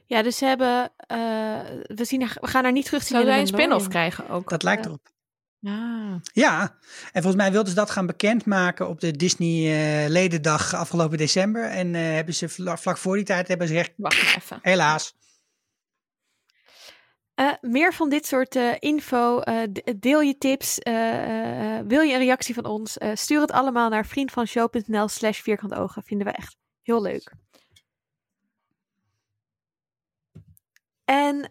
Ja, 0.09 0.23
dus 0.23 0.37
ze 0.37 0.45
hebben. 0.45 0.93
Uh, 1.13 1.61
we, 1.83 2.05
zien, 2.05 2.29
we 2.41 2.47
gaan 2.47 2.65
er 2.65 2.73
niet 2.73 2.85
terug 2.85 3.03
zien. 3.03 3.17
Zou 3.17 3.25
wij 3.25 3.41
een 3.41 3.47
spin-off 3.47 3.89
krijgen 3.89 4.29
ook? 4.29 4.51
Dat 4.51 4.63
lijkt 4.63 4.87
erop. 4.87 5.09
Ja. 5.61 6.21
ja, 6.33 6.61
en 7.13 7.23
volgens 7.23 7.43
mij 7.43 7.51
wilden 7.51 7.69
ze 7.69 7.75
dat 7.75 7.91
gaan 7.91 8.07
bekendmaken 8.07 8.89
op 8.89 9.01
de 9.01 9.11
Disney 9.11 10.05
uh, 10.05 10.09
Ledendag 10.09 10.75
afgelopen 10.75 11.19
december. 11.19 11.65
En 11.65 11.95
uh, 11.95 12.01
hebben 12.01 12.35
ze 12.35 12.49
vlak 12.49 12.97
voor 12.97 13.17
die 13.17 13.25
tijd 13.25 13.49
hebben 13.49 13.67
ze 13.69 13.73
gezegd. 13.73 13.93
Wacht 13.97 14.37
even. 14.37 14.59
Helaas. 14.63 15.17
Uh, 17.41 17.53
meer 17.61 17.95
van 17.95 18.09
dit 18.09 18.27
soort 18.27 18.57
uh, 18.57 18.75
info. 18.79 19.41
Uh, 19.45 19.63
deel 19.97 20.21
je 20.21 20.39
tips. 20.39 20.79
wil 21.87 22.01
je 22.01 22.13
een 22.13 22.19
reactie 22.19 22.55
van 22.55 22.65
ons? 22.65 22.97
stuur 23.15 23.41
het 23.41 23.53
allemaal 23.53 23.89
naar 23.89 24.07
vriendvanshow.nl 24.07 25.09
slash 25.09 25.41
vierkantogen. 25.41 26.03
Vinden 26.03 26.27
we 26.27 26.33
echt 26.33 26.57
heel 26.83 27.03
leuk. 27.03 27.33
En 31.09 31.51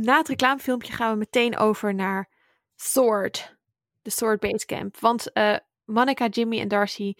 na 0.00 0.16
het 0.16 0.28
reclamefilmpje 0.28 0.92
gaan 0.92 1.12
we 1.12 1.18
meteen 1.18 1.56
over 1.56 1.94
naar 1.94 2.28
Sword. 2.76 3.56
De 4.02 4.10
Sword 4.10 4.40
Base 4.40 4.66
Camp. 4.66 4.98
Want 5.00 5.32
Monica, 5.84 6.26
Jimmy 6.26 6.60
en 6.60 6.68
Darcy 6.68 7.14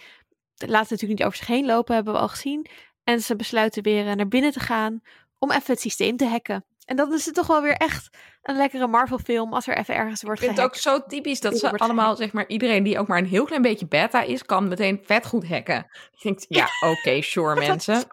laten 0.57 0.89
natuurlijk 0.91 1.20
niet 1.20 1.24
over 1.24 1.39
zich 1.39 1.47
heen 1.47 1.66
lopen. 1.66 1.95
Hebben 1.95 2.12
we 2.12 2.18
al 2.18 2.28
gezien. 2.28 2.66
En 3.05 3.20
ze 3.20 3.36
besluiten 3.36 3.82
weer 3.82 4.16
naar 4.16 4.28
binnen 4.28 4.53
te 4.53 4.61
gaan. 4.61 5.01
Om 5.39 5.51
even 5.51 5.72
het 5.72 5.80
systeem 5.80 6.16
te 6.16 6.26
hacken. 6.26 6.64
En 6.84 6.97
dan 6.97 7.12
is 7.12 7.26
het 7.26 7.34
toch 7.34 7.47
wel 7.47 7.62
weer 7.62 7.76
echt 7.76 8.16
een 8.43 8.57
lekkere 8.57 8.86
Marvel-film 8.86 9.53
als 9.53 9.66
er 9.66 9.76
even 9.76 9.95
ergens 9.95 10.22
wordt 10.22 10.41
Ik 10.41 10.47
vind 10.47 10.59
gehackt. 10.59 10.84
het 10.84 10.95
ook 10.95 11.01
zo 11.01 11.07
typisch 11.07 11.41
dat 11.41 11.59
ze 11.59 11.70
allemaal, 11.70 12.16
zeg 12.16 12.32
maar, 12.32 12.47
iedereen 12.47 12.82
die 12.82 12.99
ook 12.99 13.07
maar 13.07 13.18
een 13.18 13.26
heel 13.26 13.45
klein 13.45 13.62
beetje 13.62 13.86
beta 13.86 14.22
is, 14.22 14.45
kan 14.45 14.68
meteen 14.68 15.01
vet 15.05 15.26
goed 15.26 15.49
hacken. 15.49 15.86
Je 16.11 16.18
denkt, 16.22 16.47
ja, 16.49 16.68
oké, 16.80 16.99
okay, 16.99 17.20
sure 17.20 17.55
mensen. 17.68 18.05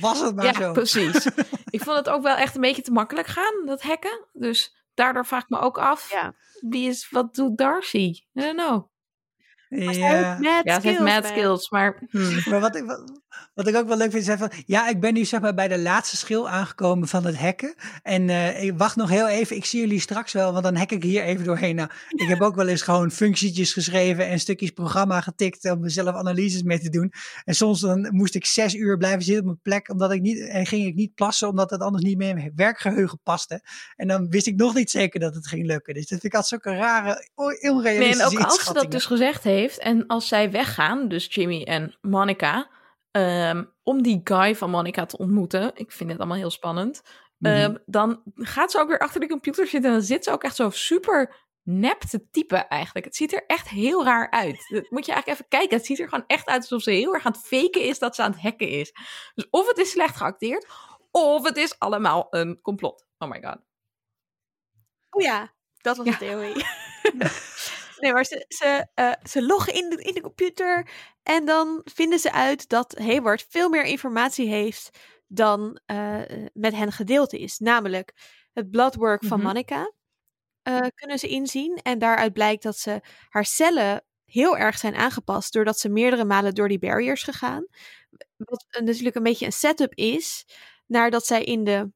Was 0.00 0.20
het 0.20 0.34
maar 0.34 0.44
ja, 0.44 0.52
zo. 0.52 0.72
precies. 0.72 1.26
Ik 1.70 1.82
vond 1.82 1.96
het 1.96 2.08
ook 2.08 2.22
wel 2.22 2.36
echt 2.36 2.54
een 2.54 2.60
beetje 2.60 2.82
te 2.82 2.90
makkelijk 2.92 3.26
gaan, 3.26 3.66
dat 3.66 3.82
hacken. 3.82 4.26
Dus 4.32 4.84
daardoor 4.94 5.26
vraag 5.26 5.42
ik 5.42 5.48
me 5.48 5.58
ook 5.58 5.78
af, 5.78 6.10
Ja. 6.12 6.34
wie 6.60 6.88
is, 6.88 7.10
wat 7.10 7.34
doet 7.34 7.58
Darcy? 7.58 7.98
I 7.98 8.24
don't 8.32 8.56
know. 8.56 8.90
Ja. 9.74 10.38
Mad 10.40 10.64
Ja, 10.64 10.80
ze 10.80 10.86
heeft 10.88 11.00
mad 11.00 11.22
man. 11.22 11.30
skills, 11.32 11.70
maar... 11.70 12.02
hmm. 12.10 12.38
Maar 12.50 12.60
wat 12.60 12.76
ik, 12.76 12.84
wat, 12.84 13.20
wat 13.54 13.66
ik 13.68 13.76
ook 13.76 13.88
wel 13.88 13.96
leuk 13.96 14.10
vind, 14.10 14.28
is 14.28 14.34
van, 14.38 14.50
ja, 14.66 14.88
ik 14.88 15.00
ben 15.00 15.14
nu 15.14 15.24
zeg 15.24 15.40
maar 15.40 15.54
bij 15.54 15.68
de 15.68 15.78
laatste 15.78 16.16
schil 16.16 16.48
aangekomen 16.48 17.08
van 17.08 17.24
het 17.26 17.36
hacken. 17.36 17.74
En 18.02 18.28
eh, 18.28 18.62
ik 18.62 18.72
wacht 18.76 18.96
nog 18.96 19.08
heel 19.08 19.28
even, 19.28 19.56
ik 19.56 19.64
zie 19.64 19.80
jullie 19.80 20.00
straks 20.00 20.32
wel, 20.32 20.52
want 20.52 20.64
dan 20.64 20.76
hack 20.76 20.90
ik 20.90 21.02
hier 21.02 21.22
even 21.22 21.44
doorheen. 21.44 21.74
Nou, 21.74 21.90
ik 22.08 22.28
heb 22.28 22.40
ook 22.40 22.54
wel 22.54 22.68
eens 22.68 22.82
gewoon 22.82 23.10
functietjes 23.10 23.72
geschreven 23.72 24.26
en 24.28 24.40
stukjes 24.40 24.70
programma 24.70 25.20
getikt 25.20 25.70
om 25.70 25.80
mezelf 25.80 26.14
analyses 26.14 26.62
mee 26.62 26.78
te 26.80 26.88
doen. 26.90 27.12
En 27.44 27.54
soms 27.54 27.80
dan 27.80 28.08
moest 28.10 28.34
ik 28.34 28.46
zes 28.46 28.74
uur 28.74 28.96
blijven 28.96 29.22
zitten 29.22 29.40
op 29.42 29.46
mijn 29.46 29.60
plek, 29.62 29.90
omdat 29.90 30.12
ik 30.12 30.20
niet, 30.20 30.48
en 30.48 30.66
ging 30.66 30.86
ik 30.86 30.94
niet 30.94 31.14
plassen, 31.14 31.48
omdat 31.48 31.70
het 31.70 31.80
anders 31.80 32.04
niet 32.04 32.16
meer 32.18 32.28
in 32.28 32.34
mijn 32.34 32.52
werkgeheugen 32.54 33.20
paste. 33.22 33.60
En 33.96 34.08
dan 34.08 34.28
wist 34.28 34.46
ik 34.46 34.56
nog 34.56 34.74
niet 34.74 34.90
zeker 34.90 35.20
dat 35.20 35.34
het 35.34 35.48
ging 35.48 35.66
lukken. 35.66 35.94
Dus 35.94 36.06
dat 36.06 36.20
vind 36.20 36.24
ik 36.32 36.34
altijd 36.40 36.62
zulke 36.62 36.78
rare, 36.80 37.28
o- 37.34 37.46
Nee, 37.48 37.70
onrealistische 37.72 38.22
en 38.22 38.38
ook 38.38 38.44
als 38.44 38.64
ze 38.64 38.72
dat 38.72 38.90
dus 38.90 39.04
gezegd 39.04 39.42
heeft 39.42 39.60
en 39.70 40.06
als 40.06 40.28
zij 40.28 40.50
weggaan, 40.50 41.08
dus 41.08 41.34
Jimmy 41.34 41.62
en 41.62 41.96
Monica, 42.00 42.70
ehm, 43.10 43.64
om 43.82 44.02
die 44.02 44.20
guy 44.24 44.56
van 44.56 44.70
Monica 44.70 45.06
te 45.06 45.18
ontmoeten, 45.18 45.70
ik 45.74 45.92
vind 45.92 46.10
het 46.10 46.18
allemaal 46.18 46.36
heel 46.36 46.50
spannend, 46.50 47.02
Mhm. 47.38 47.52
ehm, 47.52 47.76
dan 47.86 48.22
gaat 48.34 48.70
ze 48.70 48.78
ook 48.80 48.88
weer 48.88 48.98
achter 48.98 49.20
de 49.20 49.28
computer 49.28 49.66
zitten 49.66 49.90
en 49.90 49.96
dan 49.96 50.06
zit 50.06 50.24
ze 50.24 50.30
ook 50.30 50.42
echt 50.44 50.56
zo 50.56 50.70
super 50.70 51.34
nep 51.62 52.00
te 52.00 52.28
typen 52.30 52.68
eigenlijk. 52.68 53.04
Het 53.04 53.16
ziet 53.16 53.32
er 53.32 53.44
echt 53.46 53.68
heel 53.68 54.04
raar 54.04 54.30
uit. 54.30 54.66
Dat 54.68 54.90
moet 54.90 55.06
je 55.06 55.12
eigenlijk 55.12 55.26
even 55.28 55.48
kijken. 55.48 55.76
Het 55.76 55.86
ziet 55.86 55.98
er 56.00 56.08
gewoon 56.08 56.24
echt 56.26 56.46
uit 56.46 56.60
alsof 56.60 56.82
ze 56.82 56.90
heel 56.90 57.14
erg 57.14 57.26
aan 57.26 57.32
het 57.32 57.40
faken 57.46 57.82
is 57.82 57.98
dat 57.98 58.14
ze 58.14 58.22
aan 58.22 58.30
het 58.32 58.40
hacken 58.40 58.68
is. 58.68 58.92
Dus 59.34 59.46
of 59.50 59.66
het 59.68 59.78
is 59.78 59.90
slecht 59.90 60.16
geacteerd, 60.16 60.66
of 61.10 61.44
het 61.46 61.56
is 61.56 61.78
allemaal 61.78 62.26
een 62.30 62.60
complot. 62.62 63.06
Oh 63.18 63.30
my 63.30 63.42
god. 63.42 63.58
Oh 65.10 65.22
ja, 65.22 65.52
dat 65.80 65.96
was 65.96 66.06
Ja. 66.06 66.12
de 66.12 66.18
theorie. 66.18 66.64
nee, 68.02 68.12
maar 68.12 68.24
ze, 68.24 68.44
ze, 68.48 68.86
eh, 68.94 69.12
ze 69.22 69.42
loggen 69.42 69.74
in 69.74 69.90
de, 69.90 70.02
in 70.02 70.14
de 70.14 70.20
computer 70.20 70.88
en 71.22 71.44
dan 71.44 71.80
vinden 71.84 72.18
ze 72.18 72.32
uit 72.32 72.68
dat 72.68 72.98
Hayward 72.98 73.46
veel 73.48 73.68
meer 73.68 73.84
informatie 73.84 74.48
heeft 74.48 74.98
dan 75.26 75.80
eh, 75.86 76.20
met 76.52 76.74
hen 76.74 76.92
gedeeld 76.92 77.32
is. 77.32 77.58
Namelijk 77.58 78.12
het 78.52 78.70
bloodwork 78.70 79.24
van. 79.24 79.42
Monica 79.42 79.92
eh, 80.62 80.86
kunnen 80.94 81.18
ze 81.18 81.28
inzien. 81.28 81.80
En 81.82 81.98
daaruit 81.98 82.32
blijkt 82.32 82.62
dat 82.62 82.76
ze 82.76 83.00
haar 83.28 83.44
cellen 83.44 84.04
heel 84.24 84.56
erg 84.56 84.78
zijn 84.78 84.94
aangepast 84.94 85.52
doordat 85.52 85.78
ze 85.78 85.88
meerdere 85.88 86.24
malen 86.24 86.54
door 86.54 86.68
die 86.68 86.78
barriers 86.78 87.22
gegaan. 87.22 87.66
Wat 88.36 88.66
natuurlijk 88.80 89.16
een 89.16 89.22
beetje 89.22 89.46
een 89.46 89.52
setup 89.52 89.94
is 89.94 90.46
naar 90.86 91.10
dat 91.10 91.26
zij 91.26 91.44
in 91.44 91.64
de 91.64 91.92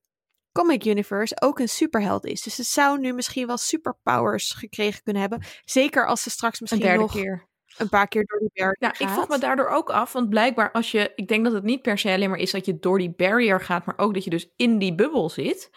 comic 0.57 0.85
universe 0.85 1.41
ook 1.41 1.59
een 1.59 1.69
superheld 1.69 2.25
is. 2.27 2.43
Dus 2.43 2.55
ze 2.55 2.63
zou 2.63 2.99
nu 2.99 3.13
misschien 3.13 3.47
wel 3.47 3.57
superpowers 3.57 4.53
gekregen 4.53 5.03
kunnen 5.03 5.23
hebben. 5.23 5.43
Zeker 5.65 6.07
als 6.07 6.23
ze 6.23 6.31
straks 6.31 6.55
Een 6.55 6.59
misschien 6.61 6.87
derde 6.87 7.03
nog 7.03 7.13
keer. 7.13 7.49
een 7.77 7.89
paar 7.89 8.09
keer 8.09 8.25
door 8.25 8.39
die 8.39 8.51
barrier 8.55 8.77
Ja, 8.81 8.89
gaat. 8.89 9.01
ik 9.01 9.09
vroeg 9.09 9.29
me 9.29 9.39
daardoor 9.39 9.69
ook 9.69 9.91
af, 9.91 10.13
want 10.13 10.29
blijkbaar 10.29 10.73
als 10.73 10.91
je, 10.91 11.13
ik 11.15 11.29
denk 11.29 11.45
dat 11.45 11.53
het 11.53 11.65
niet 11.65 11.83
per 11.83 11.99
se 11.99 12.11
alleen 12.13 12.31
maar 12.31 12.39
is 12.39 12.51
dat 12.51 12.67
je 12.67 12.79
door 12.79 12.99
die 12.99 13.15
barrier 13.17 13.61
gaat, 13.61 13.87
maar 13.87 13.99
ook 13.99 14.15
dat 14.15 14.25
je 14.25 14.31
dus 14.31 14.53
in 14.57 14.79
die 14.79 14.95
bubbel 14.95 15.31
zit, 15.31 15.71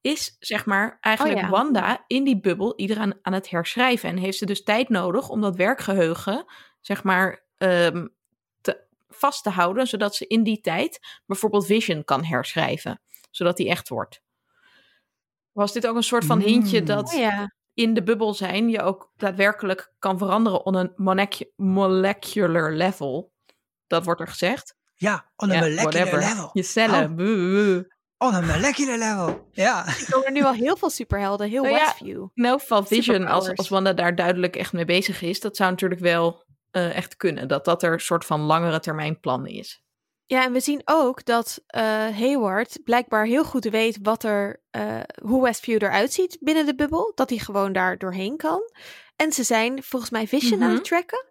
is 0.00 0.36
zeg 0.38 0.66
maar 0.66 0.98
eigenlijk 1.00 1.36
Oh 1.36 1.42
ja. 1.42 1.50
Wanda 1.50 2.04
in 2.06 2.24
die 2.24 2.40
bubbel 2.40 2.72
iedereen 2.76 3.18
aan 3.22 3.32
het 3.32 3.50
herschrijven 3.50 4.08
en 4.08 4.16
heeft 4.16 4.38
ze 4.38 4.46
dus 4.46 4.62
tijd 4.62 4.88
nodig 4.88 5.28
om 5.28 5.40
dat 5.40 5.56
werkgeheugen 5.56 6.44
zeg 6.80 7.02
maar 7.02 7.44
ehm, 7.56 8.06
te, 8.60 8.84
vast 9.08 9.42
te 9.42 9.50
houden, 9.50 9.86
zodat 9.86 10.14
ze 10.14 10.26
in 10.26 10.42
die 10.42 10.60
tijd 10.60 11.00
bijvoorbeeld 11.26 11.66
Vision 11.66 12.04
kan 12.04 12.24
herschrijven, 12.24 13.00
zodat 13.36 13.56
die 13.56 13.68
echt 13.68 13.88
wordt. 13.88 14.20
Was 15.52 15.72
dit 15.72 15.86
ook 15.86 15.96
een 15.96 16.02
soort 16.02 16.24
van 16.24 16.40
hintje 16.40 16.80
Mm. 16.80 16.86
dat 16.86 17.12
Oh 17.12 17.18
ja. 17.18 17.54
in 17.74 17.94
de 17.94 18.02
bubbel 18.02 18.34
zijn 18.34 18.68
je 18.68 18.82
ook 18.82 19.12
daadwerkelijk 19.16 19.92
kan 19.98 20.18
veranderen 20.18 20.64
on 20.66 20.74
een 20.74 20.92
molecu- 20.96 21.50
molecular 21.56 22.72
level. 22.72 23.32
Dat 23.86 24.04
wordt 24.04 24.20
er 24.20 24.28
gezegd. 24.28 24.76
Ja, 24.94 25.30
on 25.36 25.50
a 25.50 25.54
Ja, 25.54 25.60
molecular 25.60 25.92
whatever. 25.92 26.18
level. 26.18 26.50
Je 26.52 26.62
cellen. 26.62 27.10
Oh. 28.18 28.28
On 28.28 28.34
a 28.34 28.40
molecular 28.40 28.98
level. 28.98 29.48
Ja. 29.52 29.86
Er 29.86 30.06
komen 30.10 30.26
er 30.26 30.32
nu 30.32 30.44
al 30.44 30.52
heel 30.52 30.76
veel 30.76 30.90
superhelden. 30.90 31.48
Heel 31.48 31.62
Nou 31.62 31.74
ja, 31.74 31.84
Westview. 31.84 32.26
In 32.34 32.44
elk 32.44 32.60
geval 32.60 32.84
Vision, 32.84 33.26
als, 33.26 33.54
als 33.56 33.68
Wanda 33.68 33.92
daar 33.92 34.14
duidelijk 34.14 34.56
echt 34.56 34.72
mee 34.72 34.84
bezig 34.84 35.22
is, 35.22 35.40
dat 35.40 35.56
zou 35.56 35.70
natuurlijk 35.70 36.00
wel 36.00 36.44
eh, 36.70 36.96
echt 36.96 37.16
kunnen. 37.16 37.48
Dat 37.48 37.64
dat 37.64 37.82
er 37.82 37.92
een 37.92 38.00
soort 38.00 38.24
van 38.24 38.40
langere 38.40 38.80
termijn 38.80 39.20
plan 39.20 39.46
is. 39.46 39.82
Ja, 40.26 40.44
en 40.44 40.52
we 40.52 40.60
zien 40.60 40.82
ook 40.84 41.24
dat 41.24 41.62
eh, 41.66 41.82
Hayward 42.08 42.78
blijkbaar 42.84 43.24
heel 43.26 43.44
goed 43.44 43.64
weet 43.64 43.98
wat 44.02 44.22
er, 44.22 44.62
eh, 44.70 45.00
hoe 45.22 45.42
Westview 45.42 45.82
eruit 45.82 46.12
ziet 46.12 46.36
binnen 46.40 46.66
de 46.66 46.74
bubbel. 46.74 47.12
Dat 47.14 47.30
hij 47.30 47.38
gewoon 47.38 47.72
daar 47.72 47.98
doorheen 47.98 48.36
kan. 48.36 48.60
En 49.16 49.32
ze 49.32 49.42
zijn 49.42 49.82
volgens 49.82 50.10
mij 50.10 50.26
Vision 50.26 50.62
aan 50.62 50.66
Mhm. 50.66 50.74
het 50.76 50.84
tracken. 50.84 51.24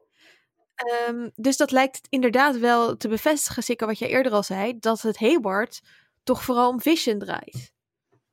Ehm, 0.75 1.29
dus 1.35 1.57
dat 1.57 1.71
lijkt 1.71 2.07
inderdaad 2.09 2.57
wel 2.57 2.97
te 2.97 3.07
bevestigen, 3.07 3.63
zeker 3.63 3.87
wat 3.87 3.99
jij 3.99 4.09
eerder 4.09 4.31
al 4.31 4.43
zei, 4.43 4.79
dat 4.79 5.01
het 5.01 5.19
Hayward 5.19 5.81
toch 6.23 6.43
vooral 6.43 6.69
om 6.69 6.81
Vision 6.81 7.19
draait. 7.19 7.71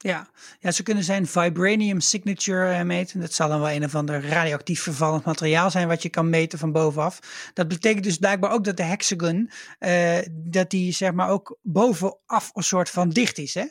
Ja. 0.03 0.31
ja, 0.61 0.71
ze 0.71 0.83
kunnen 0.83 1.05
zijn 1.05 1.27
vibranium 1.27 2.01
signature 2.01 2.73
eh, 2.73 2.83
meten. 2.83 3.21
Dat 3.21 3.33
zal 3.33 3.49
dan 3.49 3.61
wel 3.61 3.71
een 3.71 3.85
of 3.85 3.95
ander 3.95 4.29
radioactief 4.29 4.83
vervallend 4.83 5.25
materiaal 5.25 5.71
zijn 5.71 5.89
wat 5.89 6.03
je 6.03 6.09
kan 6.09 6.31
meten 6.31 6.59
van 6.59 6.73
bovenaf. 6.73 7.51
Dat 7.55 7.69
betekent 7.69 8.05
dus 8.05 8.17
blijkbaar 8.17 8.53
ook 8.53 8.65
dat 8.65 8.77
de 8.77 8.83
hexagon, 8.83 9.51
eh, 9.79 10.19
dat 10.31 10.71
die 10.71 10.93
zeg 10.93 11.13
maar 11.13 11.29
ook 11.29 11.59
bovenaf 11.63 12.51
een 12.53 12.63
soort 12.63 12.91
van 12.91 13.09
dicht 13.09 13.39
is. 13.39 13.55
Hè? 13.55 13.65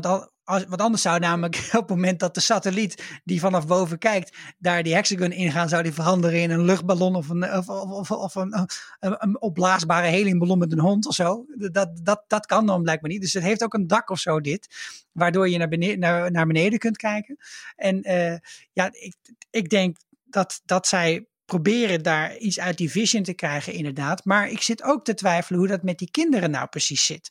Want, 0.00 0.80
anders 0.80 1.02
zou 1.02 1.18
namelijk 1.18 1.56
op 1.72 1.80
het 1.80 1.88
moment 1.88 2.20
dat 2.20 2.34
de 2.34 2.40
satelliet 2.40 3.20
die 3.24 3.40
vanaf 3.40 3.66
boven 3.66 3.98
kijkt, 3.98 4.36
daar 4.58 4.82
die 4.82 4.94
hexagon 4.94 5.32
ingaan, 5.32 5.68
zou 5.68 5.82
die 5.82 5.92
veranderen 5.92 6.40
in 6.40 6.50
een 6.50 6.64
luchtballon 6.64 7.14
of 7.14 7.28
een, 7.28 7.52
of, 7.52 7.68
of, 7.68 8.10
of 8.10 8.34
een, 8.34 8.68
een, 8.98 9.40
opblaasbare 9.40 10.06
heliumballon 10.06 10.58
met 10.58 10.72
een 10.72 10.80
hond 10.80 11.06
of 11.06 11.14
zo. 11.14 11.44
Dat, 11.56 12.00
dat, 12.02 12.24
dat 12.26 12.46
kan 12.46 12.66
dan 12.66 12.82
blijkbaar 12.82 13.10
niet. 13.10 13.20
Dus 13.20 13.32
het 13.32 13.42
heeft 13.42 13.64
ook 13.64 13.74
een 13.74 13.86
dak 13.86 14.10
of 14.10 14.18
zo 14.18 14.40
dit, 14.40 14.74
waardoor 15.12 15.48
je 15.48 15.58
naar 15.58 15.68
beneden, 15.68 15.98
naar, 15.98 16.30
naar 16.30 16.46
beneden 16.46 16.78
kunt 16.78 16.96
kijken. 16.96 17.36
En 17.76 18.10
uh, 18.10 18.36
ja, 18.72 18.88
ik, 18.92 19.14
ik 19.50 19.68
denk 19.68 19.96
dat, 20.24 20.60
dat 20.64 20.86
zij 20.86 21.26
proberen 21.44 22.02
daar 22.02 22.36
iets 22.36 22.60
uit 22.60 22.78
die 22.78 22.90
vision 22.90 23.22
te 23.22 23.34
krijgen, 23.34 23.72
inderdaad. 23.72 24.24
Maar 24.24 24.48
ik 24.48 24.62
zit 24.62 24.82
ook 24.82 25.04
te 25.04 25.14
twijfelen 25.14 25.58
hoe 25.58 25.68
dat 25.68 25.82
met 25.82 25.98
die 25.98 26.10
kinderen 26.10 26.50
nou 26.50 26.68
precies 26.68 27.04
zit. 27.06 27.30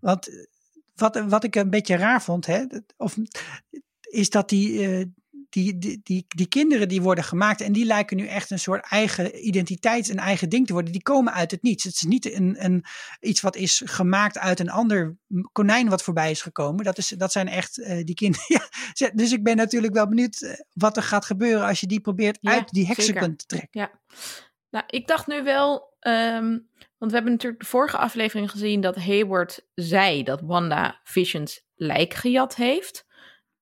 Want 0.00 0.46
wat, 0.94 1.24
wat 1.28 1.44
ik 1.44 1.54
een 1.54 1.70
beetje 1.70 1.96
raar 1.96 2.22
vond, 2.22 2.46
hè, 2.46 2.64
of, 2.96 3.16
is 4.00 4.30
dat 4.30 4.48
die, 4.48 4.88
uh, 4.88 5.04
die, 5.54 5.78
die, 5.78 6.00
die, 6.02 6.24
die 6.28 6.48
kinderen 6.48 6.88
die 6.88 7.02
worden 7.02 7.24
gemaakt 7.24 7.60
en 7.60 7.72
die 7.72 7.84
lijken 7.84 8.16
nu 8.16 8.26
echt 8.26 8.50
een 8.50 8.58
soort 8.58 8.86
eigen 8.88 9.46
identiteit, 9.46 10.08
een 10.08 10.18
eigen 10.18 10.48
ding 10.48 10.66
te 10.66 10.72
worden, 10.72 10.92
die 10.92 11.02
komen 11.02 11.32
uit 11.32 11.50
het 11.50 11.62
niets. 11.62 11.84
Het 11.84 11.94
is 11.94 12.02
niet 12.02 12.32
een, 12.32 12.64
een, 12.64 12.84
iets 13.20 13.40
wat 13.40 13.56
is 13.56 13.82
gemaakt 13.84 14.38
uit 14.38 14.60
een 14.60 14.70
ander 14.70 15.16
konijn 15.52 15.88
wat 15.88 16.02
voorbij 16.02 16.30
is 16.30 16.42
gekomen. 16.42 16.84
Dat, 16.84 16.98
is, 16.98 17.08
dat 17.08 17.32
zijn 17.32 17.48
echt 17.48 17.78
uh, 17.78 18.04
die 18.04 18.14
kinderen. 18.14 18.46
ja, 18.92 19.10
dus 19.14 19.32
ik 19.32 19.42
ben 19.42 19.56
natuurlijk 19.56 19.94
wel 19.94 20.08
benieuwd 20.08 20.40
eh, 20.40 20.52
wat 20.72 20.96
er 20.96 21.02
gaat 21.02 21.24
gebeuren 21.24 21.66
als 21.66 21.80
je 21.80 21.86
die 21.86 22.00
probeert 22.00 22.38
ja, 22.40 22.52
uit 22.52 22.70
die 22.70 22.86
hexagon 22.86 23.36
te 23.36 23.46
trekken. 23.46 23.80
Ja. 23.80 24.00
Nou, 24.70 24.84
ik 24.86 25.06
dacht 25.06 25.26
nu 25.26 25.42
wel, 25.42 25.96
um, 26.00 26.68
want 27.04 27.16
we 27.16 27.22
hebben 27.22 27.32
natuurlijk 27.32 27.62
de 27.62 27.76
vorige 27.76 27.96
aflevering 27.96 28.50
gezien 28.50 28.80
dat 28.80 28.96
Hayward 28.96 29.66
zei 29.74 30.22
dat 30.22 30.40
Wanda 30.40 31.00
Visions 31.02 31.62
lijk 31.74 32.14
gejat 32.14 32.54
heeft. 32.54 33.06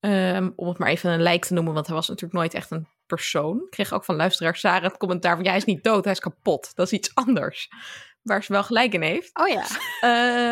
Um, 0.01 0.53
om 0.57 0.69
het 0.69 0.79
maar 0.79 0.89
even 0.89 1.11
een 1.11 1.23
lijk 1.23 1.45
te 1.45 1.55
noemen, 1.55 1.75
want 1.75 1.87
hij 1.87 1.95
was 1.95 2.09
natuurlijk 2.09 2.35
nooit 2.35 2.55
echt 2.55 2.71
een 2.71 2.89
persoon. 3.07 3.57
Ik 3.57 3.71
kreeg 3.71 3.93
ook 3.93 4.05
van 4.05 4.17
luisteraar 4.17 4.57
Sarah 4.57 4.83
het 4.83 4.97
commentaar 4.97 5.35
van... 5.35 5.45
ja, 5.45 5.51
hij 5.51 5.59
is 5.59 5.65
niet 5.65 5.85
dood, 5.85 6.05
hij 6.05 6.13
is 6.13 6.21
kapot. 6.21 6.75
Dat 6.75 6.87
is 6.87 6.93
iets 6.93 7.15
anders. 7.15 7.69
Waar 8.23 8.45
ze 8.45 8.53
wel 8.53 8.65
gelijk 8.65 8.93
in 8.93 9.03
heeft. 9.03 9.39
Oh 9.39 9.49
ja. 9.49 9.67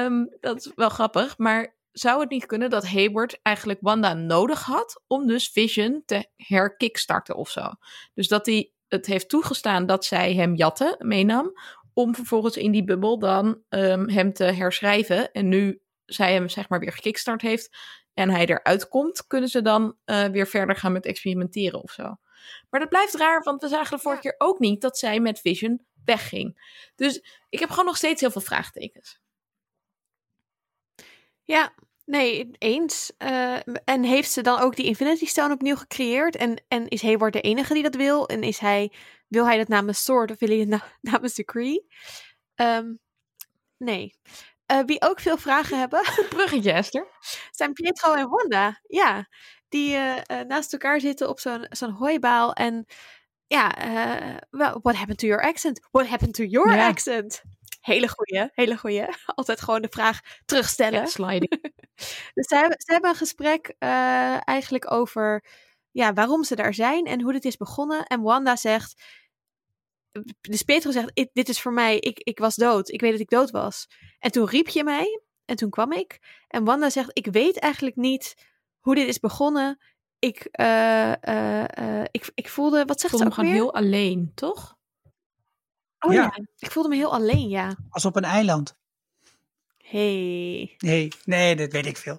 Um, 0.04 0.28
dat 0.40 0.56
is 0.56 0.72
wel 0.74 0.88
grappig, 0.88 1.38
maar 1.38 1.76
zou 1.92 2.20
het 2.20 2.30
niet 2.30 2.46
kunnen 2.46 2.70
dat 2.70 2.86
Hayward 2.86 3.38
eigenlijk 3.42 3.78
Wanda 3.82 4.14
nodig 4.14 4.62
had... 4.62 5.02
om 5.06 5.26
dus 5.26 5.48
Vision 5.48 6.02
te 6.06 6.26
herkickstarten 6.36 7.36
of 7.36 7.50
zo? 7.50 7.70
Dus 8.14 8.28
dat 8.28 8.46
hij 8.46 8.72
het 8.88 9.06
heeft 9.06 9.28
toegestaan 9.28 9.86
dat 9.86 10.04
zij 10.04 10.34
hem 10.34 10.54
jatte, 10.54 10.96
meenam... 10.98 11.52
om 11.94 12.14
vervolgens 12.14 12.56
in 12.56 12.72
die 12.72 12.84
bubbel 12.84 13.18
dan 13.18 13.62
um, 13.68 14.08
hem 14.08 14.32
te 14.32 14.44
herschrijven. 14.44 15.32
En 15.32 15.48
nu 15.48 15.80
zij 16.04 16.32
hem 16.32 16.48
zeg 16.48 16.68
maar 16.68 16.78
weer 16.78 16.92
gekickstart 16.92 17.40
heeft 17.40 17.76
en 18.14 18.30
hij 18.30 18.46
eruit 18.46 18.88
komt, 18.88 19.26
kunnen 19.26 19.48
ze 19.48 19.62
dan 19.62 19.96
uh, 20.04 20.24
weer 20.24 20.46
verder 20.46 20.76
gaan 20.76 20.92
met 20.92 21.06
experimenteren 21.06 21.82
of 21.82 21.90
zo. 21.90 22.16
Maar 22.70 22.80
dat 22.80 22.88
blijft 22.88 23.14
raar, 23.14 23.42
want 23.42 23.62
we 23.62 23.68
zagen 23.68 23.96
de 23.96 24.02
vorige 24.02 24.20
keer 24.20 24.34
ook 24.38 24.58
niet 24.58 24.80
dat 24.80 24.98
zij 24.98 25.20
met 25.20 25.40
Vision 25.40 25.84
wegging. 26.04 26.78
Dus 26.94 27.22
ik 27.48 27.58
heb 27.58 27.70
gewoon 27.70 27.84
nog 27.84 27.96
steeds 27.96 28.20
heel 28.20 28.30
veel 28.30 28.40
vraagtekens. 28.40 29.20
Ja, 31.44 31.74
nee, 32.10 32.50
eens. 32.58 33.12
Uh, 33.18 33.56
en 33.84 34.02
heeft 34.02 34.30
ze 34.30 34.42
dan 34.42 34.60
ook 34.60 34.76
die 34.76 34.86
Infinity 34.86 35.26
Stone 35.26 35.54
opnieuw 35.54 35.76
gecreëerd? 35.76 36.36
En, 36.36 36.62
en 36.68 36.88
is 36.88 37.02
Hayward 37.02 37.32
de 37.32 37.40
enige 37.40 37.74
die 37.74 37.82
dat 37.82 37.94
wil? 37.94 38.28
En 38.28 38.42
is 38.42 38.58
hij, 38.58 38.92
wil 39.28 39.46
hij 39.46 39.56
dat 39.56 39.68
namens 39.68 40.04
Sword 40.04 40.30
of 40.30 40.38
wil 40.38 40.48
hij 40.48 40.58
het 40.58 40.68
na 40.68 40.82
namens 41.12 41.34
Decree? 41.34 41.86
Um, 42.54 42.98
nee. 43.76 44.14
Uh, 44.72 44.80
wie 44.86 45.02
ook 45.02 45.20
veel 45.20 45.36
vragen 45.36 45.78
hebben. 45.78 46.00
Bruggetje, 46.28 46.72
Esther. 46.72 47.06
Zijn 47.50 47.72
Pietro 47.72 48.14
en 48.14 48.28
Wanda. 48.28 48.80
Ja, 48.82 49.28
die 49.68 49.94
uh, 49.96 50.16
naast 50.46 50.72
elkaar 50.72 51.00
zitten 51.00 51.28
op 51.28 51.40
zo'n 51.40 51.66
zo'n 51.68 51.90
hooibaal. 51.90 52.52
En 52.52 52.86
ja, 53.46 53.74
well, 54.50 54.78
what 54.82 54.96
happened 54.96 55.18
to 55.18 55.26
your 55.26 55.42
accent? 55.42 55.80
What 55.90 56.06
happened 56.06 56.34
to 56.34 56.44
your 56.44 56.72
ja. 56.74 56.88
accent? 56.88 57.42
Hele 57.80 58.08
goeie, 58.08 58.48
hele 58.52 58.76
goeie. 58.76 59.06
Altijd 59.34 59.60
gewoon 59.60 59.82
de 59.82 59.88
vraag 59.90 60.20
terugstellen. 60.44 61.00
Ja, 61.00 61.06
sliding. 61.06 61.60
dus 62.34 62.46
ze 62.46 62.54
hebben, 62.54 62.80
ze 62.80 62.92
hebben 62.92 63.10
een 63.10 63.16
gesprek 63.16 63.74
eigenlijk 63.78 64.92
over 64.92 65.44
ja, 65.90 66.12
waarom 66.12 66.44
ze 66.44 66.56
daar 66.56 66.74
zijn 66.74 67.06
en 67.06 67.20
hoe 67.20 67.32
dit 67.32 67.44
is 67.44 67.56
begonnen. 67.56 68.04
En 68.04 68.20
Wanda 68.20 68.56
zegt, 68.56 69.02
dus 70.40 70.62
Petro 70.62 70.90
zegt, 70.90 71.30
dit 71.32 71.48
is 71.48 71.60
voor 71.60 71.72
mij, 71.72 71.98
ik, 71.98 72.18
ik 72.18 72.38
was 72.38 72.54
dood. 72.54 72.88
Ik 72.88 73.00
weet 73.00 73.10
dat 73.10 73.20
ik 73.20 73.30
dood 73.30 73.50
was. 73.50 73.86
En 74.18 74.30
toen 74.30 74.46
riep 74.46 74.68
je 74.68 74.84
mij 74.84 75.20
en 75.44 75.56
toen 75.56 75.70
kwam 75.70 75.92
ik. 75.92 76.18
En 76.48 76.64
Wanda 76.64 76.90
zegt, 76.90 77.10
ik 77.12 77.26
weet 77.26 77.58
eigenlijk 77.58 77.96
niet 77.96 78.34
hoe 78.78 78.94
dit 78.94 79.08
is 79.08 79.18
begonnen. 79.18 79.78
Ik, 80.18 80.48
uh, 80.60 81.12
uh, 81.22 81.64
uh, 81.78 82.04
ik, 82.10 82.30
ik 82.34 82.48
voelde, 82.48 82.84
wat 82.84 83.00
zegt 83.00 83.16
ze 83.16 83.24
ook 83.24 83.34
gewoon 83.34 83.50
heel 83.50 83.74
alleen, 83.74 84.32
toch? 84.34 84.78
Oh 86.00 86.12
ja. 86.12 86.22
ja. 86.22 86.44
ik 86.58 86.70
voelde 86.70 86.88
me 86.88 86.96
heel 86.96 87.12
alleen, 87.12 87.48
ja. 87.48 87.76
Als 87.90 88.04
op 88.04 88.16
een 88.16 88.24
eiland. 88.24 88.78
Hey. 89.90 90.74
Nee, 90.78 91.12
nee, 91.24 91.56
dat 91.56 91.72
weet 91.72 91.86
ik 91.86 91.96
veel. 91.96 92.16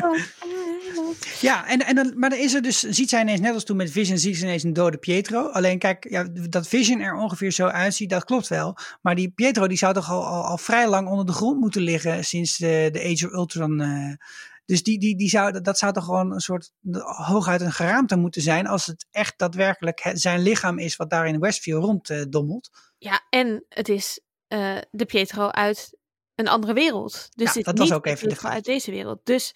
ja, 1.40 1.66
en, 1.66 1.86
en 1.86 1.94
dan, 1.94 2.12
maar 2.16 2.30
dan 2.30 2.38
is 2.38 2.54
er 2.54 2.62
dus, 2.62 2.80
ziet 2.80 3.08
zij 3.08 3.20
ineens, 3.20 3.40
net 3.40 3.54
als 3.54 3.64
toen 3.64 3.76
met 3.76 3.90
Vision, 3.90 4.18
ziet 4.18 4.36
ze 4.36 4.42
ineens 4.42 4.62
een 4.62 4.72
dode 4.72 4.96
Pietro. 4.96 5.48
Alleen 5.48 5.78
kijk, 5.78 6.10
ja, 6.10 6.26
dat 6.50 6.68
Vision 6.68 7.00
er 7.00 7.14
ongeveer 7.14 7.50
zo 7.50 7.66
uitziet, 7.66 8.10
dat 8.10 8.24
klopt 8.24 8.48
wel. 8.48 8.76
Maar 9.02 9.14
die 9.14 9.30
Pietro, 9.30 9.66
die 9.66 9.78
zou 9.78 9.94
toch 9.94 10.10
al, 10.10 10.26
al, 10.26 10.42
al 10.42 10.58
vrij 10.58 10.88
lang 10.88 11.08
onder 11.08 11.26
de 11.26 11.32
grond 11.32 11.60
moeten 11.60 11.82
liggen 11.82 12.24
sinds 12.24 12.56
de, 12.56 12.88
de 12.92 13.04
Age 13.04 13.26
of 13.26 13.32
Ultron. 13.32 13.80
Uh, 13.80 14.14
dus 14.66 14.82
die, 14.82 14.98
die, 14.98 15.16
die 15.16 15.28
zou, 15.28 15.60
dat 15.60 15.78
zou 15.78 15.92
toch 15.92 16.04
gewoon 16.04 16.32
een 16.32 16.40
soort 16.40 16.72
hooguit 17.02 17.60
een 17.60 17.72
geraamte 17.72 18.16
moeten 18.16 18.42
zijn. 18.42 18.66
Als 18.66 18.86
het 18.86 19.06
echt 19.10 19.38
daadwerkelijk 19.38 20.10
zijn 20.12 20.40
lichaam 20.40 20.78
is 20.78 20.96
wat 20.96 21.10
daar 21.10 21.26
in 21.26 21.40
Westview 21.40 21.78
ronddommelt. 21.78 22.70
Uh, 22.72 23.10
ja, 23.10 23.26
en 23.30 23.64
het 23.68 23.88
is 23.88 24.20
uh, 24.48 24.78
de 24.90 25.04
Pietro 25.04 25.48
uit 25.48 25.98
een 26.34 26.48
andere 26.48 26.72
wereld. 26.72 27.28
Dus 27.34 27.54
ja, 27.54 27.62
dat 27.62 27.78
was 27.78 27.92
ook 27.92 28.06
even 28.06 28.28
de 28.28 28.40
uit 28.42 28.64
deze 28.64 28.90
wereld. 28.90 29.20
Dus 29.24 29.54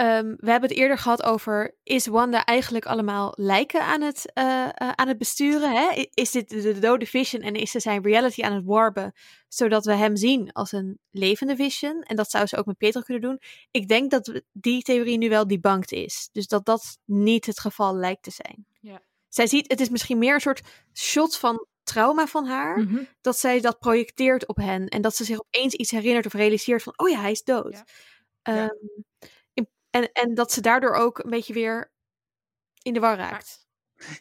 um, 0.00 0.36
we 0.40 0.50
hebben 0.50 0.68
het 0.68 0.78
eerder 0.78 0.98
gehad 0.98 1.22
over: 1.22 1.76
is 1.82 2.06
Wanda 2.06 2.44
eigenlijk 2.44 2.86
allemaal 2.86 3.32
lijken 3.36 3.82
aan 3.82 4.00
het, 4.00 4.32
uh, 4.34 4.44
uh, 4.44 4.68
aan 4.74 5.08
het 5.08 5.18
besturen? 5.18 5.72
Hè? 5.72 6.06
Is 6.14 6.30
dit 6.30 6.48
de, 6.48 6.60
de 6.60 6.78
dode 6.78 7.06
Vision 7.06 7.42
en 7.42 7.54
is 7.54 7.70
ze 7.70 7.80
zijn 7.80 8.02
reality 8.02 8.42
aan 8.42 8.52
het 8.52 8.64
warpen, 8.64 9.12
zodat 9.48 9.84
we 9.84 9.92
hem 9.94 10.16
zien 10.16 10.52
als 10.52 10.72
een 10.72 10.98
levende 11.10 11.56
Vision? 11.56 12.02
En 12.02 12.16
dat 12.16 12.30
zou 12.30 12.46
ze 12.46 12.56
ook 12.56 12.66
met 12.66 12.76
Peter 12.76 13.04
kunnen 13.04 13.22
doen. 13.22 13.40
Ik 13.70 13.88
denk 13.88 14.10
dat 14.10 14.42
die 14.52 14.82
theorie 14.82 15.18
nu 15.18 15.28
wel 15.28 15.46
debunked 15.46 15.92
is. 15.92 16.28
Dus 16.32 16.46
dat 16.46 16.64
dat 16.64 16.98
niet 17.04 17.46
het 17.46 17.60
geval 17.60 17.96
lijkt 17.96 18.22
te 18.22 18.30
zijn. 18.30 18.66
Ja. 18.80 19.02
Zij 19.28 19.46
ziet, 19.46 19.70
het 19.70 19.80
is 19.80 19.88
misschien 19.88 20.18
meer 20.18 20.34
een 20.34 20.40
soort 20.40 20.62
shot 20.94 21.36
van 21.36 21.66
trauma 21.82 22.26
van 22.26 22.46
haar, 22.46 22.78
mm 22.78 22.86
-hmm. 22.86 23.08
dat 23.20 23.38
zij 23.38 23.60
dat 23.60 23.78
projecteert 23.78 24.46
op 24.46 24.56
hen 24.56 24.88
en 24.88 25.02
dat 25.02 25.16
ze 25.16 25.24
zich 25.24 25.40
opeens 25.40 25.74
iets 25.74 25.90
herinnert 25.90 26.26
of 26.26 26.32
realiseert 26.32 26.82
van, 26.82 26.92
oh 26.96 27.08
ja, 27.08 27.20
hij 27.20 27.30
is 27.30 27.42
dood. 27.42 27.84
Ja. 28.42 28.52
Um, 28.52 28.54
ja. 28.54 28.74
En, 29.90 30.12
en 30.12 30.34
dat 30.34 30.52
ze 30.52 30.60
daardoor 30.60 30.94
ook 30.94 31.18
een 31.18 31.30
beetje 31.30 31.52
weer 31.52 31.92
in 32.82 32.92
de 32.92 33.00
war 33.00 33.16
raakt. 33.16 33.67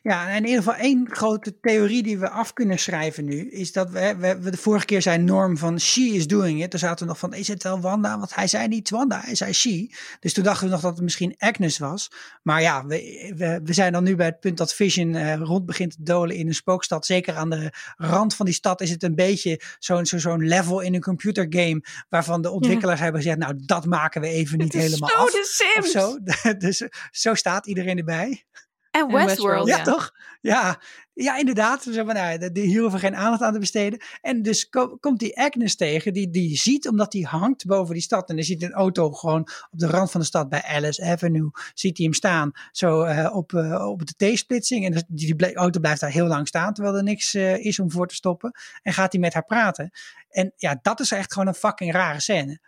Ja, 0.01 0.29
en 0.29 0.35
in 0.35 0.45
ieder 0.45 0.63
geval 0.63 0.79
één 0.79 1.07
grote 1.11 1.59
theorie 1.59 2.03
die 2.03 2.17
we 2.17 2.29
af 2.29 2.53
kunnen 2.53 2.79
schrijven 2.79 3.25
nu, 3.25 3.49
is 3.49 3.71
dat 3.71 3.89
we, 3.89 4.15
we, 4.17 4.39
we 4.39 4.51
de 4.51 4.57
vorige 4.57 4.85
keer 4.85 5.01
zijn 5.01 5.23
norm 5.23 5.57
van 5.57 5.79
she 5.79 6.01
is 6.01 6.27
doing 6.27 6.63
it. 6.63 6.69
Toen 6.69 6.79
zaten 6.79 7.05
we 7.05 7.11
nog 7.11 7.19
van, 7.19 7.33
is 7.33 7.47
het 7.47 7.63
wel 7.63 7.81
Wanda? 7.81 8.17
Want 8.17 8.35
hij 8.35 8.47
zei 8.47 8.67
niet 8.67 8.89
Wanda, 8.89 9.21
hij 9.23 9.35
zei 9.35 9.53
she. 9.53 9.91
Dus 10.19 10.33
toen 10.33 10.43
dachten 10.43 10.65
we 10.65 10.71
nog 10.71 10.81
dat 10.81 10.93
het 10.93 11.03
misschien 11.03 11.35
Agnes 11.37 11.77
was. 11.77 12.11
Maar 12.43 12.61
ja, 12.61 12.85
we, 12.85 13.31
we, 13.35 13.61
we 13.63 13.73
zijn 13.73 13.91
dan 13.91 14.03
nu 14.03 14.15
bij 14.15 14.25
het 14.25 14.39
punt 14.39 14.57
dat 14.57 14.73
Vision 14.73 15.13
uh, 15.13 15.35
rond 15.35 15.65
begint 15.65 15.91
te 15.91 16.03
dolen 16.03 16.35
in 16.35 16.47
een 16.47 16.53
spookstad. 16.53 17.05
Zeker 17.05 17.35
aan 17.35 17.49
de 17.49 17.73
rand 17.97 18.35
van 18.35 18.45
die 18.45 18.55
stad 18.55 18.81
is 18.81 18.89
het 18.89 19.03
een 19.03 19.15
beetje 19.15 19.61
zo'n 19.79 20.05
zo, 20.05 20.17
zo'n 20.17 20.47
level 20.47 20.79
in 20.79 20.93
een 20.93 21.01
computergame, 21.01 21.83
waarvan 22.09 22.41
de 22.41 22.51
ontwikkelaars 22.51 22.97
ja. 22.97 23.03
hebben 23.03 23.21
gezegd, 23.21 23.39
nou 23.39 23.53
dat 23.65 23.85
maken 23.85 24.21
we 24.21 24.27
even 24.27 24.57
niet 24.57 24.73
helemaal 24.73 25.09
zo 25.09 25.15
af. 25.15 25.31
De 25.31 25.73
Sims. 25.73 25.95
Of 25.95 26.01
zo. 26.01 26.17
dus 26.67 26.87
zo 27.11 27.33
staat 27.33 27.67
iedereen 27.67 27.97
erbij. 27.97 28.45
En 28.91 29.11
Westworld. 29.11 29.67
Ja, 29.67 29.77
ja, 29.77 29.83
toch? 29.83 30.13
Ja, 30.41 30.81
ja 31.13 31.37
inderdaad. 31.37 31.83
Dus, 31.83 32.03
maar, 32.03 32.15
nou, 32.15 32.49
hier 32.59 32.81
hoeven 32.81 32.99
we 32.99 33.05
geen 33.05 33.15
aandacht 33.15 33.41
aan 33.41 33.53
te 33.53 33.59
besteden. 33.59 33.99
En 34.21 34.41
dus 34.41 34.69
ko 34.69 34.97
komt 34.99 35.19
die 35.19 35.37
Agnes 35.39 35.75
tegen, 35.75 36.13
die, 36.13 36.29
die 36.29 36.57
ziet, 36.57 36.87
omdat 36.87 37.11
die 37.11 37.25
hangt 37.25 37.65
boven 37.65 37.93
die 37.93 38.03
stad. 38.03 38.29
En 38.29 38.35
dan 38.35 38.45
ziet 38.45 38.63
een 38.63 38.73
auto 38.73 39.11
gewoon 39.11 39.41
op 39.41 39.79
de 39.79 39.87
rand 39.87 40.11
van 40.11 40.19
de 40.19 40.25
stad 40.27 40.49
bij 40.49 40.63
Alice 40.63 41.03
Avenue. 41.03 41.49
Ziet 41.73 41.97
hij 41.97 42.05
hem 42.05 42.15
staan, 42.15 42.51
zo 42.71 43.05
uh, 43.05 43.35
op, 43.35 43.51
uh, 43.51 43.89
op 43.89 44.01
de 44.05 44.33
T-splitsing. 44.33 44.85
En 44.85 45.05
die, 45.07 45.35
die 45.35 45.55
auto 45.55 45.79
blijft 45.79 46.01
daar 46.01 46.11
heel 46.11 46.27
lang 46.27 46.47
staan, 46.47 46.73
terwijl 46.73 46.95
er 46.95 47.03
niks 47.03 47.35
uh, 47.35 47.65
is 47.65 47.79
om 47.79 47.91
voor 47.91 48.07
te 48.07 48.15
stoppen. 48.15 48.51
En 48.81 48.93
gaat 48.93 49.11
hij 49.11 49.21
met 49.21 49.33
haar 49.33 49.45
praten. 49.45 49.91
En 50.29 50.53
ja, 50.55 50.79
dat 50.81 50.99
is 50.99 51.11
echt 51.11 51.33
gewoon 51.33 51.47
een 51.47 51.53
fucking 51.53 51.91
rare 51.91 52.19
scène 52.19 52.59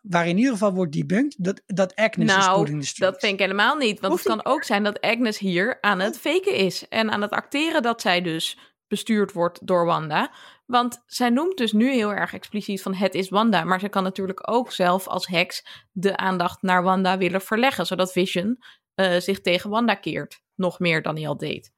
waar 0.00 0.26
in 0.26 0.36
ieder 0.36 0.52
geval 0.52 0.72
wordt 0.72 0.92
debunked 0.92 1.44
dat, 1.44 1.62
dat 1.66 1.94
Agnes 1.94 2.26
nou, 2.26 2.40
is 2.40 2.46
putting 2.46 2.80
the 2.80 2.86
streets. 2.86 3.12
dat 3.12 3.20
vind 3.20 3.32
ik 3.32 3.38
helemaal 3.38 3.76
niet. 3.76 4.00
Want 4.00 4.12
Hoeft 4.12 4.24
het 4.24 4.42
kan 4.42 4.52
ook 4.52 4.64
zijn 4.64 4.82
dat 4.82 5.00
Agnes 5.00 5.38
hier 5.38 5.78
aan 5.80 6.00
het 6.00 6.18
faken 6.18 6.54
is. 6.54 6.88
En 6.88 7.10
aan 7.10 7.22
het 7.22 7.30
acteren 7.30 7.82
dat 7.82 8.00
zij 8.00 8.22
dus 8.22 8.58
bestuurd 8.88 9.32
wordt 9.32 9.66
door 9.66 9.84
Wanda. 9.84 10.32
Want 10.66 11.02
zij 11.06 11.30
noemt 11.30 11.56
dus 11.56 11.72
nu 11.72 11.92
heel 11.92 12.12
erg 12.12 12.32
expliciet 12.32 12.82
van 12.82 12.94
het 12.94 13.14
is 13.14 13.28
Wanda. 13.28 13.64
Maar 13.64 13.80
ze 13.80 13.88
kan 13.88 14.02
natuurlijk 14.02 14.50
ook 14.50 14.72
zelf 14.72 15.06
als 15.06 15.26
heks 15.26 15.86
de 15.92 16.16
aandacht 16.16 16.62
naar 16.62 16.82
Wanda 16.82 17.18
willen 17.18 17.40
verleggen. 17.40 17.86
Zodat 17.86 18.12
Vision 18.12 18.58
uh, 18.94 19.16
zich 19.16 19.40
tegen 19.40 19.70
Wanda 19.70 19.94
keert. 19.94 20.42
Nog 20.54 20.78
meer 20.78 21.02
dan 21.02 21.16
hij 21.16 21.28
al 21.28 21.36
deed. 21.36 21.72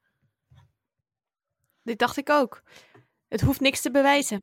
Dit 1.83 1.99
dacht 1.99 2.16
ik 2.16 2.31
ook. 2.31 2.62
Het 3.29 3.41
hoeft 3.41 3.61
niks 3.61 3.81
te 3.81 3.91
bewijzen. 3.91 4.43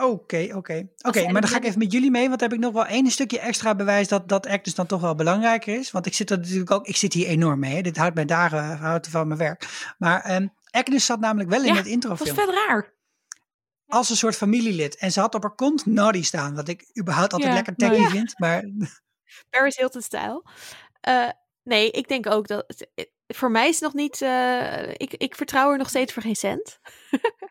Oké, 0.00 0.48
oké. 0.54 0.88
Oké, 1.02 1.30
maar 1.30 1.40
dan 1.40 1.50
ga 1.50 1.56
ik 1.56 1.64
even 1.64 1.78
met 1.78 1.92
jullie 1.92 2.10
mee, 2.10 2.28
want 2.28 2.40
dan 2.40 2.48
heb 2.48 2.58
ik 2.58 2.64
nog 2.64 2.72
wel 2.72 2.86
één 2.86 3.10
stukje 3.10 3.40
extra 3.40 3.74
bewijs 3.74 4.08
dat, 4.08 4.28
dat 4.28 4.46
Agnes 4.46 4.74
dan 4.74 4.86
toch 4.86 5.00
wel 5.00 5.14
belangrijker 5.14 5.78
is. 5.78 5.90
Want 5.90 6.06
ik 6.06 6.14
zit 6.14 6.30
er 6.30 6.38
natuurlijk 6.38 6.70
ook, 6.70 6.86
ik 6.86 6.96
zit 6.96 7.12
hier 7.12 7.26
enorm 7.26 7.58
mee. 7.58 7.74
Hè. 7.74 7.80
Dit 7.80 7.96
houdt 7.96 8.14
mij 8.14 8.24
dagen 8.24 8.76
houdt 8.76 9.08
van 9.08 9.26
mijn 9.26 9.38
werk. 9.38 9.92
Maar 9.98 10.36
um, 10.36 10.52
Agnes 10.70 11.04
zat 11.04 11.20
namelijk 11.20 11.50
wel 11.50 11.64
in 11.64 11.74
het 11.74 11.86
introfilm. 11.86 12.36
dat 12.36 12.46
was 12.46 12.54
vet 12.54 12.66
raar. 12.66 12.92
Als 13.86 14.10
een 14.10 14.16
soort 14.16 14.36
familielid. 14.36 14.96
En 14.96 15.12
ze 15.12 15.20
had 15.20 15.34
op 15.34 15.42
haar 15.42 15.54
kont 15.54 15.86
Noddy 15.86 16.22
staan, 16.22 16.54
wat 16.54 16.68
ik 16.68 16.90
überhaupt 16.98 17.32
altijd 17.32 17.52
lekker 17.52 17.74
tacky 17.74 18.06
vind. 18.06 18.38
Maar... 18.38 18.64
Paris 19.50 19.76
Hilton 19.76 20.02
stijl. 20.02 20.46
Uh, 21.08 21.28
nee, 21.62 21.90
ik 21.90 22.08
denk 22.08 22.26
ook 22.26 22.46
dat 22.46 22.86
voor 23.34 23.50
mij 23.50 23.68
is 23.68 23.74
het 23.74 23.82
nog 23.82 23.94
niet. 23.94 24.20
Uh, 24.20 24.88
ik, 24.88 25.14
ik 25.14 25.36
vertrouw 25.36 25.70
er 25.70 25.78
nog 25.78 25.88
steeds 25.88 26.12
voor 26.12 26.22
geen 26.22 26.36
cent. 26.36 26.78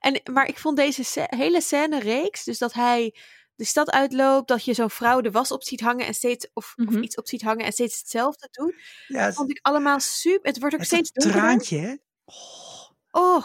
en, 0.00 0.20
maar 0.32 0.48
ik 0.48 0.58
vond 0.58 0.76
deze 0.76 1.26
hele 1.26 1.60
scène 1.60 2.00
reeks, 2.00 2.44
dus 2.44 2.58
dat 2.58 2.72
hij 2.72 3.14
de 3.54 3.64
stad 3.64 3.90
uitloopt, 3.90 4.48
dat 4.48 4.64
je 4.64 4.74
zo'n 4.74 4.90
vrouw 4.90 5.20
de 5.20 5.30
was 5.30 5.52
op 5.52 5.62
ziet 5.62 5.80
hangen 5.80 6.06
en 6.06 6.14
steeds, 6.14 6.48
of, 6.52 6.74
of 6.76 6.84
mhm. 6.84 7.02
iets 7.02 7.16
op 7.16 7.28
ziet 7.28 7.42
hangen 7.42 7.64
en 7.64 7.72
steeds 7.72 7.98
hetzelfde 7.98 8.48
doet. 8.50 8.74
Ja, 9.06 9.26
dat 9.26 9.34
vond 9.34 9.50
ik 9.50 9.58
allemaal 9.62 10.00
super. 10.00 10.48
Het 10.48 10.58
wordt 10.58 10.74
ook 10.74 10.84
steeds 10.84 11.10
een 11.12 11.30
traantje, 11.30 11.78
hè? 11.78 11.94
Oh, 12.24 12.90
oh 13.10 13.44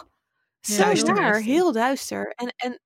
zo 0.61 0.77
duister, 0.77 1.41
heel 1.41 1.71
duister. 1.71 2.31
En, 2.35 2.53
en 2.55 2.81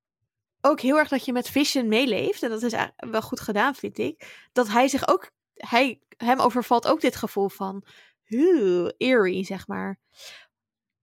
ook 0.62 0.80
heel 0.82 0.98
erg 0.98 1.08
dat 1.08 1.26
je 1.26 1.34
met 1.34 1.50
Vision 1.50 1.88
meeleeft. 1.88 2.44
En 2.44 2.50
dat 2.50 2.64
is 2.64 2.74
wel 2.96 3.22
goed 3.22 3.40
gedaan, 3.40 3.76
vind 3.76 3.98
ik. 3.98 4.48
Dat 4.52 4.68
hij 4.68 4.88
zich 4.88 5.08
ook, 5.08 5.32
hij, 5.54 6.02
hem 6.18 6.40
overvalt 6.40 6.88
ook 6.88 7.02
dit 7.02 7.16
gevoel 7.16 7.50
van, 7.50 7.86
heel 8.24 8.94
eerie, 8.98 9.44
zeg 9.44 9.68
maar. 9.68 10.00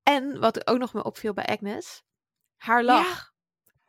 En 0.03 0.41
wat 0.41 0.67
ook 0.67 0.79
nog 0.79 0.95
me 0.95 1.05
opviel 1.05 1.33
bij 1.33 1.47
Agnes, 1.47 2.03
haar 2.57 2.85
lach. 2.85 3.33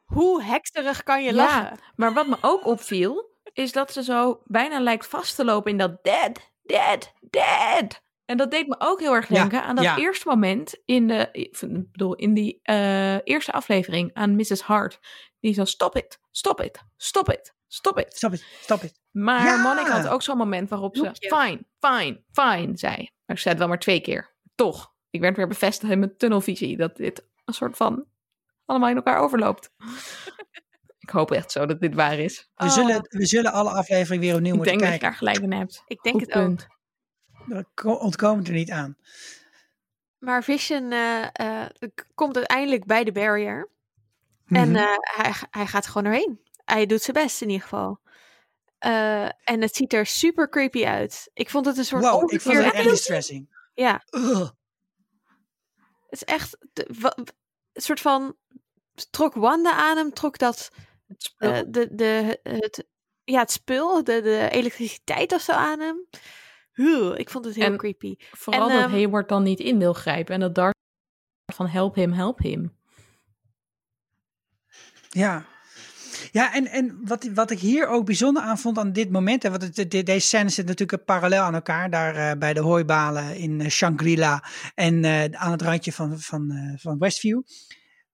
Hoe 0.05 0.43
hekserig 0.43 1.03
kan 1.03 1.23
je 1.23 1.33
lachen? 1.33 1.79
Maar 1.95 2.13
wat 2.13 2.27
me 2.27 2.37
ook 2.41 2.65
opviel, 2.65 3.33
is 3.53 3.71
dat 3.71 3.91
ze 3.91 4.03
zo 4.03 4.41
bijna 4.45 4.79
lijkt 4.79 5.07
vast 5.07 5.35
te 5.35 5.45
lopen 5.45 5.71
in 5.71 5.77
dat 5.77 6.03
dead, 6.03 6.51
dead, 6.61 7.13
dead. 7.21 8.03
En 8.25 8.37
dat 8.37 8.51
deed 8.51 8.67
me 8.67 8.75
ook 8.77 8.99
heel 8.99 9.13
erg 9.13 9.27
denken 9.27 9.63
aan 9.63 9.75
dat 9.75 9.97
eerste 9.97 10.27
moment 10.27 10.81
in 10.85 11.07
de, 11.07 11.29
ik 11.31 11.57
bedoel, 11.91 12.15
in 12.15 12.33
die 12.33 12.59
uh, 12.63 13.27
eerste 13.27 13.51
aflevering 13.51 14.13
aan 14.13 14.35
Mrs. 14.35 14.61
Hart. 14.61 14.99
Die 15.39 15.53
zo, 15.53 15.65
stop 15.65 15.95
it, 15.95 16.19
stop 16.31 16.61
it, 16.61 16.83
stop 16.97 17.29
it, 17.29 17.53
stop 17.67 17.97
it. 17.97 18.17
Stop 18.17 18.33
it, 18.33 18.45
stop 18.61 18.83
it. 18.83 18.99
Maar 19.11 19.45
ja. 19.45 19.61
Monica 19.61 20.01
had 20.01 20.07
ook 20.07 20.21
zo'n 20.21 20.37
moment 20.37 20.69
waarop 20.69 20.95
ze 20.95 21.11
fine, 21.13 21.65
fine, 21.79 22.23
fine 22.31 22.77
zei. 22.77 22.95
Maar 22.95 23.35
ik 23.35 23.41
zei 23.41 23.49
het 23.49 23.57
wel 23.57 23.67
maar 23.67 23.79
twee 23.79 23.99
keer. 23.99 24.35
Toch, 24.55 24.93
ik 25.09 25.21
werd 25.21 25.37
weer 25.37 25.47
bevestigd 25.47 25.91
in 25.91 25.99
mijn 25.99 26.17
tunnelvisie 26.17 26.77
dat 26.77 26.95
dit 26.95 27.27
een 27.45 27.53
soort 27.53 27.77
van 27.77 28.05
allemaal 28.65 28.89
in 28.89 28.95
elkaar 28.95 29.19
overloopt. 29.19 29.71
ik 31.05 31.09
hoop 31.09 31.31
echt 31.31 31.51
zo 31.51 31.65
dat 31.65 31.81
dit 31.81 31.95
waar 31.95 32.19
is. 32.19 32.49
We, 32.55 32.69
zullen, 32.69 32.95
oh. 32.95 33.01
we 33.09 33.25
zullen 33.25 33.51
alle 33.51 33.69
afleveringen 33.69 34.25
weer 34.25 34.35
opnieuw 34.35 34.55
moeten 34.55 34.77
kijken. 34.77 34.93
Ik 34.93 34.99
denk 34.99 35.11
dat 35.11 35.21
je 35.21 35.27
daar 35.27 35.33
gelijk 35.33 35.51
in 35.51 35.59
hebt. 35.59 35.83
Ik 35.87 36.01
denk 36.01 36.19
het 36.19 36.33
ook. 36.33 36.73
Daar 37.45 37.99
ontkomen 37.99 38.45
er 38.45 38.51
niet 38.51 38.71
aan. 38.71 38.97
Maar 40.17 40.43
Vision 40.43 40.91
uh, 40.91 41.25
uh, 41.41 41.65
komt 42.15 42.35
uiteindelijk 42.35 42.85
bij 42.85 43.03
de 43.03 43.11
barrier. 43.11 43.69
En 44.45 44.69
uh, 44.69 44.95
hij, 44.97 45.33
hij 45.49 45.67
gaat 45.67 45.87
gewoon 45.87 46.05
erheen. 46.05 46.39
Hij 46.65 46.85
doet 46.85 47.01
zijn 47.01 47.23
best 47.23 47.41
in 47.41 47.49
ieder 47.49 47.63
geval. 47.63 47.99
Uh, 48.85 49.25
en 49.25 49.61
het 49.61 49.75
ziet 49.75 49.93
er 49.93 50.05
super 50.05 50.49
creepy 50.49 50.85
uit. 50.85 51.29
Ik 51.33 51.49
vond 51.49 51.65
het 51.65 51.77
een 51.77 51.85
soort. 51.85 52.03
Wow, 52.03 52.33
ik 52.33 52.41
vond 52.41 52.57
het 52.57 52.73
echt 52.73 52.89
distressing. 52.89 53.69
Ja. 53.73 54.03
Ugh. 54.09 54.49
Het 56.09 56.21
is 56.21 56.23
echt. 56.23 56.57
Soort 57.83 58.01
van. 58.01 58.35
Trok 59.09 59.33
Wanda 59.33 59.71
aan 59.73 59.97
hem, 59.97 60.13
trok 60.13 60.37
dat. 60.37 60.71
Uh, 61.37 61.59
de, 61.67 61.87
de, 61.91 62.39
het, 62.43 62.85
ja, 63.23 63.39
het 63.39 63.51
spul, 63.51 64.03
de, 64.03 64.21
de 64.21 64.49
elektriciteit 64.51 65.33
of 65.33 65.41
zo 65.41 65.51
aan 65.51 65.79
hem. 65.79 66.07
Huh, 66.73 67.17
ik 67.17 67.29
vond 67.29 67.45
het 67.45 67.55
heel 67.55 67.75
creepy. 67.75 68.15
Vooral 68.17 68.69
en, 68.69 68.75
dat 68.75 68.85
um, 68.85 68.91
Hayward 68.91 69.29
dan 69.29 69.43
niet 69.43 69.59
in 69.59 69.79
wil 69.79 69.93
grijpen. 69.93 70.33
En 70.33 70.39
dat 70.39 70.55
Dark 70.55 70.73
van 71.53 71.67
help 71.67 71.95
hem, 71.95 72.11
help 72.11 72.39
hem. 72.39 72.77
Ja, 75.09 75.45
ja, 76.31 76.53
en, 76.53 76.67
en 76.67 76.99
wat, 77.03 77.27
wat 77.33 77.51
ik 77.51 77.59
hier 77.59 77.87
ook 77.87 78.05
bijzonder 78.05 78.43
aan 78.43 78.57
vond 78.57 78.77
aan 78.77 78.91
dit 78.93 79.11
moment, 79.11 79.43
en 79.43 79.51
wat 79.51 79.61
het, 79.61 79.91
deze 79.91 80.19
scène 80.19 80.49
zit 80.49 80.65
natuurlijk 80.65 81.05
parallel 81.05 81.43
aan 81.43 81.53
elkaar, 81.53 81.89
daar 81.89 82.15
uh, 82.15 82.39
bij 82.39 82.53
de 82.53 82.59
hooibalen 82.59 83.35
in 83.37 83.59
uh, 83.59 83.67
Shangri-La 83.67 84.43
en 84.75 85.03
uh, 85.03 85.23
aan 85.23 85.51
het 85.51 85.61
randje 85.61 85.91
van, 85.91 86.19
van, 86.19 86.75
van 86.77 86.97
Westview. 86.97 87.41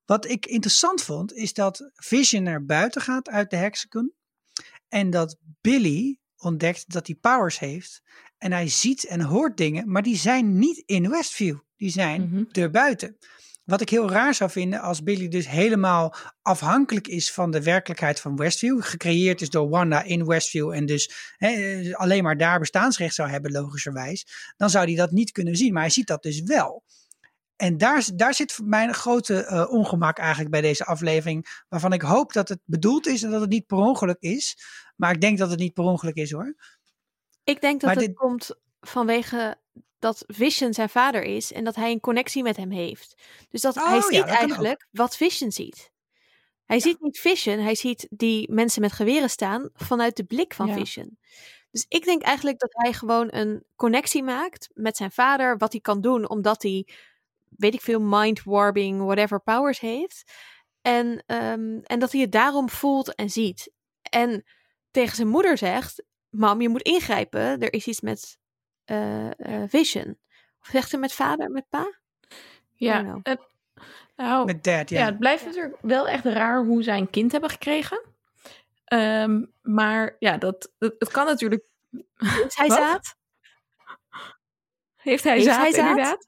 Wat 0.05 0.29
ik 0.29 0.45
interessant 0.45 1.03
vond, 1.03 1.33
is 1.33 1.53
dat 1.53 1.91
Vision 1.93 2.43
naar 2.43 2.65
buiten 2.65 3.01
gaat 3.01 3.29
uit 3.29 3.49
de 3.49 3.55
hexagon 3.55 4.13
en 4.87 5.09
dat 5.09 5.37
Billy 5.61 6.19
ontdekt 6.37 6.91
dat 6.93 7.07
hij 7.07 7.15
powers 7.15 7.59
heeft 7.59 8.01
en 8.37 8.51
hij 8.51 8.67
ziet 8.67 9.05
en 9.05 9.21
hoort 9.21 9.57
dingen, 9.57 9.91
maar 9.91 10.03
die 10.03 10.17
zijn 10.17 10.57
niet 10.57 10.83
in 10.85 11.09
Westview, 11.09 11.57
die 11.77 11.89
zijn 11.89 12.21
mm 12.21 12.29
-hmm. 12.29 12.47
erbuiten. 12.51 13.17
Wat 13.71 13.81
ik 13.81 13.89
heel 13.89 14.09
raar 14.09 14.33
zou 14.33 14.49
vinden 14.49 14.79
als 14.79 15.03
Billy 15.03 15.27
dus 15.27 15.47
helemaal 15.47 16.15
afhankelijk 16.41 17.07
is 17.07 17.31
van 17.31 17.51
de 17.51 17.63
werkelijkheid 17.63 18.19
van 18.19 18.35
Westview. 18.35 18.81
Gecreëerd 18.81 19.41
is 19.41 19.49
door 19.49 19.69
Wanda 19.69 20.03
in 20.03 20.25
Westview 20.25 20.71
en 20.71 20.85
dus 20.85 21.11
alleen 21.91 22.23
maar 22.23 22.37
daar 22.37 22.59
bestaansrecht 22.59 23.15
zou 23.15 23.29
hebben, 23.29 23.51
logischerwijs. 23.51 24.53
Dan 24.57 24.69
zou 24.69 24.85
hij 24.85 24.95
dat 24.95 25.11
niet 25.11 25.31
kunnen 25.31 25.55
zien, 25.55 25.73
maar 25.73 25.81
hij 25.81 25.91
ziet 25.91 26.07
dat 26.07 26.23
dus 26.23 26.41
wel. 26.41 26.83
En 27.55 27.77
daar, 27.77 28.09
daar 28.15 28.33
zit 28.33 28.59
mijn 28.63 28.93
grote 28.93 29.47
uh, 29.51 29.71
ongemak 29.71 30.17
eigenlijk 30.17 30.51
bij 30.51 30.61
deze 30.61 30.85
aflevering. 30.85 31.63
Waarvan 31.69 31.93
ik 31.93 32.01
hoop 32.01 32.33
dat 32.33 32.49
het 32.49 32.59
bedoeld 32.65 33.07
is 33.07 33.23
en 33.23 33.31
dat 33.31 33.41
het 33.41 33.49
niet 33.49 33.67
per 33.67 33.77
ongeluk 33.77 34.19
is. 34.19 34.57
Maar 34.95 35.11
ik 35.11 35.21
denk 35.21 35.37
dat 35.37 35.49
het 35.49 35.59
niet 35.59 35.73
per 35.73 35.83
ongeluk 35.83 36.15
is 36.15 36.31
hoor. 36.31 36.55
Ik 37.43 37.61
denk 37.61 37.81
dat 37.81 37.89
maar 37.89 37.99
het 37.99 38.05
dit... 38.05 38.15
komt 38.15 38.55
vanwege 38.81 39.57
dat 40.01 40.23
Vision 40.27 40.73
zijn 40.73 40.89
vader 40.89 41.23
is 41.23 41.51
en 41.51 41.63
dat 41.63 41.75
hij 41.75 41.91
een 41.91 41.99
connectie 41.99 42.43
met 42.43 42.57
hem 42.57 42.71
heeft. 42.71 43.15
Dus 43.49 43.61
dat 43.61 43.75
hij 43.75 43.97
oh, 43.97 44.03
ziet 44.03 44.23
eigenlijk 44.23 44.87
wat 44.91 45.17
Vision 45.17 45.51
ziet. 45.51 45.91
Hij 46.65 46.79
ziet 46.79 47.01
niet 47.01 47.19
Vision, 47.19 47.59
hij 47.59 47.75
ziet 47.75 48.07
die 48.09 48.51
mensen 48.51 48.81
met 48.81 48.91
geweren 48.91 49.29
staan 49.29 49.69
vanuit 49.73 50.15
de 50.15 50.23
blik 50.23 50.53
van 50.53 50.73
Vision. 50.73 51.17
Dus 51.71 51.85
ik 51.87 52.05
denk 52.05 52.21
eigenlijk 52.21 52.59
dat 52.59 52.69
hij 52.73 52.93
gewoon 52.93 53.27
een 53.31 53.63
connectie 53.75 54.23
maakt 54.23 54.69
met 54.73 54.97
zijn 54.97 55.11
vader, 55.11 55.57
wat 55.57 55.71
hij 55.71 55.81
kan 55.81 56.01
doen, 56.01 56.29
omdat 56.29 56.61
hij, 56.61 56.87
weet 57.49 57.73
ik 57.73 57.81
veel, 57.81 58.01
mind 58.01 58.43
warping, 58.43 59.01
whatever 59.01 59.41
powers 59.41 59.79
heeft. 59.79 60.31
En, 60.81 61.07
um, 61.07 61.81
en 61.83 61.99
dat 61.99 62.11
hij 62.11 62.21
het 62.21 62.31
daarom 62.31 62.69
voelt 62.69 63.15
en 63.15 63.29
ziet. 63.29 63.71
En 64.01 64.43
tegen 64.91 65.15
zijn 65.15 65.27
moeder 65.27 65.57
zegt: 65.57 66.03
Mam, 66.29 66.61
je 66.61 66.69
moet 66.69 66.81
ingrijpen. 66.81 67.59
Er 67.59 67.73
is 67.73 67.87
iets 67.87 68.01
met 68.01 68.39
uh, 68.85 69.25
uh, 69.25 69.63
Vision. 69.67 70.19
Of 70.61 70.67
zegt 70.67 70.91
hij 70.91 70.99
met 70.99 71.13
vader, 71.13 71.49
met 71.49 71.69
pa? 71.69 71.99
Ja, 72.71 73.19
het, 73.23 73.39
nou, 74.15 74.45
met 74.45 74.63
dad, 74.63 74.89
ja. 74.89 74.99
ja. 74.99 75.05
Het 75.05 75.19
blijft 75.19 75.45
natuurlijk 75.45 75.77
wel 75.81 76.07
echt 76.07 76.25
raar 76.25 76.65
hoe 76.65 76.83
zij 76.83 76.97
een 76.97 77.09
kind 77.09 77.31
hebben 77.31 77.49
gekregen. 77.49 78.01
Um, 78.93 79.53
maar 79.61 80.15
ja, 80.19 80.37
dat, 80.37 80.71
het, 80.79 80.95
het 80.97 81.11
kan 81.11 81.25
natuurlijk. 81.25 81.65
Heeft 82.15 82.57
hij 82.57 82.69
zaad? 82.83 83.15
Heeft 84.95 85.23
hij 85.23 85.33
Heeft 85.33 85.45
zaad, 85.45 85.61
hij 85.61 85.71
zaad? 85.71 85.89
inderdaad? 85.89 86.27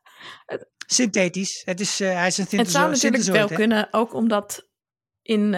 Synthetisch. 0.88 1.62
Het 1.66 1.80
is, 1.80 2.02
uh, 2.02 2.14
hij 2.14 2.28
is 2.28 2.38
een 2.38 2.58
Het 2.58 2.72
zou 2.72 2.90
natuurlijk 2.90 3.24
wel 3.24 3.48
kunnen, 3.48 3.88
ook 3.92 4.14
omdat 4.14 4.68
in 5.22 5.56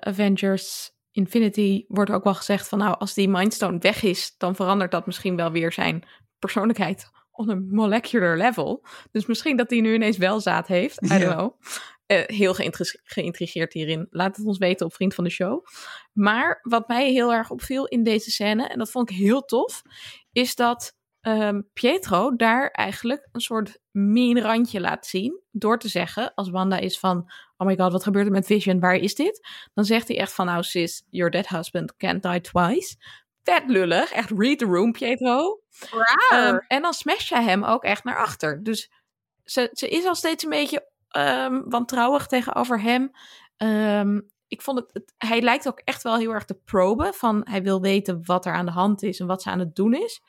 Avengers 0.00 0.92
Infinity 1.12 1.84
wordt 1.88 2.10
ook 2.10 2.24
wel 2.24 2.34
gezegd 2.34 2.68
van 2.68 2.78
nou, 2.78 2.98
als 2.98 3.14
die 3.14 3.28
Mindstone 3.28 3.78
weg 3.78 4.02
is, 4.02 4.34
dan 4.38 4.56
verandert 4.56 4.90
dat 4.90 5.06
misschien 5.06 5.36
wel 5.36 5.50
weer 5.50 5.72
zijn 5.72 6.06
persoonlijkheid 6.38 7.10
op 7.30 7.48
een 7.48 7.68
molecular 7.70 8.36
level. 8.36 8.84
Dus 9.10 9.26
misschien 9.26 9.56
dat 9.56 9.70
hij 9.70 9.80
nu 9.80 9.94
ineens 9.94 10.16
wel 10.16 10.40
zaad 10.40 10.66
heeft. 10.66 11.02
I 11.02 11.18
don't 11.18 11.32
know. 11.32 11.60
Uh, 12.06 12.22
heel 12.26 12.54
geïntrigeerd 13.02 13.72
hierin. 13.72 14.06
Laat 14.10 14.36
het 14.36 14.46
ons 14.46 14.58
weten 14.58 14.86
op 14.86 14.94
Vriend 14.94 15.14
van 15.14 15.24
de 15.24 15.30
Show. 15.30 15.66
Maar 16.12 16.58
wat 16.62 16.88
mij 16.88 17.10
heel 17.10 17.32
erg 17.32 17.50
opviel 17.50 17.86
in 17.86 18.02
deze 18.02 18.30
scène, 18.30 18.68
en 18.68 18.78
dat 18.78 18.90
vond 18.90 19.10
ik 19.10 19.16
heel 19.16 19.44
tof, 19.44 19.82
is 20.32 20.54
dat 20.54 20.98
um, 21.22 21.68
Pietro 21.72 22.36
daar 22.36 22.70
eigenlijk 22.70 23.28
een 23.32 23.40
soort 23.40 23.78
mean 23.90 24.38
randje 24.38 24.80
laat 24.80 25.06
zien. 25.06 25.40
Door 25.50 25.78
te 25.78 25.88
zeggen, 25.88 26.34
als 26.34 26.50
Wanda 26.50 26.78
is 26.78 26.98
van, 26.98 27.32
oh 27.56 27.66
my 27.66 27.76
god, 27.76 27.92
wat 27.92 28.02
gebeurt 28.02 28.26
er 28.26 28.32
met 28.32 28.46
Vision? 28.46 28.80
Waar 28.80 28.94
is 28.94 29.14
dit? 29.14 29.48
Dan 29.74 29.84
zegt 29.84 30.08
hij 30.08 30.18
echt 30.18 30.32
van, 30.32 30.46
nou 30.46 30.62
sis, 30.62 31.02
your 31.08 31.30
dead 31.30 31.48
husband 31.48 31.96
can't 31.96 32.22
die 32.22 32.40
twice. 32.40 32.96
Vet 33.42 33.62
lullig, 33.66 34.12
echt 34.12 34.30
read 34.30 34.58
the 34.58 34.64
room, 34.64 34.92
Pietro. 34.92 35.60
Um, 36.32 36.58
en 36.66 36.82
dan 36.82 36.92
smash 36.92 37.28
je 37.28 37.36
hem 37.36 37.64
ook 37.64 37.84
echt 37.84 38.04
naar 38.04 38.18
achter. 38.18 38.62
Dus 38.62 38.90
ze, 39.44 39.70
ze 39.72 39.88
is 39.88 40.04
al 40.04 40.14
steeds 40.14 40.44
een 40.44 40.50
beetje 40.50 40.88
ehm, 41.08 41.60
wantrouwig 41.64 42.26
tegenover 42.26 42.80
hem. 42.80 43.10
Ehm, 43.56 44.20
ik 44.48 44.62
vond 44.62 44.78
het, 44.78 44.90
het, 44.92 45.14
hij 45.18 45.40
lijkt 45.40 45.68
ook 45.68 45.80
echt 45.84 46.02
wel 46.02 46.16
heel 46.16 46.32
erg 46.32 46.44
te 46.44 46.54
proben. 46.54 47.14
Van 47.14 47.40
hij 47.44 47.62
wil 47.62 47.80
weten 47.80 48.20
wat 48.24 48.46
er 48.46 48.52
aan 48.52 48.66
de 48.66 48.72
hand 48.72 49.02
is 49.02 49.20
en 49.20 49.26
wat 49.26 49.42
ze 49.42 49.50
aan 49.50 49.58
het 49.58 49.76
doen 49.76 49.94
is. 49.94 50.22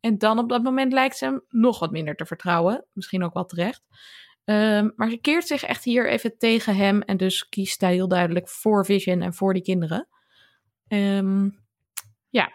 En 0.00 0.18
dan 0.18 0.38
op 0.38 0.48
dat 0.48 0.62
moment 0.62 0.92
lijkt 0.92 1.16
ze 1.16 1.24
hem 1.24 1.44
nog 1.48 1.78
wat 1.78 1.90
minder 1.90 2.14
te 2.16 2.26
vertrouwen. 2.26 2.86
Misschien 2.92 3.24
ook 3.24 3.34
wel 3.34 3.44
terecht. 3.44 3.82
Um, 4.44 4.92
maar 4.96 5.10
ze 5.10 5.16
keert 5.16 5.46
zich 5.46 5.62
echt 5.62 5.84
hier 5.84 6.08
even 6.08 6.38
tegen 6.38 6.76
hem. 6.76 7.02
En 7.02 7.16
dus 7.16 7.48
kiest 7.48 7.80
hij 7.80 7.92
heel 7.92 8.08
duidelijk 8.08 8.48
voor 8.48 8.84
Vision 8.84 9.22
en 9.22 9.34
voor 9.34 9.52
die 9.54 9.62
kinderen. 9.62 10.08
Um, 10.88 11.64
ja. 12.28 12.52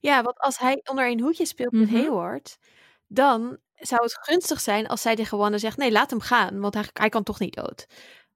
Ja, 0.00 0.22
want 0.22 0.38
als 0.38 0.58
hij 0.58 0.80
onder 0.90 1.10
een 1.10 1.20
hoedje 1.20 1.46
speelt 1.46 1.72
met 1.72 1.90
Mhm. 1.90 1.96
Hayward, 1.96 2.58
dan 3.06 3.58
zou 3.74 4.02
het 4.02 4.18
gunstig 4.20 4.60
zijn 4.60 4.86
als 4.86 5.02
zij 5.02 5.16
tegen 5.16 5.38
Wanda 5.38 5.58
zegt: 5.58 5.76
nee, 5.76 5.92
laat 5.92 6.10
hem 6.10 6.20
gaan, 6.20 6.60
want 6.60 6.74
hij, 6.74 6.84
hij 6.92 7.08
kan 7.08 7.22
toch 7.22 7.38
niet 7.38 7.54
dood. 7.54 7.86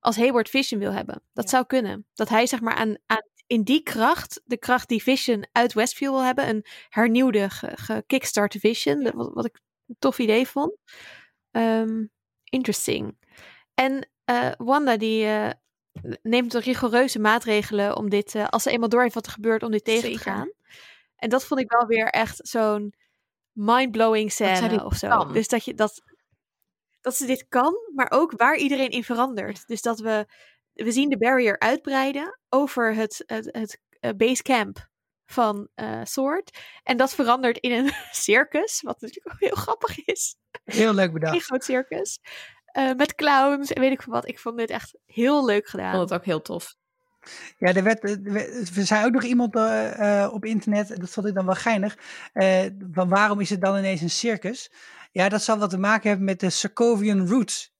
Als 0.01 0.16
Hayward 0.16 0.49
Vision 0.51 0.80
wil 0.80 0.92
hebben, 0.92 1.22
dat 1.32 1.44
Ja. 1.44 1.51
zou 1.51 1.66
kunnen. 1.66 2.07
Dat 2.14 2.28
hij 2.28 2.46
zeg 2.46 2.61
maar 2.61 2.74
aan, 2.74 2.96
aan 3.07 3.22
in 3.49 3.62
die 3.62 3.82
kracht, 3.82 4.40
de 4.44 4.57
kracht 4.59 4.88
die 4.88 5.03
Vision 5.03 5.46
uit 5.53 5.72
Westview 5.72 6.11
wil 6.11 6.22
hebben, 6.24 6.49
een 6.49 6.64
hernieuwde, 6.88 7.51
ge- 7.51 7.72
gekickstarte 7.76 8.59
Vision, 8.59 9.03
wat, 9.14 9.30
wat 9.34 9.44
ik 9.44 9.61
een 9.86 9.96
tof 9.99 10.18
idee 10.18 10.46
vond. 10.49 10.76
Ehm, 11.51 12.05
interesting. 12.44 13.18
En 13.74 14.09
eh, 14.24 14.51
Wanda 14.59 14.96
die 14.96 15.24
eh, 15.24 15.51
neemt 16.22 16.51
de 16.53 16.61
rigoureuze 16.61 17.18
maatregelen 17.18 17.96
om 17.96 18.09
dit, 18.11 18.34
eh, 18.34 18.49
als 18.49 18.62
ze 18.62 18.70
eenmaal 18.70 18.88
door 18.88 19.03
heeft 19.03 19.14
wat 19.14 19.26
er 19.26 19.32
gebeurt, 19.32 19.62
om 19.62 19.70
dit 19.70 19.84
tegen 19.84 20.03
te 20.12 20.18
gaan. 20.30 20.53
En 21.16 21.28
dat 21.28 21.44
vond 21.44 21.61
ik 21.61 21.70
wel 21.70 21.86
weer 21.86 22.07
echt 22.07 22.38
zo'n 22.49 22.94
mind-blowing 23.53 24.32
scène 24.32 24.84
of 24.84 24.94
zo. 24.96 25.09
kan. 25.09 25.32
Dus 25.32 25.49
dat 25.49 25.64
je 25.64 25.74
dat, 25.74 26.03
dat 27.01 27.16
ze 27.16 27.26
dit 27.26 27.46
kan, 27.49 27.74
maar 27.94 28.11
ook 28.11 28.32
waar 28.36 28.57
iedereen 28.57 28.90
in 28.90 29.05
verandert. 29.05 29.66
Dus 29.66 29.82
dat 29.82 29.99
we, 29.99 30.26
we 30.85 30.93
zien 30.93 31.09
de 31.09 31.18
barrier 31.18 31.59
uitbreiden 31.59 32.39
over 32.49 32.95
het, 32.95 33.22
het, 33.26 33.49
het 33.53 33.81
eh, 34.01 34.11
base 34.16 34.43
camp 34.43 34.89
van 35.26 35.68
eh 35.74 36.01
Sword. 36.05 36.59
En 36.83 36.97
dat 36.97 37.14
verandert 37.14 37.59
in 37.59 37.72
een 37.72 37.93
circus, 38.12 38.81
wat 38.83 39.01
natuurlijk 39.01 39.35
ook 39.35 39.41
heel 39.49 39.57
grappig 39.62 40.05
is. 40.05 40.37
Heel 40.64 40.95
leuk 40.95 41.07
Een 41.09 41.12
bedacht. 41.12 41.45
groot 41.45 41.64
circus. 41.64 42.18
Eh, 42.64 42.93
met 42.97 43.14
clowns 43.14 43.72
en 43.72 43.81
weet 43.81 43.93
ik 43.93 44.03
veel 44.03 44.12
wat. 44.12 44.29
Ik 44.29 44.39
vond 44.39 44.59
dit 44.59 44.70
echt 44.70 44.95
heel 45.07 45.45
leuk 45.45 45.62
Ik 45.62 45.66
gedaan. 45.66 45.95
vond 45.95 46.11
het 46.11 46.18
ook 46.18 46.24
heel 46.24 46.43
tof. 46.43 46.74
Ja, 47.59 47.74
er, 47.74 47.83
werd, 47.83 48.05
er 48.05 48.26
er 48.76 48.87
zei 48.87 49.05
ook 49.07 49.12
nog 49.12 49.22
iemand 49.22 49.55
op 50.33 50.45
internet, 50.45 51.01
dat 51.01 51.11
vond 51.11 51.26
ik 51.26 51.35
dan 51.35 51.47
wel 51.47 51.55
geinig, 51.55 51.99
eh, 52.33 52.64
van 52.93 53.09
waarom 53.09 53.41
is 53.41 53.51
het 53.51 53.61
dan 53.61 53.76
ineens 53.79 54.01
een 54.01 54.11
circus? 54.11 54.70
Ja, 55.12 55.29
dat 55.29 55.43
zal 55.43 55.59
wat 55.59 55.70
te 55.70 55.79
maken 55.79 56.09
hebben 56.09 56.26
met 56.26 56.41
de 56.41 56.51
Sokovian 56.51 57.29
roots. 57.29 57.72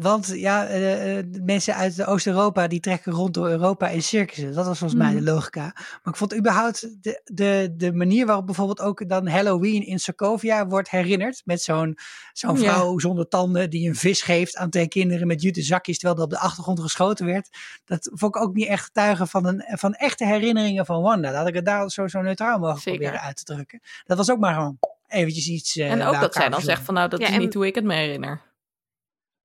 Want 0.00 0.26
ja, 0.26 0.66
eh, 0.66 1.18
eh, 1.18 1.24
mensen 1.42 1.74
uit 1.74 2.04
Oost-Europa 2.06 2.66
die 2.66 2.80
trekken 2.80 3.12
rond 3.12 3.34
door 3.34 3.48
Europa 3.48 3.88
in 3.88 4.02
circussen. 4.02 4.52
Dat 4.54 4.66
was 4.66 4.78
volgens 4.78 5.00
mij 5.00 5.12
Mhm. 5.12 5.24
de 5.24 5.30
logica. 5.30 5.62
Maar 5.74 6.00
ik 6.04 6.16
vond 6.16 6.36
überhaupt 6.36 7.02
de, 7.02 7.20
de, 7.24 7.74
de 7.76 7.92
manier 7.92 8.26
waarop 8.26 8.46
bijvoorbeeld 8.46 8.80
ook 8.80 9.08
dan 9.08 9.26
Halloween 9.28 9.86
in 9.86 9.98
Sokovia 9.98 10.66
wordt 10.66 10.90
herinnerd. 10.90 11.42
Met 11.44 11.62
zo'n 11.62 11.98
zo'n 12.32 12.60
Ja. 12.60 12.72
vrouw 12.72 12.98
zonder 12.98 13.28
tanden 13.28 13.70
die 13.70 13.88
een 13.88 13.94
vis 13.96 14.22
geeft 14.22 14.56
aan 14.56 14.70
twee 14.70 14.88
kinderen 14.88 15.26
met 15.26 15.42
jute 15.42 15.62
zakjes. 15.62 15.98
Terwijl 15.98 16.18
er 16.18 16.24
op 16.24 16.30
de 16.30 16.38
achtergrond 16.38 16.80
geschoten 16.80 17.26
werd. 17.26 17.48
Dat 17.84 18.10
vond 18.14 18.36
ik 18.36 18.42
ook 18.42 18.54
niet 18.54 18.66
echt 18.68 18.84
getuigen 18.84 19.28
van, 19.28 19.46
een, 19.46 19.64
van 19.78 19.94
echte 19.94 20.24
herinneringen 20.26 20.86
van 20.86 21.02
Wanda. 21.02 21.28
Dat 21.28 21.38
had 21.38 21.48
ik 21.48 21.54
het 21.54 21.64
daar 21.64 21.90
zo, 21.90 22.06
zo 22.08 22.20
neutraal 22.22 22.58
mogelijk 22.58 22.82
Zeker. 22.82 23.00
proberen 23.00 23.26
uit 23.26 23.36
te 23.36 23.44
drukken. 23.44 23.80
Dat 24.04 24.16
was 24.16 24.30
ook 24.30 24.38
maar 24.38 24.54
gewoon 24.54 24.78
eventjes 25.08 25.48
iets 25.48 25.76
eh, 25.76 25.90
en 25.90 26.02
ook 26.02 26.10
bij 26.10 26.20
dat 26.20 26.34
zij 26.34 26.48
dan 26.48 26.60
zegt 26.60 26.82
van 26.82 26.94
nou, 26.94 27.08
dat 27.08 27.20
Ja, 27.20 27.26
is 27.26 27.32
en- 27.34 27.40
niet 27.40 27.54
hoe 27.54 27.66
ik 27.66 27.74
het 27.74 27.84
me 27.84 27.94
herinner. 27.94 28.40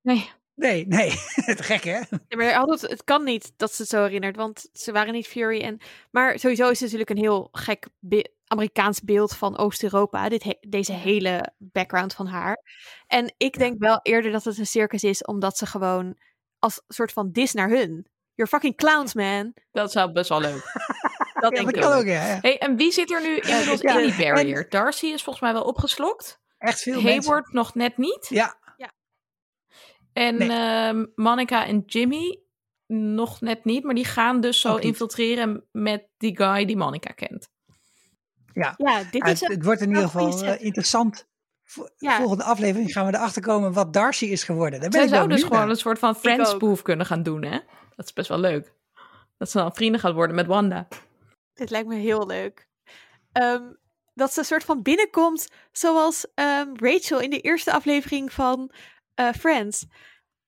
Nee. 0.02 0.30
Nee, 0.54 0.86
nee. 0.86 1.10
Te 1.56 1.62
gek 1.62 1.84
hè? 1.84 1.98
Ja, 2.28 2.36
maar 2.36 2.54
altijd, 2.56 2.90
het 2.90 3.04
kan 3.04 3.24
niet 3.24 3.52
dat 3.56 3.72
ze 3.74 3.82
het 3.82 3.90
zo 3.90 4.02
herinnert, 4.02 4.36
want 4.36 4.68
ze 4.72 4.92
waren 4.92 5.12
niet 5.12 5.26
Fury. 5.26 5.60
En, 5.60 5.78
maar 6.10 6.38
sowieso 6.38 6.62
is 6.64 6.80
het 6.80 6.80
natuurlijk 6.80 7.10
een 7.10 7.16
heel 7.24 7.48
gek 7.52 7.86
be- 7.98 8.32
Amerikaans 8.46 9.00
beeld 9.02 9.36
van 9.36 9.58
Oost-Europa. 9.58 10.28
Dit 10.28 10.42
he- 10.42 10.58
deze 10.68 10.92
hele 10.92 11.52
background 11.58 12.14
van 12.14 12.26
haar. 12.26 12.58
En 13.06 13.34
ik 13.36 13.58
denk 13.58 13.78
wel 13.78 14.00
eerder 14.02 14.32
dat 14.32 14.44
het 14.44 14.58
een 14.58 14.66
circus 14.66 15.02
is, 15.04 15.24
omdat 15.24 15.56
ze 15.58 15.66
gewoon 15.66 16.18
als 16.58 16.82
soort 16.88 17.12
van 17.12 17.30
dis 17.32 17.52
naar 17.52 17.68
hun. 17.68 18.06
You're 18.34 18.50
fucking 18.50 18.76
clowns, 18.76 19.14
man. 19.14 19.54
Dat 19.72 19.92
zou 19.92 20.12
best 20.12 20.28
wel 20.28 20.40
leuk. 20.40 20.62
Dat 21.34 21.52
Ja, 21.52 21.62
denk 21.62 21.64
dat 21.74 21.74
ik 21.84 21.90
kan 21.90 21.98
ook. 21.98 22.04
ja. 22.06 22.26
ja. 22.26 22.38
Hey, 22.40 22.58
en 22.58 22.76
wie 22.76 22.92
zit 22.92 23.10
er 23.12 23.20
nu 23.22 23.36
inmiddels 23.36 23.80
Ja, 23.80 23.98
in 23.98 24.10
die 24.10 24.24
en- 24.24 24.34
barrier? 24.34 24.66
Darcy 24.68 25.06
is 25.06 25.22
volgens 25.22 25.44
mij 25.44 25.52
wel 25.52 25.62
opgeslokt. 25.64 26.40
Echt 26.58 26.80
veel 26.82 27.02
mensen. 27.02 27.30
Hayward 27.32 27.52
nog 27.52 27.74
net 27.74 27.96
niet. 27.98 28.26
Ja, 28.28 28.56
En 30.14 30.36
Nee. 30.36 30.50
ehm, 30.50 31.06
Monica 31.14 31.66
en 31.66 31.82
Jimmy 31.86 32.38
nog 32.86 33.40
net 33.40 33.64
niet. 33.64 33.84
Maar 33.84 33.94
die 33.94 34.04
gaan 34.04 34.40
dus 34.40 34.60
zo 34.60 34.76
infiltreren 34.76 35.64
met 35.72 36.08
die 36.16 36.36
guy 36.36 36.64
die 36.64 36.76
Monica 36.76 37.12
kent. 37.12 37.48
ja. 38.52 38.74
Ja, 38.76 39.02
dit 39.10 39.26
is 39.26 39.40
het, 39.40 39.64
wordt 39.64 39.80
in 39.80 39.88
ieder 39.88 40.02
geval 40.04 40.42
eh, 40.44 40.64
interessant. 40.64 41.26
Ja. 41.96 42.16
Volgende 42.16 42.44
aflevering 42.44 42.92
gaan 42.92 43.06
we 43.06 43.14
erachter 43.16 43.42
komen 43.42 43.72
wat 43.72 43.92
Darcy 43.92 44.24
is 44.24 44.44
geworden. 44.44 44.80
Daar 44.80 44.90
ben 44.90 45.00
Zij 45.00 45.08
zou 45.08 45.28
dus 45.28 45.42
gewoon 45.42 45.58
naar. 45.58 45.68
een 45.68 45.76
soort 45.76 45.98
van 45.98 46.16
friends 46.16 46.50
ook. 46.50 46.56
spoof 46.60 46.82
kunnen 46.82 47.06
gaan 47.06 47.22
doen, 47.22 47.42
hè? 47.44 47.58
Dat 47.96 48.04
is 48.06 48.12
best 48.12 48.28
wel 48.28 48.38
leuk. 48.38 48.72
Dat 49.38 49.50
ze 49.50 49.58
dan 49.58 49.74
vrienden 49.74 50.00
gaat 50.00 50.12
worden 50.14 50.36
met 50.36 50.46
Wanda. 50.46 50.88
Dit 51.54 51.70
lijkt 51.70 51.88
me 51.88 51.94
heel 51.96 52.26
leuk. 52.26 52.68
Ehm, 53.32 53.62
dat 54.14 54.32
ze 54.32 54.38
een 54.38 54.44
soort 54.44 54.64
van 54.64 54.82
binnenkomt 54.82 55.48
zoals 55.72 56.26
ehm, 56.34 56.68
Rachel 56.74 57.20
in 57.20 57.30
de 57.30 57.40
eerste 57.40 57.72
aflevering 57.72 58.32
van 58.32 58.70
eh, 59.14 59.28
Friends. 59.38 59.84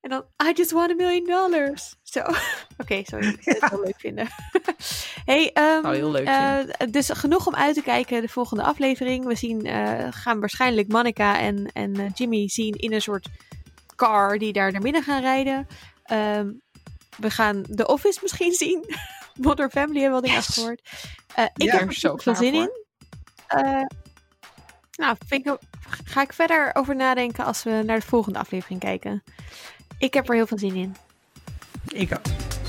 En 0.01 0.11
dan, 0.13 0.25
I 0.49 0.53
just 0.55 0.71
want 0.71 0.91
a 0.91 0.95
million 0.95 1.25
dollars. 1.25 1.95
Zo. 2.03 2.21
Oké, 2.83 3.03
sorry. 3.05 3.27
Ik 3.39 3.43
zou 3.43 3.57
het 3.61 3.71
wel 3.71 3.81
leuk 3.81 4.01
vinden. 4.01 4.29
hey, 5.33 5.51
ehm, 5.53 5.91
heel 5.91 6.11
leuk 6.11 6.27
eh, 6.27 6.59
dus 6.91 7.11
genoeg 7.11 7.47
om 7.47 7.55
uit 7.55 7.75
te 7.75 7.83
kijken 7.83 8.21
de 8.21 8.29
volgende 8.29 8.63
aflevering. 8.63 9.25
We 9.27 9.35
zien, 9.35 9.67
eh, 9.67 10.07
gaan 10.11 10.41
waarschijnlijk 10.41 10.89
Monica 10.89 11.39
en, 11.39 11.71
en 11.73 11.97
eh, 11.97 12.07
Jimmy 12.15 12.49
zien 12.49 12.75
in 12.75 12.93
een 12.93 13.03
soort 13.03 13.29
car 13.97 14.39
die 14.39 14.53
daar 14.53 14.73
naar 14.73 14.81
binnen 14.81 15.03
gaan 15.03 15.21
rijden. 15.21 15.67
Ehm, 16.03 16.53
we 17.19 17.31
gaan 17.31 17.63
The 17.75 17.87
Office 17.87 18.19
misschien 18.23 18.53
zien. 18.53 18.85
Modern 19.35 19.71
Family 19.71 20.01
hebben 20.01 20.21
we 20.23 20.27
al 20.27 20.33
dingen 20.33 20.47
Yes. 20.47 20.55
gehoord. 20.55 20.81
Eh, 21.35 21.45
ik 21.55 21.63
Ja. 21.63 21.73
heb 21.79 21.89
Er 21.89 21.95
zo 21.95 22.17
veel 22.17 22.35
zin 22.35 22.55
voor. 22.55 22.63
in. 22.63 23.89
Nou, 24.97 25.17
ik, 25.29 25.57
ga 26.05 26.23
ik 26.23 26.33
verder 26.33 26.71
over 26.75 26.97
nadenken 26.97 27.45
als 27.45 27.63
we 27.63 27.83
naar 27.87 28.01
de 28.01 28.07
volgende 28.07 28.39
aflevering 28.39 28.81
kijken. 28.81 29.23
Ik 29.99 30.15
heb 30.15 30.29
er 30.29 30.35
heel 30.35 30.47
veel 30.47 30.59
zin 30.59 30.75
in. 30.75 30.97
Ik 31.89 32.13
ook. 32.13 32.66